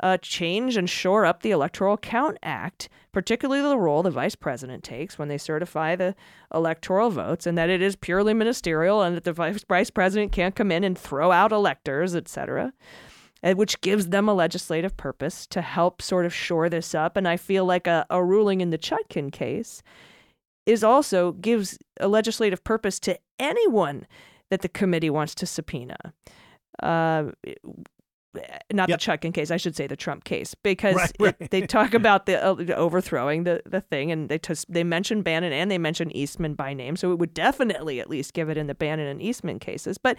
uh, 0.00 0.16
change 0.18 0.76
and 0.76 0.90
shore 0.90 1.24
up 1.24 1.42
the 1.42 1.50
electoral 1.50 1.96
count 1.96 2.38
act 2.42 2.88
particularly 3.12 3.62
the 3.62 3.78
role 3.78 4.02
the 4.02 4.10
vice 4.10 4.34
president 4.34 4.82
takes 4.82 5.18
when 5.18 5.28
they 5.28 5.38
certify 5.38 5.94
the 5.94 6.14
electoral 6.52 7.10
votes 7.10 7.46
and 7.46 7.56
that 7.56 7.70
it 7.70 7.80
is 7.80 7.96
purely 7.96 8.34
ministerial 8.34 9.02
and 9.02 9.16
that 9.16 9.24
the 9.24 9.32
vice, 9.32 9.64
vice 9.68 9.90
president 9.90 10.32
can't 10.32 10.56
come 10.56 10.72
in 10.72 10.82
and 10.84 10.98
throw 10.98 11.30
out 11.30 11.52
electors 11.52 12.14
etc 12.14 12.72
uh, 13.44 13.52
which 13.52 13.80
gives 13.82 14.08
them 14.08 14.28
a 14.28 14.34
legislative 14.34 14.96
purpose 14.96 15.46
to 15.46 15.60
help 15.60 16.00
sort 16.00 16.24
of 16.24 16.34
shore 16.34 16.70
this 16.70 16.94
up. 16.94 17.16
And 17.16 17.28
I 17.28 17.36
feel 17.36 17.66
like 17.66 17.86
a, 17.86 18.06
a 18.08 18.24
ruling 18.24 18.62
in 18.62 18.70
the 18.70 18.78
Chutkan 18.78 19.30
case 19.30 19.82
is 20.64 20.82
also 20.82 21.32
gives 21.32 21.78
a 22.00 22.08
legislative 22.08 22.64
purpose 22.64 22.98
to 23.00 23.18
anyone 23.38 24.06
that 24.50 24.62
the 24.62 24.68
committee 24.68 25.10
wants 25.10 25.34
to 25.36 25.46
subpoena. 25.46 25.96
Uh, 26.82 27.32
not 28.72 28.88
Yep. 28.88 28.98
the 29.00 29.04
Chutkan 29.04 29.32
case, 29.34 29.50
I 29.50 29.56
should 29.56 29.76
say 29.76 29.86
the 29.86 29.96
Trump 29.96 30.24
case, 30.24 30.54
because 30.54 30.96
Right, 30.96 31.36
it- 31.40 31.50
they 31.50 31.66
talk 31.66 31.94
about 31.94 32.26
the 32.26 32.42
uh, 32.44 32.54
overthrowing 32.76 33.44
the, 33.44 33.62
the 33.66 33.80
thing, 33.80 34.10
and 34.10 34.28
they 34.28 34.38
tus- 34.38 34.66
they 34.68 34.84
mention 34.84 35.22
Bannon 35.22 35.52
and 35.52 35.70
they 35.70 35.78
mention 35.78 36.10
Eastman 36.16 36.54
by 36.54 36.74
name, 36.74 36.96
so 36.96 37.12
it 37.12 37.18
would 37.18 37.34
definitely 37.34 38.00
at 38.00 38.10
least 38.10 38.32
give 38.34 38.48
it 38.48 38.56
in 38.56 38.66
the 38.66 38.74
Bannon 38.74 39.06
and 39.06 39.22
Eastman 39.22 39.58
cases. 39.58 39.98
But 39.98 40.16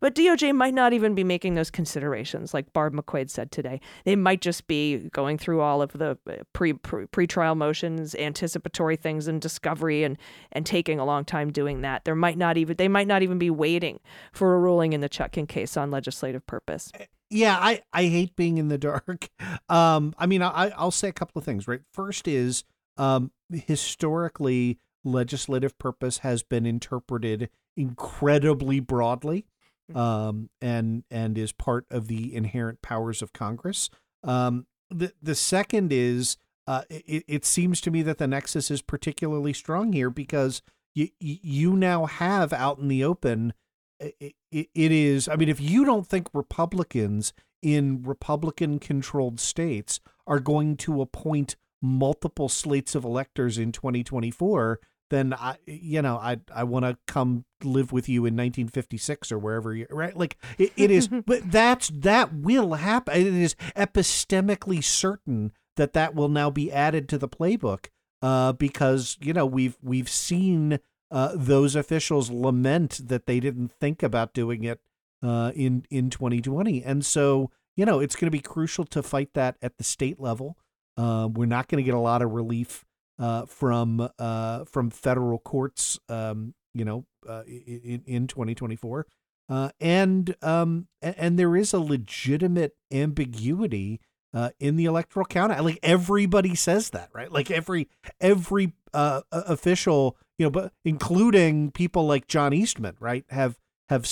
but 0.00 0.14
DOJ 0.14 0.54
might 0.54 0.74
not 0.74 0.92
even 0.92 1.14
be 1.14 1.24
making 1.24 1.54
those 1.54 1.70
considerations, 1.70 2.54
like 2.54 2.72
Barb 2.72 2.94
McQuade 2.94 3.30
said 3.30 3.50
today. 3.50 3.80
They 4.04 4.16
might 4.16 4.40
just 4.40 4.66
be 4.66 5.08
going 5.12 5.38
through 5.38 5.60
all 5.60 5.82
of 5.82 5.92
the 5.92 6.18
uh, 6.28 6.36
pre 6.52 6.72
pre 6.74 7.06
pretrial 7.06 7.56
motions, 7.56 8.14
anticipatory 8.14 8.96
things, 8.96 9.26
and 9.28 9.40
discovery, 9.40 10.04
and 10.04 10.16
and 10.52 10.64
taking 10.66 10.98
a 11.00 11.04
long 11.04 11.24
time 11.24 11.50
doing 11.52 11.80
that. 11.82 12.04
There 12.04 12.14
might 12.14 12.38
not 12.38 12.56
even 12.56 12.76
they 12.76 12.88
might 12.88 13.06
not 13.06 13.22
even 13.22 13.38
be 13.38 13.50
waiting 13.50 14.00
for 14.32 14.54
a 14.54 14.58
ruling 14.58 14.92
in 14.92 15.00
the 15.00 15.08
Chutkan 15.08 15.48
case 15.48 15.76
on 15.76 15.90
legislative 15.90 16.46
purpose. 16.46 16.92
Yeah 17.30 17.58
i 17.60 17.82
i 17.92 18.04
hate 18.04 18.36
being 18.36 18.58
in 18.58 18.68
the 18.68 18.78
dark. 18.78 19.28
Um 19.68 20.14
i 20.18 20.26
mean 20.26 20.42
i 20.42 20.72
i'll 20.76 20.90
say 20.90 21.08
a 21.08 21.12
couple 21.12 21.38
of 21.38 21.44
things 21.44 21.66
right? 21.68 21.80
First 21.92 22.28
is 22.28 22.64
um 22.96 23.30
historically 23.50 24.78
legislative 25.04 25.78
purpose 25.78 26.18
has 26.18 26.42
been 26.42 26.66
interpreted 26.66 27.48
incredibly 27.76 28.80
broadly 28.80 29.46
um 29.94 30.50
and 30.60 31.04
and 31.10 31.38
is 31.38 31.52
part 31.52 31.86
of 31.90 32.08
the 32.08 32.34
inherent 32.34 32.82
powers 32.82 33.22
of 33.22 33.32
congress. 33.32 33.90
Um 34.24 34.66
the 34.90 35.12
the 35.22 35.34
second 35.34 35.92
is 35.92 36.36
uh, 36.66 36.82
it, 36.90 37.24
it 37.28 37.44
seems 37.44 37.80
to 37.80 37.90
me 37.90 38.02
that 38.02 38.18
the 38.18 38.26
nexus 38.26 38.70
is 38.70 38.82
particularly 38.82 39.52
strong 39.52 39.92
here 39.92 40.10
because 40.10 40.62
you 40.94 41.08
you 41.20 41.76
now 41.76 42.06
have 42.06 42.52
out 42.52 42.78
in 42.78 42.88
the 42.88 43.04
open. 43.04 43.52
It, 44.00 44.36
it, 44.50 44.92
is. 44.92 45.28
I 45.28 45.36
mean, 45.36 45.48
if 45.48 45.60
you 45.60 45.84
don't 45.84 46.06
think 46.06 46.28
Republicans 46.32 47.32
in 47.62 48.02
Republican 48.02 48.78
controlled 48.78 49.40
states 49.40 50.00
are 50.26 50.40
going 50.40 50.76
to 50.78 51.00
appoint 51.00 51.56
multiple 51.80 52.48
slates 52.48 52.94
of 52.94 53.04
electors 53.04 53.58
in 53.58 53.72
2024, 53.72 54.80
then 55.10 55.32
I, 55.34 55.56
you 55.66 56.02
know, 56.02 56.16
I 56.16 56.40
I 56.54 56.64
want 56.64 56.84
to 56.84 56.98
come 57.06 57.44
live 57.62 57.92
with 57.92 58.08
you 58.08 58.20
in 58.20 58.34
1956 58.34 59.30
or 59.30 59.38
wherever 59.38 59.74
you 59.74 59.86
right. 59.90 60.16
Like 60.16 60.36
it, 60.58 60.72
it 60.76 60.90
is, 60.90 61.08
but 61.26 61.50
that's 61.50 61.88
that 61.94 62.34
will 62.34 62.74
happen. 62.74 63.14
It 63.16 63.26
is 63.26 63.54
epistemically 63.76 64.82
certain 64.82 65.52
that 65.76 65.92
that 65.92 66.14
will 66.14 66.28
now 66.28 66.50
be 66.50 66.72
added 66.72 67.08
to 67.10 67.18
the 67.18 67.28
playbook, 67.28 67.86
uh, 68.20 68.52
because 68.52 69.16
you 69.20 69.32
know 69.32 69.46
we've 69.46 69.76
we've 69.80 70.08
seen 70.08 70.80
uh, 71.10 71.32
those 71.34 71.76
officials 71.76 72.30
lament 72.30 73.08
that 73.08 73.26
they 73.26 73.40
didn't 73.40 73.70
think 73.72 74.02
about 74.02 74.32
doing 74.32 74.64
it 74.64 74.80
uh, 75.22 75.52
in 75.54 75.84
in 75.90 76.10
2020, 76.10 76.82
and 76.82 77.04
so 77.04 77.50
you 77.76 77.84
know 77.84 78.00
it's 78.00 78.16
going 78.16 78.26
to 78.26 78.30
be 78.30 78.40
crucial 78.40 78.84
to 78.84 79.02
fight 79.02 79.30
that 79.34 79.56
at 79.62 79.78
the 79.78 79.84
state 79.84 80.20
level. 80.20 80.56
Uh, 80.96 81.28
we're 81.30 81.46
not 81.46 81.68
going 81.68 81.82
to 81.82 81.84
get 81.84 81.94
a 81.94 81.98
lot 81.98 82.22
of 82.22 82.32
relief 82.32 82.84
uh, 83.18 83.46
from 83.46 84.08
uh, 84.18 84.64
from 84.64 84.90
federal 84.90 85.38
courts, 85.38 85.98
um, 86.08 86.54
you 86.74 86.84
know, 86.84 87.04
uh, 87.28 87.42
in, 87.46 88.02
in 88.06 88.26
2024, 88.26 89.06
uh, 89.48 89.70
and 89.80 90.34
um, 90.42 90.88
and 91.00 91.38
there 91.38 91.56
is 91.56 91.72
a 91.72 91.80
legitimate 91.80 92.76
ambiguity 92.92 94.00
uh, 94.34 94.50
in 94.60 94.76
the 94.76 94.84
electoral 94.84 95.26
count. 95.26 95.58
Like 95.64 95.78
everybody 95.82 96.54
says 96.54 96.90
that, 96.90 97.08
right? 97.12 97.32
Like 97.32 97.50
every 97.50 97.88
every 98.20 98.74
uh, 98.96 99.22
official, 99.30 100.16
you 100.38 100.46
know, 100.46 100.50
but 100.50 100.72
including 100.84 101.70
people 101.70 102.06
like 102.06 102.26
John 102.26 102.52
Eastman, 102.52 102.96
right, 102.98 103.24
have 103.30 103.58
have 103.88 104.06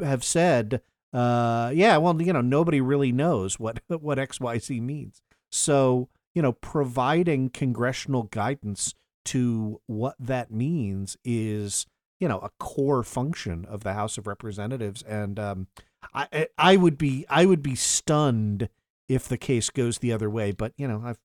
have 0.00 0.24
said, 0.24 0.82
uh, 1.12 1.70
yeah, 1.74 1.96
well, 1.98 2.20
you 2.20 2.32
know, 2.32 2.40
nobody 2.40 2.80
really 2.80 3.12
knows 3.12 3.58
what 3.58 3.80
what 3.88 4.18
X 4.18 4.40
Y 4.40 4.58
Z 4.58 4.80
means. 4.80 5.22
So 5.50 6.08
you 6.36 6.42
know, 6.42 6.52
providing 6.52 7.48
congressional 7.48 8.24
guidance 8.24 8.94
to 9.24 9.80
what 9.86 10.16
that 10.20 10.50
means 10.50 11.16
is, 11.24 11.86
you 12.20 12.28
know, 12.28 12.38
a 12.40 12.50
core 12.60 13.02
function 13.02 13.64
of 13.64 13.84
the 13.84 13.94
House 13.94 14.18
of 14.18 14.26
Representatives. 14.26 15.02
And 15.02 15.38
um, 15.38 15.66
I, 16.14 16.48
I 16.58 16.76
would 16.76 16.98
be, 16.98 17.24
I 17.30 17.46
would 17.46 17.62
be 17.62 17.74
stunned 17.74 18.68
if 19.08 19.26
the 19.26 19.38
case 19.38 19.70
goes 19.70 19.98
the 19.98 20.12
other 20.12 20.28
way. 20.28 20.52
But 20.52 20.74
you 20.76 20.86
know, 20.86 21.02
I've, 21.04 21.18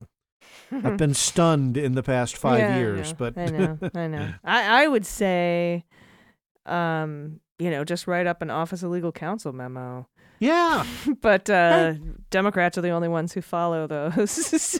I've 0.71 0.97
been 0.97 1.13
stunned 1.13 1.77
in 1.77 1.95
the 1.95 2.03
past 2.03 2.37
five 2.37 2.59
Yeah, 2.59 2.75
I 2.75 2.77
years. 2.79 3.09
know, 3.11 3.15
But 3.17 3.37
I 3.37 3.45
know, 3.45 3.77
I 3.95 4.07
know. 4.07 4.33
I, 4.43 4.83
I 4.83 4.87
would 4.87 5.05
say, 5.05 5.85
um, 6.65 7.39
you 7.59 7.69
know, 7.69 7.83
just 7.83 8.07
write 8.07 8.27
up 8.27 8.41
an 8.41 8.49
Office 8.49 8.83
of 8.83 8.91
Legal 8.91 9.11
Counsel 9.11 9.53
memo. 9.53 10.07
yeah, 10.39 10.85
but 11.21 11.49
uh, 11.49 11.93
Democrats 12.29 12.77
are 12.77 12.81
the 12.81 12.89
only 12.89 13.07
ones 13.07 13.33
who 13.33 13.41
follow 13.41 13.85
those. 13.87 14.31
so, 14.61 14.79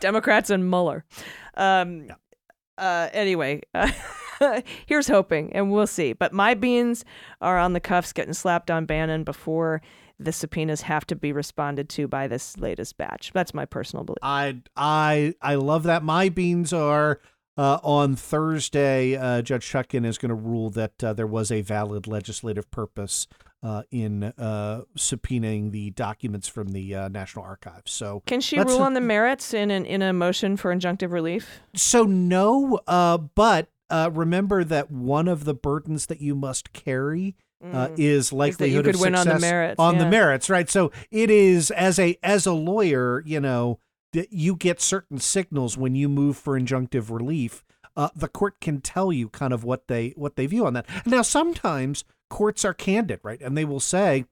Democrats 0.00 0.50
and 0.50 0.68
Mueller. 0.70 1.04
Um, 1.56 2.08
uh, 2.76 3.08
anyway, 3.12 3.62
uh, 3.74 3.90
here's 4.86 5.08
hoping, 5.08 5.52
and 5.52 5.70
we'll 5.72 5.86
see. 5.86 6.12
But 6.12 6.32
my 6.32 6.54
beans 6.54 7.04
are 7.40 7.58
on 7.58 7.72
the 7.72 7.80
cuffs, 7.80 8.12
getting 8.12 8.34
slapped 8.34 8.70
on 8.70 8.84
Bannon 8.86 9.24
before 9.24 9.80
the 10.18 10.32
subpoenas 10.32 10.82
have 10.82 11.06
to 11.06 11.16
be 11.16 11.32
responded 11.32 11.88
to 11.90 12.08
by 12.08 12.28
this 12.28 12.56
latest 12.58 12.96
batch. 12.96 13.30
That's 13.34 13.54
my 13.54 13.64
personal 13.64 14.04
belief. 14.04 14.18
I, 14.22 14.56
I, 14.76 15.34
I 15.42 15.56
love 15.56 15.84
that. 15.84 16.02
My 16.02 16.28
beans 16.28 16.72
are. 16.72 17.20
Uh, 17.56 17.78
on 17.84 18.16
Thursday, 18.16 19.14
uh, 19.14 19.40
Judge 19.40 19.70
Chutkan 19.70 20.04
is 20.04 20.18
going 20.18 20.30
to 20.30 20.34
rule 20.34 20.70
that 20.70 21.04
uh, 21.04 21.12
there 21.12 21.24
was 21.24 21.52
a 21.52 21.60
valid 21.60 22.08
legislative 22.08 22.68
purpose 22.72 23.28
uh, 23.64 23.82
in 23.90 24.24
uh, 24.24 24.82
subpoenaing 24.96 25.70
the 25.70 25.90
documents 25.90 26.46
from 26.46 26.68
the 26.68 26.94
uh, 26.94 27.08
National 27.08 27.44
Archives. 27.44 27.90
So, 27.90 28.22
Can 28.26 28.42
she 28.42 28.60
rule 28.60 28.82
on 28.82 28.92
the 28.92 29.00
merits 29.00 29.54
in 29.54 29.70
an, 29.70 29.86
in 29.86 30.02
a 30.02 30.12
motion 30.12 30.56
for 30.56 30.74
injunctive 30.74 31.10
relief? 31.12 31.60
so 31.74 32.02
no, 32.02 32.80
uh, 32.86 33.16
but 33.16 33.68
uh, 33.88 34.10
remember 34.12 34.64
that 34.64 34.90
one 34.90 35.28
of 35.28 35.44
the 35.44 35.54
burdens 35.54 36.06
that 36.06 36.20
you 36.20 36.34
must 36.34 36.72
carry 36.74 37.36
uh, 37.62 37.88
is 37.96 38.32
likelihood 38.32 38.84
Mm. 38.84 38.88
could 38.88 38.94
of 38.96 39.00
win 39.00 39.14
on 39.14 39.26
the 39.26 39.32
success 39.32 39.40
merits, 39.40 39.78
On 39.78 39.98
the 39.98 40.06
merits, 40.06 40.50
right? 40.50 40.68
So 40.68 40.92
it 41.10 41.30
is 41.30 41.70
as 41.70 41.98
a 41.98 42.18
as 42.22 42.46
a 42.46 42.52
lawyer, 42.52 43.22
you 43.24 43.40
know, 43.40 43.78
that 44.12 44.32
you 44.32 44.54
get 44.56 44.80
certain 44.80 45.18
signals 45.18 45.76
when 45.78 45.94
you 45.94 46.08
move 46.08 46.36
for 46.36 46.58
injunctive 46.58 47.10
relief. 47.10 47.64
Uh, 47.96 48.08
the 48.14 48.28
court 48.28 48.60
can 48.60 48.80
tell 48.80 49.12
you 49.12 49.28
kind 49.28 49.52
of 49.52 49.64
what 49.64 49.86
they 49.88 50.12
what 50.16 50.36
they 50.36 50.46
view 50.46 50.66
on 50.66 50.74
that. 50.74 50.86
Now, 51.06 51.22
sometimes 51.22 52.04
courts 52.28 52.64
are 52.64 52.74
candid, 52.74 53.20
right? 53.22 53.40
And 53.40 53.56
they 53.56 53.64
will 53.64 53.80
say, 53.80 54.24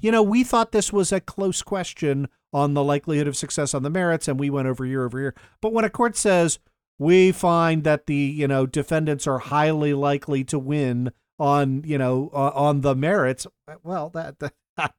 you 0.00 0.10
know, 0.12 0.22
we 0.22 0.44
thought 0.44 0.72
this 0.72 0.92
was 0.92 1.12
a 1.12 1.20
close 1.20 1.62
question 1.62 2.28
on 2.52 2.74
the 2.74 2.84
likelihood 2.84 3.26
of 3.28 3.36
success 3.36 3.74
on 3.74 3.82
the 3.82 3.90
merits, 3.90 4.28
and 4.28 4.40
we 4.40 4.48
went 4.48 4.68
over 4.68 4.86
year 4.86 5.04
over 5.04 5.20
year. 5.20 5.34
But 5.60 5.72
when 5.72 5.84
a 5.84 5.90
court 5.90 6.16
says 6.16 6.58
we 6.98 7.30
find 7.32 7.84
that 7.84 8.06
the 8.06 8.14
you 8.14 8.48
know 8.48 8.66
defendants 8.66 9.26
are 9.26 9.38
highly 9.38 9.92
likely 9.94 10.44
to 10.44 10.58
win 10.58 11.12
on 11.38 11.82
you 11.84 11.98
know 11.98 12.30
uh, 12.32 12.50
on 12.54 12.82
the 12.82 12.94
merits, 12.94 13.46
well, 13.82 14.10
that. 14.10 14.38
that 14.38 14.52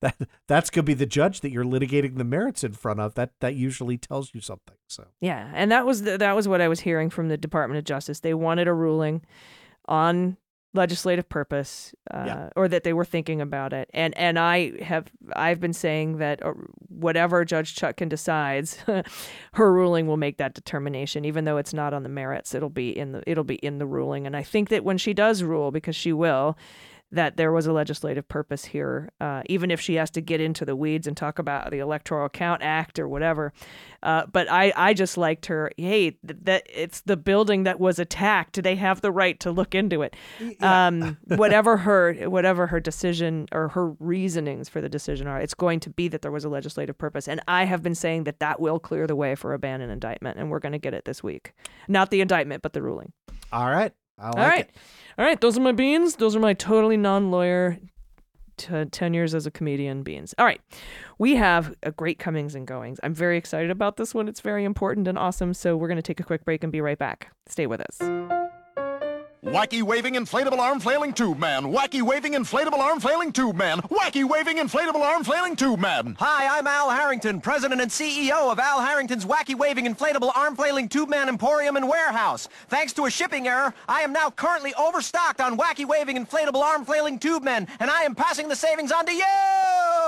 that 0.00 0.16
that's 0.48 0.68
gonna 0.68 0.82
be 0.82 0.94
the 0.94 1.06
judge 1.06 1.42
that 1.42 1.52
you're 1.52 1.64
litigating 1.64 2.18
the 2.18 2.24
merits 2.24 2.64
in 2.64 2.72
front 2.72 2.98
of. 2.98 3.14
That 3.14 3.30
that 3.38 3.54
usually 3.54 3.96
tells 3.96 4.34
you 4.34 4.40
something. 4.40 4.74
So 4.88 5.06
Yeah, 5.20 5.50
and 5.54 5.70
that 5.70 5.86
was 5.86 6.02
the, 6.02 6.18
that 6.18 6.34
was 6.34 6.48
what 6.48 6.60
I 6.60 6.66
was 6.66 6.80
hearing 6.80 7.08
from 7.08 7.28
the 7.28 7.36
Department 7.36 7.78
of 7.78 7.84
Justice. 7.84 8.18
They 8.18 8.34
wanted 8.34 8.66
a 8.66 8.74
ruling 8.74 9.22
on 9.86 10.36
legislative 10.74 11.28
purpose, 11.28 11.94
uh, 12.10 12.24
Yeah. 12.26 12.48
or 12.54 12.68
that 12.68 12.84
they 12.84 12.92
were 12.92 13.04
thinking 13.04 13.40
about 13.40 13.72
it. 13.72 13.88
And 13.94 14.16
and 14.18 14.38
I 14.38 14.82
have 14.82 15.06
I've 15.34 15.60
been 15.60 15.72
saying 15.72 16.18
that 16.18 16.44
uh, 16.44 16.52
whatever 16.88 17.44
Judge 17.44 17.74
Chutkan 17.74 18.08
decides, 18.08 18.78
her 19.54 19.72
ruling 19.72 20.06
will 20.06 20.16
make 20.18 20.36
that 20.38 20.54
determination, 20.54 21.24
even 21.24 21.44
though 21.44 21.56
it's 21.56 21.72
not 21.74 21.94
on 21.94 22.02
the 22.02 22.08
merits. 22.08 22.54
It'll 22.54 22.68
be 22.68 22.90
in 22.96 23.12
the 23.12 23.22
it'll 23.26 23.44
be 23.44 23.56
in 23.56 23.78
the 23.78 23.86
ruling. 23.86 24.26
And 24.26 24.36
I 24.36 24.42
think 24.42 24.68
that 24.68 24.84
when 24.84 24.98
she 24.98 25.14
does 25.14 25.42
rule, 25.42 25.70
because 25.70 25.96
she 25.96 26.12
will. 26.12 26.56
That 27.10 27.36
there 27.36 27.52
was 27.52 27.66
a 27.66 27.72
legislative 27.72 28.28
purpose 28.28 28.66
here, 28.66 29.10
uh, 29.20 29.42
even 29.46 29.70
if 29.70 29.80
she 29.80 29.94
has 29.94 30.10
to 30.10 30.20
get 30.20 30.40
into 30.40 30.64
the 30.64 30.76
weeds 30.76 31.06
and 31.06 31.16
talk 31.16 31.38
about 31.38 31.70
the 31.70 31.78
Electoral 31.78 32.28
Count 32.28 32.62
Act 32.62 32.98
or 32.98 33.08
whatever. 33.08 33.52
Uh, 34.02 34.26
but 34.30 34.50
I, 34.50 34.72
I 34.76 34.94
just 34.94 35.16
liked 35.16 35.46
her. 35.46 35.72
Hey, 35.76 36.10
th- 36.10 36.38
that 36.42 36.66
it's 36.72 37.00
the 37.00 37.16
building 37.16 37.62
that 37.64 37.80
was 37.80 37.98
attacked. 37.98 38.52
Do 38.52 38.62
they 38.62 38.76
have 38.76 39.00
the 39.00 39.10
right 39.10 39.38
to 39.40 39.50
look 39.50 39.74
into 39.74 40.02
it. 40.02 40.16
Um, 40.60 41.16
whatever 41.24 41.76
her, 41.78 42.14
whatever 42.28 42.66
her 42.66 42.80
decision 42.80 43.48
or 43.52 43.68
her 43.68 43.90
reasonings 43.92 44.68
for 44.68 44.80
the 44.80 44.88
decision 44.88 45.26
are, 45.26 45.40
it's 45.40 45.54
going 45.54 45.80
to 45.80 45.90
be 45.90 46.08
that 46.08 46.22
there 46.22 46.30
was 46.30 46.44
a 46.44 46.48
legislative 46.48 46.96
purpose. 46.96 47.28
And 47.28 47.40
I 47.48 47.64
have 47.64 47.82
been 47.82 47.94
saying 47.94 48.24
that 48.24 48.40
that 48.40 48.60
will 48.60 48.78
clear 48.78 49.06
the 49.06 49.16
way 49.16 49.34
for 49.34 49.54
a 49.54 49.58
Bannon 49.58 49.90
indictment, 49.90 50.38
and 50.38 50.50
we're 50.50 50.58
going 50.58 50.72
to 50.72 50.78
get 50.78 50.94
it 50.94 51.04
this 51.04 51.22
week. 51.22 51.52
Not 51.88 52.10
the 52.10 52.20
indictment, 52.20 52.62
but 52.62 52.72
the 52.72 52.82
ruling. 52.82 53.12
all 53.52 53.70
right, 53.70 53.92
I 54.18 54.26
like 54.28 54.36
All 54.36 54.44
right, 54.48 54.60
it. 54.60 54.70
all 55.18 55.24
right. 55.24 55.40
Those 55.40 55.56
are 55.56 55.60
my 55.60 55.72
beans. 55.72 56.16
Those 56.16 56.34
are 56.36 56.40
my 56.40 56.54
totally 56.54 56.96
non-lawyer. 56.96 57.78
T- 58.56 58.84
10 58.86 59.14
years 59.14 59.36
as 59.36 59.46
a 59.46 59.52
comedian 59.52 60.02
beans. 60.02 60.34
All 60.36 60.44
right. 60.44 60.60
We 61.16 61.36
have 61.36 61.76
a 61.84 61.92
great 61.92 62.18
comings 62.18 62.56
and 62.56 62.66
goings. 62.66 62.98
I'm 63.04 63.14
very 63.14 63.38
excited 63.38 63.70
about 63.70 63.98
this 63.98 64.12
one. 64.16 64.26
It's 64.26 64.40
very 64.40 64.64
important 64.64 65.06
and 65.06 65.16
awesome. 65.16 65.54
So 65.54 65.76
we're 65.76 65.86
going 65.86 65.94
to 65.94 66.02
take 66.02 66.18
a 66.18 66.24
quick 66.24 66.44
break 66.44 66.64
and 66.64 66.72
be 66.72 66.80
right 66.80 66.98
back. 66.98 67.30
Stay 67.46 67.68
with 67.68 67.80
us. 67.80 68.48
Wacky 69.48 69.82
waving 69.82 70.12
inflatable 70.12 70.58
arm 70.58 70.78
flailing 70.78 71.14
tube 71.14 71.38
man. 71.38 71.72
Wacky 71.72 72.02
waving 72.02 72.34
inflatable 72.34 72.80
arm 72.80 73.00
flailing 73.00 73.32
tube 73.32 73.56
man. 73.56 73.80
Wacky 73.80 74.22
waving 74.22 74.58
inflatable 74.58 75.00
arm 75.00 75.24
flailing 75.24 75.56
tube 75.56 75.80
man. 75.80 76.16
Hi, 76.20 76.58
I'm 76.58 76.66
Al 76.66 76.90
Harrington, 76.90 77.40
President 77.40 77.80
and 77.80 77.90
CEO 77.90 78.52
of 78.52 78.58
Al 78.58 78.82
Harrington's 78.82 79.24
wacky 79.24 79.56
waving 79.56 79.86
inflatable 79.86 80.36
arm 80.36 80.54
flailing 80.54 80.86
tube 80.86 81.08
man 81.08 81.30
emporium 81.30 81.76
and 81.76 81.88
warehouse. 81.88 82.50
Thanks 82.68 82.92
to 82.92 83.06
a 83.06 83.10
shipping 83.10 83.48
error, 83.48 83.72
I 83.88 84.02
am 84.02 84.12
now 84.12 84.28
currently 84.28 84.74
overstocked 84.74 85.40
on 85.40 85.56
wacky 85.56 85.86
waving 85.86 86.22
inflatable 86.22 86.60
arm 86.60 86.84
flailing 86.84 87.18
tube 87.18 87.42
men, 87.42 87.68
and 87.80 87.90
I 87.90 88.02
am 88.02 88.14
passing 88.14 88.48
the 88.48 88.56
savings 88.56 88.92
on 88.92 89.06
to 89.06 89.12
you! 89.14 90.07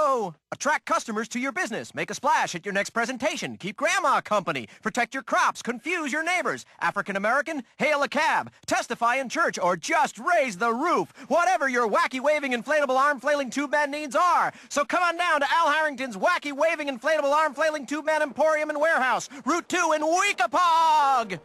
Attract 0.53 0.85
customers 0.87 1.29
to 1.29 1.39
your 1.39 1.53
business, 1.53 1.95
make 1.95 2.11
a 2.11 2.15
splash 2.15 2.55
at 2.55 2.65
your 2.65 2.73
next 2.73 2.91
presentation, 2.91 3.57
keep 3.57 3.77
grandma 3.77 4.21
company, 4.21 4.67
protect 4.83 5.15
your 5.15 5.23
crops, 5.23 5.63
confuse 5.63 6.13
your 6.13 6.25
neighbors, 6.25 6.65
African 6.81 7.17
American, 7.17 7.63
hail 7.79 8.03
a 8.03 8.09
cab, 8.09 8.51
testify 8.67 9.17
in 9.17 9.29
church, 9.29 9.59
or 9.59 9.77
just 9.77 10.19
raise 10.19 10.57
the 10.57 10.73
roof. 10.73 11.13
Whatever 11.29 11.69
your 11.69 11.89
wacky 11.89 12.21
waving 12.21 12.53
inflatable 12.53 12.97
arm 12.97 13.21
flailing 13.21 13.51
tube 13.51 13.73
man 13.73 13.91
needs 13.91 14.17
are. 14.17 14.53
So 14.69 14.85
come 14.85 15.03
on 15.03 15.17
down 15.17 15.41
to 15.41 15.47
Al 15.51 15.71
Harrington's 15.71 16.17
wacky 16.17 16.53
waving 16.53 16.89
inflatable 16.89 17.33
arm 17.33 17.55
flailing 17.55 17.87
tube 17.87 18.07
man 18.07 18.23
emporium 18.23 18.71
and 18.71 18.81
warehouse, 18.81 19.29
Route 19.45 19.69
2 19.69 19.93
in 19.97 20.03
Weekapaug! 20.03 21.41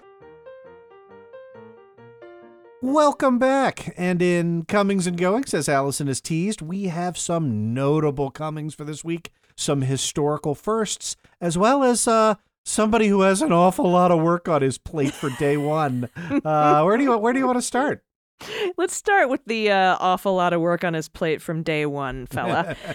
Welcome 2.82 3.40
back. 3.40 3.94
And 3.98 4.22
in 4.22 4.66
Comings 4.66 5.08
and 5.08 5.18
Goings, 5.18 5.54
as 5.54 5.68
Allison 5.68 6.08
has 6.08 6.22
teased, 6.22 6.62
we 6.62 6.86
have 6.86 7.18
some 7.18 7.74
notable 7.74 8.30
comings 8.30 8.76
for 8.76 8.84
this 8.84 9.04
week. 9.04 9.32
some 9.58 9.82
historical 9.82 10.54
firsts, 10.54 11.16
as 11.40 11.58
well 11.58 11.82
as 11.84 12.08
uh, 12.08 12.36
somebody 12.66 13.08
who 13.08 13.22
has 13.22 13.42
an 13.42 13.54
awful 13.54 13.90
lot 13.90 14.12
of 14.12 14.22
work 14.22 14.50
on 14.50 14.62
his 14.62 14.78
plate 14.78 15.14
for 15.14 15.30
day 15.32 15.58
one. 15.58 16.10
Uh, 16.44 16.84
where 16.84 16.98
do 16.98 17.04
you 17.04 17.18
where 17.18 17.32
do 17.34 17.40
you 17.40 17.46
want 17.46 17.58
to 17.58 17.62
start? 17.62 18.04
Let's 18.78 18.94
start 18.94 19.30
with 19.30 19.46
the 19.46 19.72
uh, 19.72 19.98
awful 20.00 20.36
lot 20.36 20.52
of 20.54 20.60
work 20.62 20.84
on 20.84 20.94
his 20.94 21.08
plate 21.08 21.42
from 21.42 21.64
day 21.64 21.86
one, 21.86 22.26
fella. 22.28 22.76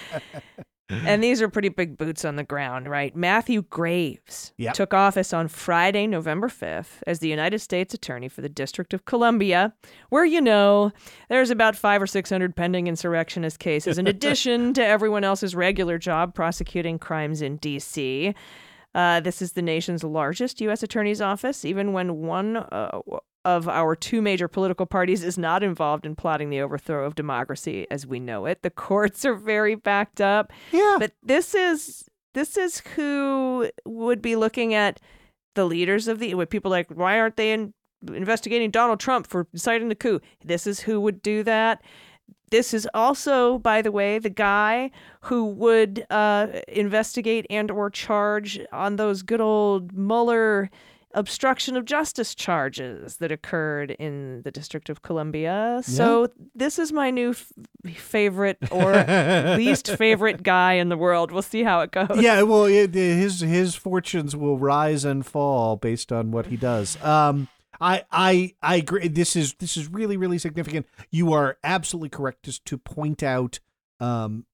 and 0.90 1.22
these 1.22 1.40
are 1.40 1.48
pretty 1.48 1.68
big 1.68 1.96
boots 1.96 2.24
on 2.24 2.36
the 2.36 2.44
ground, 2.44 2.88
right? 2.88 3.14
Matthew 3.14 3.62
Graves 3.62 4.52
Yep. 4.56 4.74
took 4.74 4.94
office 4.94 5.32
on 5.32 5.48
Friday, 5.48 6.06
November 6.06 6.48
5th, 6.48 7.02
as 7.06 7.20
the 7.20 7.28
United 7.28 7.60
States 7.60 7.94
Attorney 7.94 8.28
for 8.28 8.40
the 8.40 8.48
District 8.48 8.92
of 8.92 9.04
Columbia, 9.04 9.72
where 10.08 10.24
you 10.24 10.40
know 10.40 10.92
there's 11.28 11.50
about 11.50 11.76
five 11.76 12.02
or 12.02 12.06
600 12.06 12.56
pending 12.56 12.86
insurrectionist 12.86 13.58
cases, 13.58 13.98
in 13.98 14.06
addition 14.14 14.74
to 14.74 14.84
everyone 14.84 15.24
else's 15.24 15.54
regular 15.54 15.98
job 15.98 16.34
prosecuting 16.34 16.98
crimes 16.98 17.40
in 17.42 17.56
D.C. 17.58 18.34
Uh, 18.94 19.20
this 19.20 19.40
is 19.40 19.52
the 19.52 19.62
nation's 19.62 20.02
largest 20.02 20.60
U.S. 20.62 20.82
Attorney's 20.82 21.20
office, 21.20 21.64
even 21.64 21.92
when 21.92 22.22
one 22.22 22.56
uh, 22.56 23.00
of 23.44 23.68
our 23.68 23.96
two 23.96 24.20
major 24.20 24.48
political 24.48 24.86
parties 24.86 25.24
is 25.24 25.38
not 25.38 25.62
involved 25.62 26.04
in 26.04 26.14
plotting 26.14 26.50
the 26.50 26.60
overthrow 26.60 27.06
of 27.06 27.14
democracy 27.14 27.86
as 27.90 28.06
we 28.06 28.20
know 28.20 28.46
it. 28.46 28.62
The 28.62 28.70
courts 28.70 29.24
are 29.24 29.34
very 29.34 29.74
backed 29.74 30.20
up. 30.20 30.52
Yeah. 30.72 30.96
But 30.98 31.12
this 31.22 31.54
is 31.54 32.08
this 32.34 32.56
is 32.56 32.80
who 32.94 33.70
would 33.84 34.22
be 34.22 34.36
looking 34.36 34.74
at 34.74 35.00
the 35.54 35.64
leaders 35.64 36.06
of 36.06 36.18
the 36.18 36.34
with 36.34 36.50
people 36.50 36.70
like 36.70 36.88
why 36.90 37.18
aren't 37.18 37.36
they 37.36 37.52
in, 37.52 37.72
investigating 38.06 38.70
Donald 38.70 39.00
Trump 39.00 39.26
for 39.26 39.46
inciting 39.52 39.88
the 39.88 39.94
coup? 39.94 40.20
This 40.44 40.66
is 40.66 40.80
who 40.80 41.00
would 41.00 41.22
do 41.22 41.42
that. 41.44 41.82
This 42.50 42.74
is 42.74 42.88
also, 42.94 43.58
by 43.58 43.80
the 43.80 43.92
way, 43.92 44.18
the 44.18 44.28
guy 44.28 44.90
who 45.22 45.46
would 45.46 46.04
uh, 46.10 46.48
investigate 46.66 47.46
and 47.48 47.70
or 47.70 47.90
charge 47.90 48.60
on 48.72 48.96
those 48.96 49.22
good 49.22 49.40
old 49.40 49.92
Mueller 49.92 50.68
obstruction 51.12 51.76
of 51.76 51.84
justice 51.84 52.34
charges 52.34 53.16
that 53.16 53.32
occurred 53.32 53.90
in 53.92 54.42
the 54.42 54.50
District 54.50 54.88
of 54.88 55.02
Columbia. 55.02 55.80
So 55.84 56.28
this 56.54 56.78
is 56.78 56.92
my 56.92 57.10
new 57.10 57.30
f- 57.30 57.52
favorite 57.96 58.58
or 58.70 58.92
least 59.56 59.88
favorite 59.88 60.42
guy 60.42 60.74
in 60.74 60.88
the 60.88 60.96
world. 60.96 61.32
We'll 61.32 61.42
see 61.42 61.62
how 61.62 61.80
it 61.80 61.90
goes. 61.90 62.20
yeah, 62.20 62.42
well, 62.42 62.64
it, 62.64 62.94
his 62.94 63.40
his 63.40 63.74
fortunes 63.74 64.36
will 64.36 64.58
rise 64.58 65.04
and 65.04 65.24
fall 65.26 65.76
based 65.76 66.12
on 66.12 66.30
what 66.30 66.46
he 66.46 66.56
does. 66.56 67.02
Um, 67.02 67.48
I 67.80 68.04
I 68.10 68.54
I 68.62 68.76
agree. 68.76 69.08
This 69.08 69.36
is 69.36 69.54
this 69.54 69.76
is 69.76 69.88
really 69.88 70.16
really 70.16 70.38
significant. 70.38 70.86
You 71.10 71.32
are 71.32 71.58
absolutely 71.64 72.10
correct 72.10 72.44
just 72.44 72.64
to 72.66 72.78
point 72.78 73.22
out 73.22 73.58
um 74.00 74.44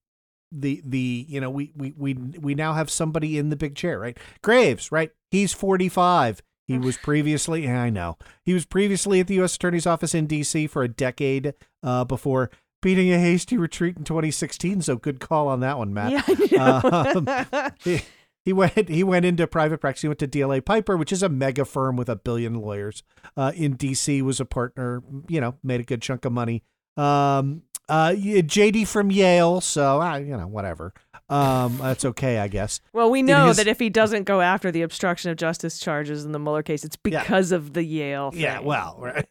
the 0.51 0.81
the 0.85 1.25
you 1.27 1.41
know 1.41 1.49
we 1.49 1.71
we 1.75 1.93
we 1.97 2.13
we 2.13 2.55
now 2.55 2.73
have 2.73 2.89
somebody 2.89 3.37
in 3.37 3.49
the 3.49 3.55
big 3.55 3.75
chair, 3.75 3.99
right? 3.99 4.17
Graves, 4.41 4.91
right? 4.91 5.11
He's 5.29 5.53
45. 5.53 6.41
He 6.67 6.77
was 6.77 6.97
previously, 6.97 7.63
yeah, 7.63 7.81
I 7.81 7.89
know. 7.89 8.17
He 8.43 8.53
was 8.53 8.65
previously 8.65 9.21
at 9.21 9.27
the 9.27 9.35
U.S. 9.35 9.55
Attorney's 9.55 9.87
Office 9.87 10.13
in 10.13 10.27
D.C. 10.27 10.67
for 10.67 10.83
a 10.83 10.89
decade 10.89 11.53
uh, 11.81 12.03
before 12.03 12.51
beating 12.81 13.11
a 13.11 13.17
hasty 13.17 13.57
retreat 13.57 13.97
in 13.97 14.03
2016. 14.03 14.81
So 14.81 14.97
good 14.97 15.19
call 15.19 15.47
on 15.47 15.61
that 15.61 15.77
one, 15.77 15.93
Matt. 15.93 16.27
Yeah. 16.51 16.81
Um, 16.83 17.71
he, 17.83 18.01
he 18.43 18.53
went 18.53 18.89
he 18.89 19.03
went 19.03 19.25
into 19.25 19.45
private 19.47 19.79
practice. 19.79 20.01
He 20.01 20.07
went 20.07 20.19
to 20.19 20.27
DLA 20.27 20.63
Piper, 20.63 20.95
which 20.97 21.11
is 21.11 21.23
a 21.23 21.29
mega 21.29 21.65
firm 21.65 21.95
with 21.95 22.09
a 22.09 22.15
billion 22.15 22.55
lawyers. 22.55 23.03
Uh, 23.35 23.51
in 23.55 23.77
DC, 23.77 24.21
was 24.21 24.39
a 24.39 24.45
partner. 24.45 25.03
You 25.27 25.41
know, 25.41 25.55
made 25.63 25.81
a 25.81 25.83
good 25.83 26.01
chunk 26.01 26.25
of 26.25 26.31
money. 26.31 26.63
Um, 26.95 27.63
uh, 27.89 28.11
JD 28.11 28.87
from 28.87 29.11
Yale, 29.11 29.61
so 29.61 30.01
uh, 30.01 30.17
you 30.17 30.35
know 30.35 30.47
whatever. 30.47 30.93
Um, 31.29 31.77
that's 31.79 32.05
okay, 32.05 32.37
I 32.39 32.47
guess. 32.47 32.79
Well, 32.93 33.09
we 33.11 33.21
know 33.21 33.47
his- 33.47 33.57
that 33.57 33.67
if 33.67 33.79
he 33.79 33.89
doesn't 33.89 34.23
go 34.23 34.39
after 34.41 34.71
the 34.71 34.81
obstruction 34.81 35.29
of 35.29 35.37
justice 35.37 35.77
charges 35.79 36.23
in 36.23 36.31
the 36.31 36.39
Mueller 36.39 36.63
case, 36.63 36.85
it's 36.85 36.97
Yeah. 37.05 37.21
because 37.21 37.51
of 37.51 37.73
the 37.73 37.83
Yale. 37.83 38.31
Yeah, 38.33 38.59
well, 38.59 38.97
right. 39.01 39.27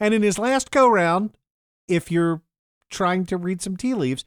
and 0.00 0.12
in 0.14 0.22
his 0.22 0.38
last 0.38 0.70
go 0.72 0.88
round, 0.88 1.36
if 1.88 2.10
you're 2.10 2.42
trying 2.90 3.26
to 3.26 3.36
read 3.36 3.62
some 3.62 3.76
tea 3.76 3.94
leaves, 3.94 4.24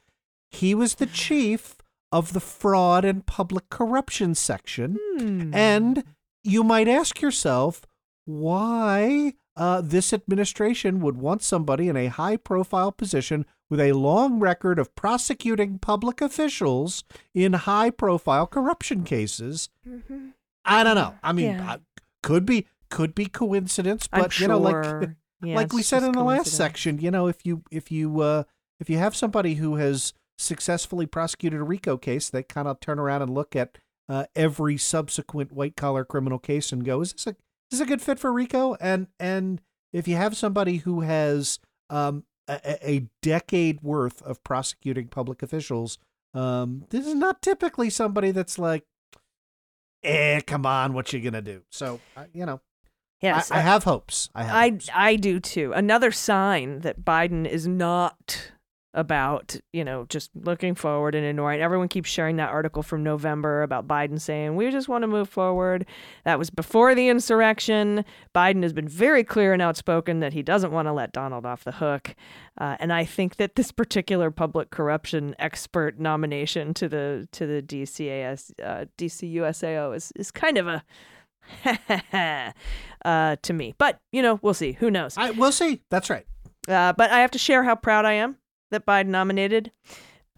he 0.49 0.73
was 0.73 0.95
the 0.95 1.05
chief 1.07 1.75
of 2.11 2.31
the 2.31 2.39
fraud 2.39 3.03
and 3.03 3.25
public 3.25 3.69
corruption 3.69 4.33
section. 4.33 4.97
Hmm. 5.19 5.53
And 5.53 6.03
you 6.43 6.63
might 6.63 6.87
ask 6.87 7.21
yourself 7.21 7.85
why 8.23 9.33
uh, 9.55 9.81
this 9.81 10.13
administration 10.13 11.01
would 11.01 11.17
want 11.17 11.41
somebody 11.41 11.89
in 11.89 11.97
a 11.97 12.07
high 12.07 12.37
profile 12.37 12.91
position 12.91 13.45
with 13.69 13.79
a 13.79 13.93
long 13.93 14.39
record 14.39 14.79
of 14.79 14.93
prosecuting 14.95 15.79
public 15.79 16.21
officials 16.21 17.03
in 17.33 17.53
high 17.53 17.89
profile 17.89 18.47
corruption 18.47 19.03
cases. 19.03 19.69
I 20.65 20.83
don't 20.83 20.95
know. 20.95 21.15
I 21.23 21.33
mean, 21.33 21.53
Mm-hmm. 21.55 21.67
Yeah. 21.67 21.77
could 22.23 22.45
be 22.45 22.65
could 22.89 23.13
be 23.15 23.25
coincidence, 23.25 24.07
but 24.07 24.39
you 24.39 24.47
know, 24.47 24.57
like. 24.59 25.09
Yeah, 25.43 25.55
like 25.55 25.71
we 25.71 25.83
said 25.83 26.01
in 26.03 26.13
the 26.13 26.23
last 26.23 26.51
section, 26.51 26.97
you 26.99 27.11
know, 27.11 27.27
if 27.27 27.45
you 27.45 27.63
if 27.69 27.91
you 27.91 28.21
uh, 28.21 28.43
if 28.79 28.89
you 28.89 28.97
have 28.97 29.15
somebody 29.15 29.55
who 29.55 29.75
has 29.75 30.13
successfully 30.37 31.05
prosecuted 31.05 31.59
a 31.59 31.63
RICO 31.63 31.97
case, 31.97 32.29
they 32.29 32.43
kind 32.43 32.67
of 32.67 32.79
turn 32.79 32.97
around 32.99 33.21
and 33.21 33.33
look 33.33 33.55
at 33.55 33.77
uh, 34.09 34.25
every 34.35 34.77
subsequent 34.77 35.51
white 35.51 35.75
collar 35.75 36.03
criminal 36.05 36.39
case 36.39 36.71
and 36.71 36.83
go, 36.85 37.01
is 37.01 37.13
this 37.13 37.27
a 37.27 37.29
is 37.29 37.35
this 37.71 37.81
a 37.81 37.85
good 37.85 38.01
fit 38.01 38.17
for 38.19 38.31
RICO? 38.31 38.75
And 38.79 39.07
and 39.19 39.61
if 39.93 40.07
you 40.07 40.15
have 40.15 40.35
somebody 40.35 40.77
who 40.77 41.01
has 41.01 41.59
um, 41.89 42.23
a, 42.47 42.89
a- 42.89 43.07
decade 43.21 43.81
worth 43.81 44.21
of 44.21 44.43
prosecuting 44.43 45.07
public 45.07 45.43
officials, 45.43 45.97
um, 46.33 46.85
this 46.89 47.05
is 47.05 47.15
not 47.15 47.41
typically 47.41 47.89
somebody 47.89 48.31
that's 48.31 48.57
like, 48.57 48.83
eh, 50.03 50.41
come 50.41 50.65
on, 50.65 50.93
what 50.93 51.11
you 51.13 51.19
gonna 51.19 51.41
do? 51.41 51.63
So 51.69 51.99
uh, 52.15 52.25
you 52.33 52.45
know, 52.45 52.61
Yes, 53.21 53.51
I, 53.51 53.57
I 53.57 53.59
have 53.61 53.83
hopes. 53.83 54.29
I 54.35 54.43
have. 54.43 54.55
I 54.55 54.69
hopes. 54.69 54.89
I 54.93 55.15
do 55.15 55.39
too. 55.39 55.73
Another 55.73 56.11
sign 56.11 56.81
that 56.81 57.03
Biden 57.03 57.47
is 57.47 57.67
not 57.67 58.51
about, 58.97 59.55
you 59.71 59.85
know, 59.85 60.07
just 60.09 60.31
looking 60.35 60.73
forward 60.73 61.13
and 61.13 61.23
ignoring. 61.23 61.61
Everyone 61.61 61.87
keeps 61.87 62.09
sharing 62.09 62.35
that 62.37 62.49
article 62.49 62.81
from 62.81 63.03
November 63.03 63.61
about 63.61 63.87
Biden 63.87 64.19
saying, 64.19 64.55
"We 64.55 64.71
just 64.71 64.89
want 64.89 65.03
to 65.03 65.07
move 65.07 65.29
forward." 65.29 65.85
That 66.25 66.39
was 66.39 66.49
before 66.49 66.95
the 66.95 67.07
insurrection. 67.07 68.03
Biden 68.35 68.63
has 68.63 68.73
been 68.73 68.87
very 68.87 69.23
clear 69.23 69.53
and 69.53 69.61
outspoken 69.61 70.19
that 70.21 70.33
he 70.33 70.41
doesn't 70.41 70.71
want 70.71 70.87
to 70.87 70.93
let 70.93 71.11
Donald 71.11 71.45
off 71.45 71.63
the 71.63 71.73
hook. 71.73 72.15
Uh, 72.59 72.75
and 72.79 72.91
I 72.91 73.05
think 73.05 73.35
that 73.35 73.55
this 73.55 73.71
particular 73.71 74.31
public 74.31 74.71
corruption 74.71 75.35
expert 75.37 75.99
nomination 75.99 76.73
to 76.73 76.89
the 76.89 77.29
to 77.33 77.45
the 77.45 77.61
DCAS 77.61 78.51
uh, 78.63 78.85
DCUSAO 78.97 79.95
is 79.95 80.11
is 80.15 80.31
kind 80.31 80.57
of 80.57 80.67
a 80.67 80.83
uh, 83.05 83.35
to 83.43 83.53
me. 83.53 83.75
But, 83.77 83.99
you 84.11 84.23
know, 84.23 84.39
we'll 84.41 84.55
see. 84.55 84.71
Who 84.73 84.89
knows? 84.89 85.15
I 85.17 85.29
we'll 85.29 85.51
see. 85.51 85.81
That's 85.91 86.09
right. 86.09 86.25
Uh, 86.67 86.93
but 86.93 87.11
I 87.11 87.19
have 87.19 87.31
to 87.31 87.39
share 87.39 87.63
how 87.63 87.75
proud 87.75 88.03
I 88.03 88.13
am 88.13 88.37
that 88.71 88.85
Biden 88.85 89.07
nominated. 89.07 89.71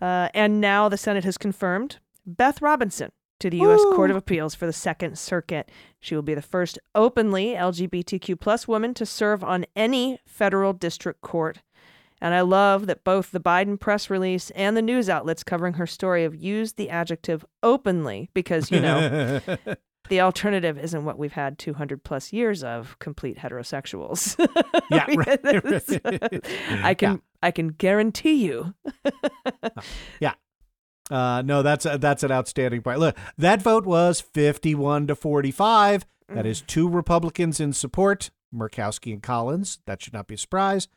Uh, 0.02 0.30
and 0.34 0.62
now 0.62 0.88
the 0.88 0.98
Senate 0.98 1.24
has 1.24 1.38
confirmed 1.38 1.98
Beth 2.26 2.62
Robinson 2.62 3.12
to 3.40 3.50
the 3.50 3.58
U.S. 3.58 3.82
Court 3.96 4.12
of 4.12 4.18
Appeals 4.18 4.54
for 4.54 4.66
the 4.66 4.74
Second 4.74 5.18
Circuit. 5.18 5.72
She 6.00 6.16
will 6.16 6.22
be 6.22 6.34
the 6.34 6.42
first 6.42 6.78
openly 6.94 7.54
LGBTQ 7.54 8.40
plus 8.40 8.68
woman 8.68 8.94
to 8.96 9.06
serve 9.06 9.44
on 9.44 9.66
any 9.76 10.20
federal 10.26 10.74
district 10.74 11.22
court. 11.22 11.60
And 12.22 12.34
I 12.34 12.42
love 12.42 12.86
that 12.88 13.06
both 13.06 13.32
the 13.32 13.40
Biden 13.40 13.80
press 13.80 14.10
release 14.10 14.50
and 14.52 14.76
the 14.76 14.82
news 14.82 15.10
outlets 15.10 15.44
covering 15.44 15.76
her 15.76 15.88
story 15.88 16.24
have 16.24 16.36
used 16.36 16.76
the 16.76 16.90
adjective 16.90 17.46
openly 17.64 18.30
because, 18.34 18.70
you 18.72 18.82
know, 18.82 19.40
the 20.10 20.20
alternative 20.20 20.78
isn't 20.78 21.06
what 21.06 21.18
we've 21.18 21.34
had 21.34 21.58
200 21.58 22.04
plus 22.04 22.34
years 22.34 22.62
of 22.62 22.98
complete 23.00 23.38
heterosexuals. 23.38 24.36
Yeah, 24.92 25.06
right, 25.16 25.40
right. 25.44 26.46
I 26.84 26.96
can 26.96 27.22
I 27.42 27.52
can 27.52 27.70
guarantee 27.70 28.46
you. 28.46 28.74
Yeah. 30.20 30.34
Uh, 31.10 31.42
no, 31.44 31.64
that's 31.64 31.86
a, 31.86 31.98
that's 31.98 32.22
an 32.24 32.32
outstanding 32.32 32.82
point. 32.82 33.00
Look, 33.00 33.18
that 33.38 33.62
vote 33.62 33.86
was 33.86 34.22
fifty-one 34.22 35.08
to 35.08 35.16
forty-five. 35.16 36.06
That 36.28 36.46
is 36.46 36.62
two 36.62 36.88
Republicans 36.88 37.60
in 37.60 37.74
support, 37.74 38.30
Murkowski 38.54 39.12
and 39.14 39.24
Collins. 39.24 39.80
That 39.88 40.02
should 40.02 40.14
not 40.14 40.28
be 40.28 40.36
a 40.36 40.38
surprise. 40.38 40.88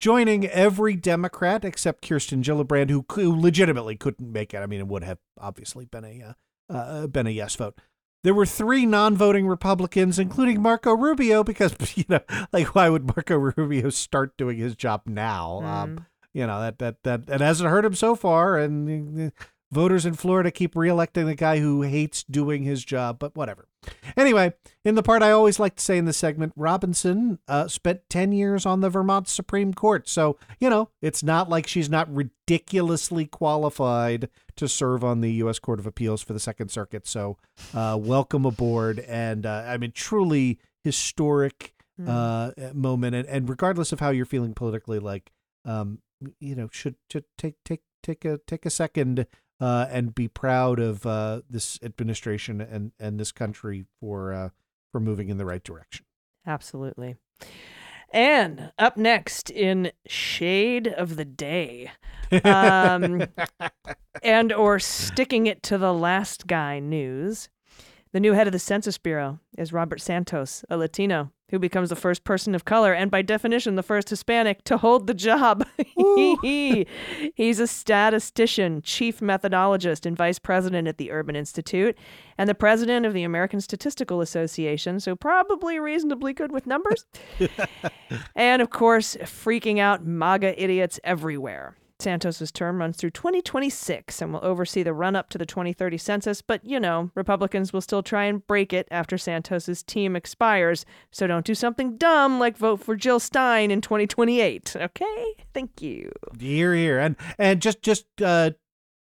Joining 0.00 0.46
every 0.46 0.96
Democrat 0.96 1.64
except 1.64 2.08
Kirsten 2.08 2.42
Gillibrand, 2.42 2.90
who, 2.90 3.04
who 3.12 3.38
legitimately 3.38 3.94
couldn't 3.96 4.32
make 4.32 4.52
it. 4.54 4.58
I 4.58 4.66
mean, 4.66 4.80
it 4.80 4.88
would 4.88 5.04
have 5.04 5.18
obviously 5.38 5.84
been 5.84 6.04
a 6.04 6.34
uh, 6.70 6.74
uh, 6.74 7.06
been 7.06 7.28
a 7.28 7.30
yes 7.30 7.54
vote. 7.54 7.78
There 8.22 8.34
were 8.34 8.46
three 8.46 8.84
non-voting 8.84 9.46
Republicans, 9.46 10.18
including 10.18 10.60
Marco 10.60 10.94
Rubio, 10.94 11.42
because 11.42 11.74
you 11.96 12.04
know, 12.08 12.20
like, 12.52 12.74
why 12.74 12.88
would 12.88 13.06
Marco 13.06 13.36
Rubio 13.36 13.90
start 13.90 14.36
doing 14.36 14.58
his 14.58 14.76
job 14.76 15.02
now? 15.06 15.62
Um, 15.62 16.06
you 16.32 16.46
know 16.46 16.60
that 16.60 16.78
that 16.78 17.02
that 17.02 17.28
it 17.28 17.40
hasn't 17.40 17.70
hurt 17.70 17.84
him 17.84 17.94
so 17.94 18.14
far, 18.14 18.56
and 18.58 19.32
voters 19.72 20.04
in 20.04 20.14
Florida 20.14 20.50
keep 20.50 20.74
reelecting 20.74 21.26
the 21.26 21.34
guy 21.34 21.58
who 21.58 21.82
hates 21.82 22.22
doing 22.24 22.62
his 22.62 22.84
job, 22.84 23.18
but 23.18 23.36
whatever. 23.36 23.68
Anyway, 24.16 24.52
in 24.84 24.94
the 24.94 25.02
part 25.02 25.22
I 25.22 25.30
always 25.30 25.58
like 25.58 25.76
to 25.76 25.82
say 25.82 25.96
in 25.96 26.04
the 26.04 26.12
segment, 26.12 26.52
Robinson 26.56 27.38
uh, 27.48 27.68
spent 27.68 28.00
10 28.10 28.32
years 28.32 28.66
on 28.66 28.80
the 28.80 28.90
Vermont 28.90 29.28
Supreme 29.28 29.72
Court. 29.72 30.08
So, 30.08 30.36
you 30.58 30.68
know, 30.68 30.90
it's 31.00 31.22
not 31.22 31.48
like 31.48 31.66
she's 31.66 31.88
not 31.88 32.12
ridiculously 32.12 33.26
qualified 33.26 34.28
to 34.56 34.68
serve 34.68 35.04
on 35.04 35.20
the 35.20 35.32
U.S. 35.34 35.58
Court 35.58 35.78
of 35.78 35.86
Appeals 35.86 36.22
for 36.22 36.32
the 36.32 36.40
Second 36.40 36.70
Circuit. 36.70 37.06
So, 37.06 37.38
uh, 37.72 37.98
welcome 38.00 38.44
aboard. 38.44 39.00
And 39.00 39.46
uh, 39.46 39.64
I 39.66 39.78
mean, 39.78 39.92
truly 39.92 40.58
historic 40.84 41.74
uh, 42.06 42.52
moment. 42.72 43.14
And, 43.14 43.28
and 43.28 43.48
regardless 43.48 43.92
of 43.92 44.00
how 44.00 44.10
you're 44.10 44.26
feeling 44.26 44.54
politically, 44.54 44.98
like, 44.98 45.32
um, 45.64 46.00
you 46.38 46.54
know, 46.54 46.68
should, 46.72 46.96
should 47.10 47.24
take, 47.38 47.56
take, 47.64 47.82
take 48.02 48.24
a, 48.24 48.38
take 48.46 48.66
a 48.66 48.70
second 48.70 49.26
uh, 49.60 49.86
and 49.90 50.14
be 50.14 50.28
proud 50.28 50.78
of 50.78 51.04
uh, 51.06 51.42
this 51.48 51.78
administration 51.82 52.60
and, 52.60 52.92
and 52.98 53.20
this 53.20 53.32
country 53.32 53.84
for 54.00 54.32
uh, 54.32 54.48
for 54.90 55.00
moving 55.00 55.28
in 55.28 55.38
the 55.38 55.44
right 55.44 55.62
direction. 55.62 56.04
Absolutely. 56.46 57.16
And 58.12 58.72
up 58.76 58.96
next 58.96 59.50
in 59.50 59.92
Shade 60.06 60.88
of 60.88 61.14
the 61.14 61.24
Day, 61.24 61.92
um, 62.42 63.24
and 64.22 64.52
or 64.52 64.80
sticking 64.80 65.46
it 65.46 65.62
to 65.64 65.78
the 65.78 65.94
last 65.94 66.48
guy 66.48 66.80
news, 66.80 67.48
the 68.12 68.18
new 68.18 68.32
head 68.32 68.48
of 68.48 68.52
the 68.52 68.58
Census 68.58 68.98
Bureau 68.98 69.38
is 69.56 69.72
Robert 69.72 70.00
Santos, 70.00 70.64
a 70.68 70.76
Latino 70.76 71.30
who 71.50 71.58
becomes 71.58 71.88
the 71.88 71.96
first 71.96 72.24
person 72.24 72.54
of 72.54 72.64
color 72.64 72.92
and 72.92 73.10
by 73.10 73.22
definition 73.22 73.76
the 73.76 73.82
first 73.82 74.10
Hispanic 74.10 74.64
to 74.64 74.76
hold 74.76 75.06
the 75.06 75.14
job. 75.14 75.66
He's 77.34 77.60
a 77.60 77.66
statistician, 77.66 78.82
chief 78.82 79.20
methodologist, 79.20 80.06
and 80.06 80.16
vice 80.16 80.38
president 80.38 80.88
at 80.88 80.98
the 80.98 81.10
Urban 81.10 81.36
Institute, 81.36 81.96
and 82.38 82.48
the 82.48 82.54
president 82.54 83.06
of 83.06 83.14
the 83.14 83.22
American 83.22 83.60
Statistical 83.60 84.20
Association, 84.20 85.00
so 85.00 85.14
probably 85.16 85.78
reasonably 85.78 86.32
good 86.32 86.52
with 86.52 86.66
numbers. 86.66 87.04
and 88.34 88.62
of 88.62 88.70
course, 88.70 89.16
freaking 89.22 89.78
out 89.78 90.04
MAGA 90.04 90.62
idiots 90.62 91.00
everywhere. 91.04 91.76
Santos's 92.00 92.50
term 92.52 92.78
runs 92.78 92.96
through 92.96 93.10
2026 93.10 94.20
and 94.20 94.32
will 94.32 94.44
oversee 94.44 94.82
the 94.82 94.92
run 94.92 95.16
up 95.16 95.28
to 95.30 95.38
the 95.38 95.46
2030 95.46 95.98
census, 95.98 96.42
but 96.42 96.64
you 96.64 96.80
know, 96.80 97.10
Republicans 97.14 97.72
will 97.72 97.80
still 97.80 98.02
try 98.02 98.24
and 98.24 98.46
break 98.46 98.72
it 98.72 98.88
after 98.90 99.16
Santos's 99.16 99.82
team 99.82 100.16
expires, 100.16 100.84
so 101.10 101.26
don't 101.26 101.46
do 101.46 101.54
something 101.54 101.96
dumb 101.96 102.38
like 102.38 102.56
vote 102.56 102.80
for 102.80 102.96
Jill 102.96 103.20
Stein 103.20 103.70
in 103.70 103.80
2028. 103.80 104.76
Okay? 104.76 105.34
Thank 105.52 105.82
you. 105.82 106.10
Here, 106.38 106.74
here, 106.74 106.98
and 106.98 107.16
and 107.38 107.60
just 107.60 107.82
just 107.82 108.06
a 108.20 108.26
uh, 108.26 108.50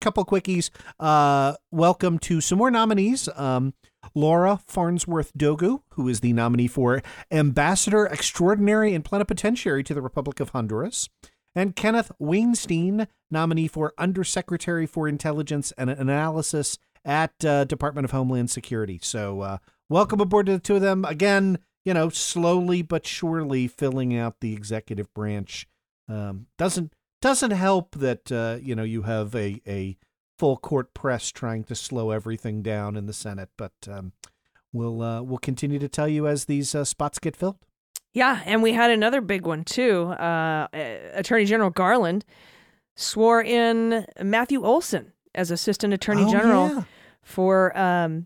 couple 0.01 0.25
quickies. 0.25 0.69
Uh, 0.99 1.55
welcome 1.71 2.19
to 2.19 2.41
some 2.41 2.57
more 2.57 2.71
nominees. 2.71 3.27
Um, 3.35 3.73
Laura 4.15 4.59
Farnsworth 4.65 5.33
Dogu, 5.37 5.81
who 5.91 6.07
is 6.07 6.21
the 6.21 6.33
nominee 6.33 6.67
for 6.67 7.01
Ambassador 7.31 8.05
Extraordinary 8.05 8.93
and 8.93 9.03
Plenipotentiary 9.03 9.83
to 9.83 9.93
the 9.93 10.01
Republic 10.01 10.39
of 10.39 10.49
Honduras 10.49 11.09
and 11.55 11.75
Kenneth 11.75 12.11
Wainstein, 12.19 13.07
nominee 13.31 13.67
for 13.67 13.93
Undersecretary 13.97 14.85
for 14.85 15.07
Intelligence 15.07 15.71
and 15.77 15.89
Analysis 15.89 16.77
at 17.05 17.33
uh, 17.43 17.63
Department 17.63 18.05
of 18.05 18.11
Homeland 18.11 18.51
Security. 18.51 18.99
So, 19.01 19.41
uh, 19.41 19.57
welcome 19.89 20.21
aboard 20.21 20.45
to 20.47 20.53
the 20.53 20.59
two 20.59 20.75
of 20.75 20.81
them. 20.81 21.05
Again, 21.05 21.59
you 21.85 21.93
know, 21.93 22.09
slowly 22.09 22.81
but 22.81 23.07
surely 23.07 23.67
filling 23.67 24.15
out 24.15 24.41
the 24.41 24.53
executive 24.53 25.13
branch. 25.13 25.67
Um, 26.07 26.47
doesn't 26.57 26.93
doesn't 27.21 27.51
help 27.51 27.95
that 27.95 28.31
uh, 28.31 28.57
you 28.61 28.75
know 28.75 28.83
you 28.83 29.03
have 29.03 29.35
a 29.35 29.61
a 29.67 29.97
full 30.37 30.57
court 30.57 30.93
press 30.93 31.31
trying 31.31 31.63
to 31.65 31.75
slow 31.75 32.11
everything 32.11 32.61
down 32.61 32.95
in 32.95 33.05
the 33.05 33.13
Senate, 33.13 33.49
but 33.57 33.73
um, 33.89 34.13
we'll 34.71 35.01
uh, 35.01 35.21
we'll 35.21 35.37
continue 35.37 35.79
to 35.79 35.89
tell 35.89 36.07
you 36.07 36.27
as 36.27 36.45
these 36.45 36.73
uh, 36.73 36.85
spots 36.85 37.19
get 37.19 37.35
filled. 37.35 37.57
Yeah, 38.13 38.41
and 38.45 38.63
we 38.63 38.73
had 38.73 38.89
another 38.91 39.21
big 39.21 39.45
one 39.45 39.63
too. 39.63 40.03
Uh, 40.07 40.67
Attorney 41.13 41.45
General 41.45 41.69
Garland 41.69 42.25
swore 42.95 43.41
in 43.41 44.05
Matthew 44.21 44.63
Olsen 44.65 45.13
as 45.35 45.51
Assistant 45.51 45.93
Attorney 45.93 46.23
Oh, 46.25 46.31
General 46.31 46.69
yeah. 46.69 46.83
for 47.21 47.77
um, 47.77 48.25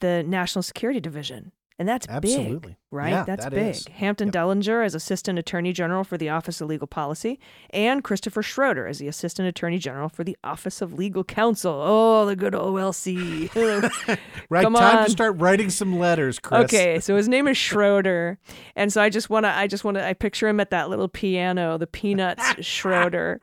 the 0.00 0.22
National 0.22 0.62
Security 0.62 1.00
Division. 1.00 1.52
And 1.78 1.88
that's 1.88 2.06
big, 2.06 2.14
Absolutely. 2.16 2.76
Right? 2.94 3.10
Yeah, 3.10 3.24
that's 3.24 3.44
that 3.44 3.52
big. 3.52 3.74
is. 3.74 3.86
Hampton 3.88 4.28
Yep. 4.28 4.34
Dellinger 4.34 4.84
as 4.84 4.94
Assistant 4.94 5.38
Attorney 5.38 5.72
General 5.72 6.04
for 6.04 6.16
the 6.16 6.28
Office 6.30 6.60
of 6.60 6.68
Legal 6.68 6.86
Policy, 6.86 7.38
and 7.70 8.02
Christopher 8.04 8.42
Schroeder 8.42 8.86
as 8.86 8.98
the 8.98 9.08
Assistant 9.08 9.48
Attorney 9.48 9.78
General 9.78 10.08
for 10.08 10.24
the 10.24 10.36
Office 10.44 10.80
of 10.80 10.94
Legal 10.94 11.24
Counsel. 11.24 11.74
Oh, 11.84 12.24
the 12.24 12.36
good 12.36 12.54
OLC. 12.54 13.50
Right, 14.50 14.62
Come 14.62 14.74
time 14.74 14.98
on. 14.98 15.04
to 15.06 15.10
start 15.10 15.36
writing 15.38 15.70
some 15.70 15.98
letters, 15.98 16.38
Chris. 16.38 16.64
Okay, 16.64 17.00
so 17.00 17.16
his 17.16 17.28
name 17.28 17.48
is 17.48 17.56
Schroeder, 17.58 18.38
and 18.76 18.92
so 18.92 19.00
I 19.02 19.08
just 19.08 19.30
want 19.30 19.44
to, 19.46 19.56
I 19.56 19.66
just 19.66 19.84
want 19.84 19.96
to, 19.96 20.06
I 20.06 20.12
picture 20.12 20.46
him 20.48 20.60
at 20.60 20.70
that 20.70 20.90
little 20.90 21.08
piano, 21.08 21.78
the 21.78 21.86
Peanuts 21.86 22.44
Schroeder, 22.64 23.40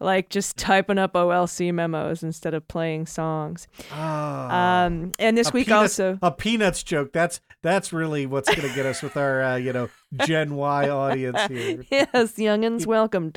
like 0.00 0.28
just 0.28 0.56
typing 0.56 0.98
up 0.98 1.12
OLC 1.14 1.72
memos 1.72 2.22
instead 2.22 2.52
of 2.52 2.66
playing 2.68 3.06
songs. 3.06 3.68
Um, 3.92 5.12
and 5.18 5.36
this 5.38 5.52
week 5.52 5.66
Peanuts- 5.68 5.98
also, 6.00 6.18
a 6.22 6.32
peanuts 6.32 6.82
joke. 6.82 7.12
That's 7.12 7.40
that's 7.62 7.92
really 7.92 8.26
what's 8.26 8.48
going 8.54 8.68
to 8.68 8.74
get 8.74 8.86
us 8.90 9.02
with 9.02 9.16
our 9.16 9.42
uh, 9.42 9.56
you 9.56 9.72
know 9.72 9.88
Gen 10.26 10.54
Y 10.56 10.88
audience 10.90 11.40
here. 11.48 11.84
yes, 11.90 12.34
youngins, 12.34 12.84
welcome. 12.86 13.30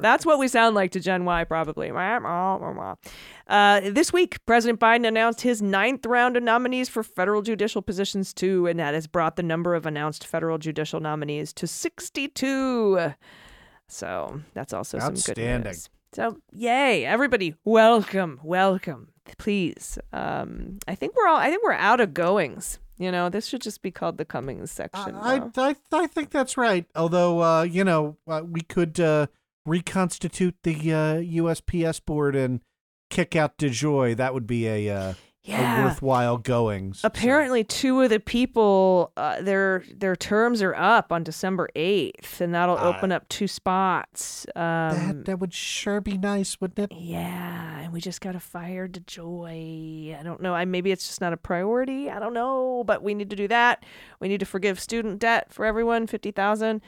That's 0.00 0.24
what 0.24 0.38
we 0.38 0.48
sound 0.48 0.74
like 0.74 0.92
to 0.92 1.00
Gen 1.00 1.24
Y, 1.24 1.44
probably. 1.44 1.90
Uh, 1.90 3.80
this 3.90 4.12
week, 4.12 4.38
President 4.46 4.78
Biden 4.78 5.06
announced 5.06 5.40
his 5.40 5.60
ninth 5.60 6.06
round 6.06 6.36
of 6.36 6.42
nominees 6.44 6.88
for 6.88 7.02
federal 7.02 7.42
judicial 7.42 7.82
positions, 7.82 8.32
too, 8.32 8.66
and 8.66 8.78
that 8.78 8.94
has 8.94 9.06
brought 9.08 9.34
the 9.36 9.42
number 9.42 9.74
of 9.74 9.84
announced 9.86 10.26
federal 10.26 10.56
judicial 10.56 11.00
nominees 11.00 11.52
to 11.54 11.66
62. 11.66 13.12
So 13.88 14.40
that's 14.54 14.72
also 14.72 14.98
some 15.00 15.14
good 15.14 15.36
news. 15.64 15.90
So, 16.12 16.38
yay, 16.52 17.04
everybody, 17.04 17.54
welcome, 17.64 18.40
welcome, 18.42 19.09
please. 19.38 19.98
Um, 20.12 20.78
I 20.86 20.94
think 20.94 21.14
we're 21.16 21.28
all, 21.28 21.36
I 21.36 21.50
think 21.50 21.62
we're 21.62 21.72
out 21.72 22.00
of 22.00 22.14
goings. 22.14 22.78
You 22.98 23.10
know, 23.10 23.30
this 23.30 23.46
should 23.46 23.62
just 23.62 23.80
be 23.80 23.90
called 23.90 24.18
the 24.18 24.26
Cummings 24.26 24.70
section. 24.70 25.14
I. 25.14 25.42
I 25.56 25.74
I 25.90 26.06
think 26.06 26.30
that's 26.30 26.58
right. 26.58 26.84
Although 26.94 27.42
uh, 27.42 27.62
you 27.62 27.82
know 27.82 28.18
uh, 28.28 28.42
we 28.46 28.60
could 28.60 29.00
uh, 29.00 29.28
reconstitute 29.64 30.56
the 30.64 30.74
uh, 30.92 31.14
USPS 31.16 32.04
board 32.04 32.36
and 32.36 32.60
kick 33.08 33.34
out 33.34 33.56
DeJoy. 33.56 34.16
That 34.16 34.34
would 34.34 34.46
be 34.46 34.66
a 34.66 34.94
uh, 34.94 35.14
Yeah. 35.42 35.80
a 35.80 35.84
worthwhile 35.86 36.36
going. 36.36 36.92
So- 36.92 37.06
Apparently, 37.06 37.64
two 37.64 38.02
of 38.02 38.10
the 38.10 38.20
people, 38.20 39.10
uh, 39.16 39.40
their 39.40 39.82
their 39.94 40.14
terms 40.14 40.60
are 40.62 40.74
up 40.74 41.10
on 41.12 41.24
December 41.24 41.70
eighth, 41.74 42.42
and 42.42 42.54
that'll 42.54 42.78
open 42.78 43.10
up 43.10 43.26
two 43.30 43.48
spots. 43.48 44.44
Um, 44.54 44.62
that 44.62 45.24
that 45.24 45.38
would 45.38 45.54
sure 45.54 46.00
be 46.02 46.18
nice, 46.18 46.60
wouldn't 46.60 46.78
it? 46.78 46.92
yeah, 46.96 47.78
and 47.80 47.92
we 47.92 48.00
just 48.02 48.20
got 48.20 48.32
to 48.32 48.40
fire 48.40 48.86
DeJoy. 48.86 50.18
I 50.18 50.22
don't 50.22 50.40
know. 50.42 50.54
I 50.54 50.64
maybe 50.66 50.90
it's 50.92 51.06
just 51.06 51.20
not 51.20 51.32
a 51.32 51.36
priority. 51.36 52.10
I 52.10 52.18
don't 52.18 52.34
know, 52.34 52.84
but 52.86 53.02
we 53.02 53.14
need 53.14 53.30
to 53.30 53.36
do 53.36 53.48
that. 53.48 53.84
We 54.20 54.28
need 54.28 54.40
to 54.40 54.46
forgive 54.46 54.78
student 54.78 55.18
debt 55.20 55.52
for 55.52 55.64
everyone, 55.64 56.06
fifty 56.06 56.30
thousand. 56.30 56.82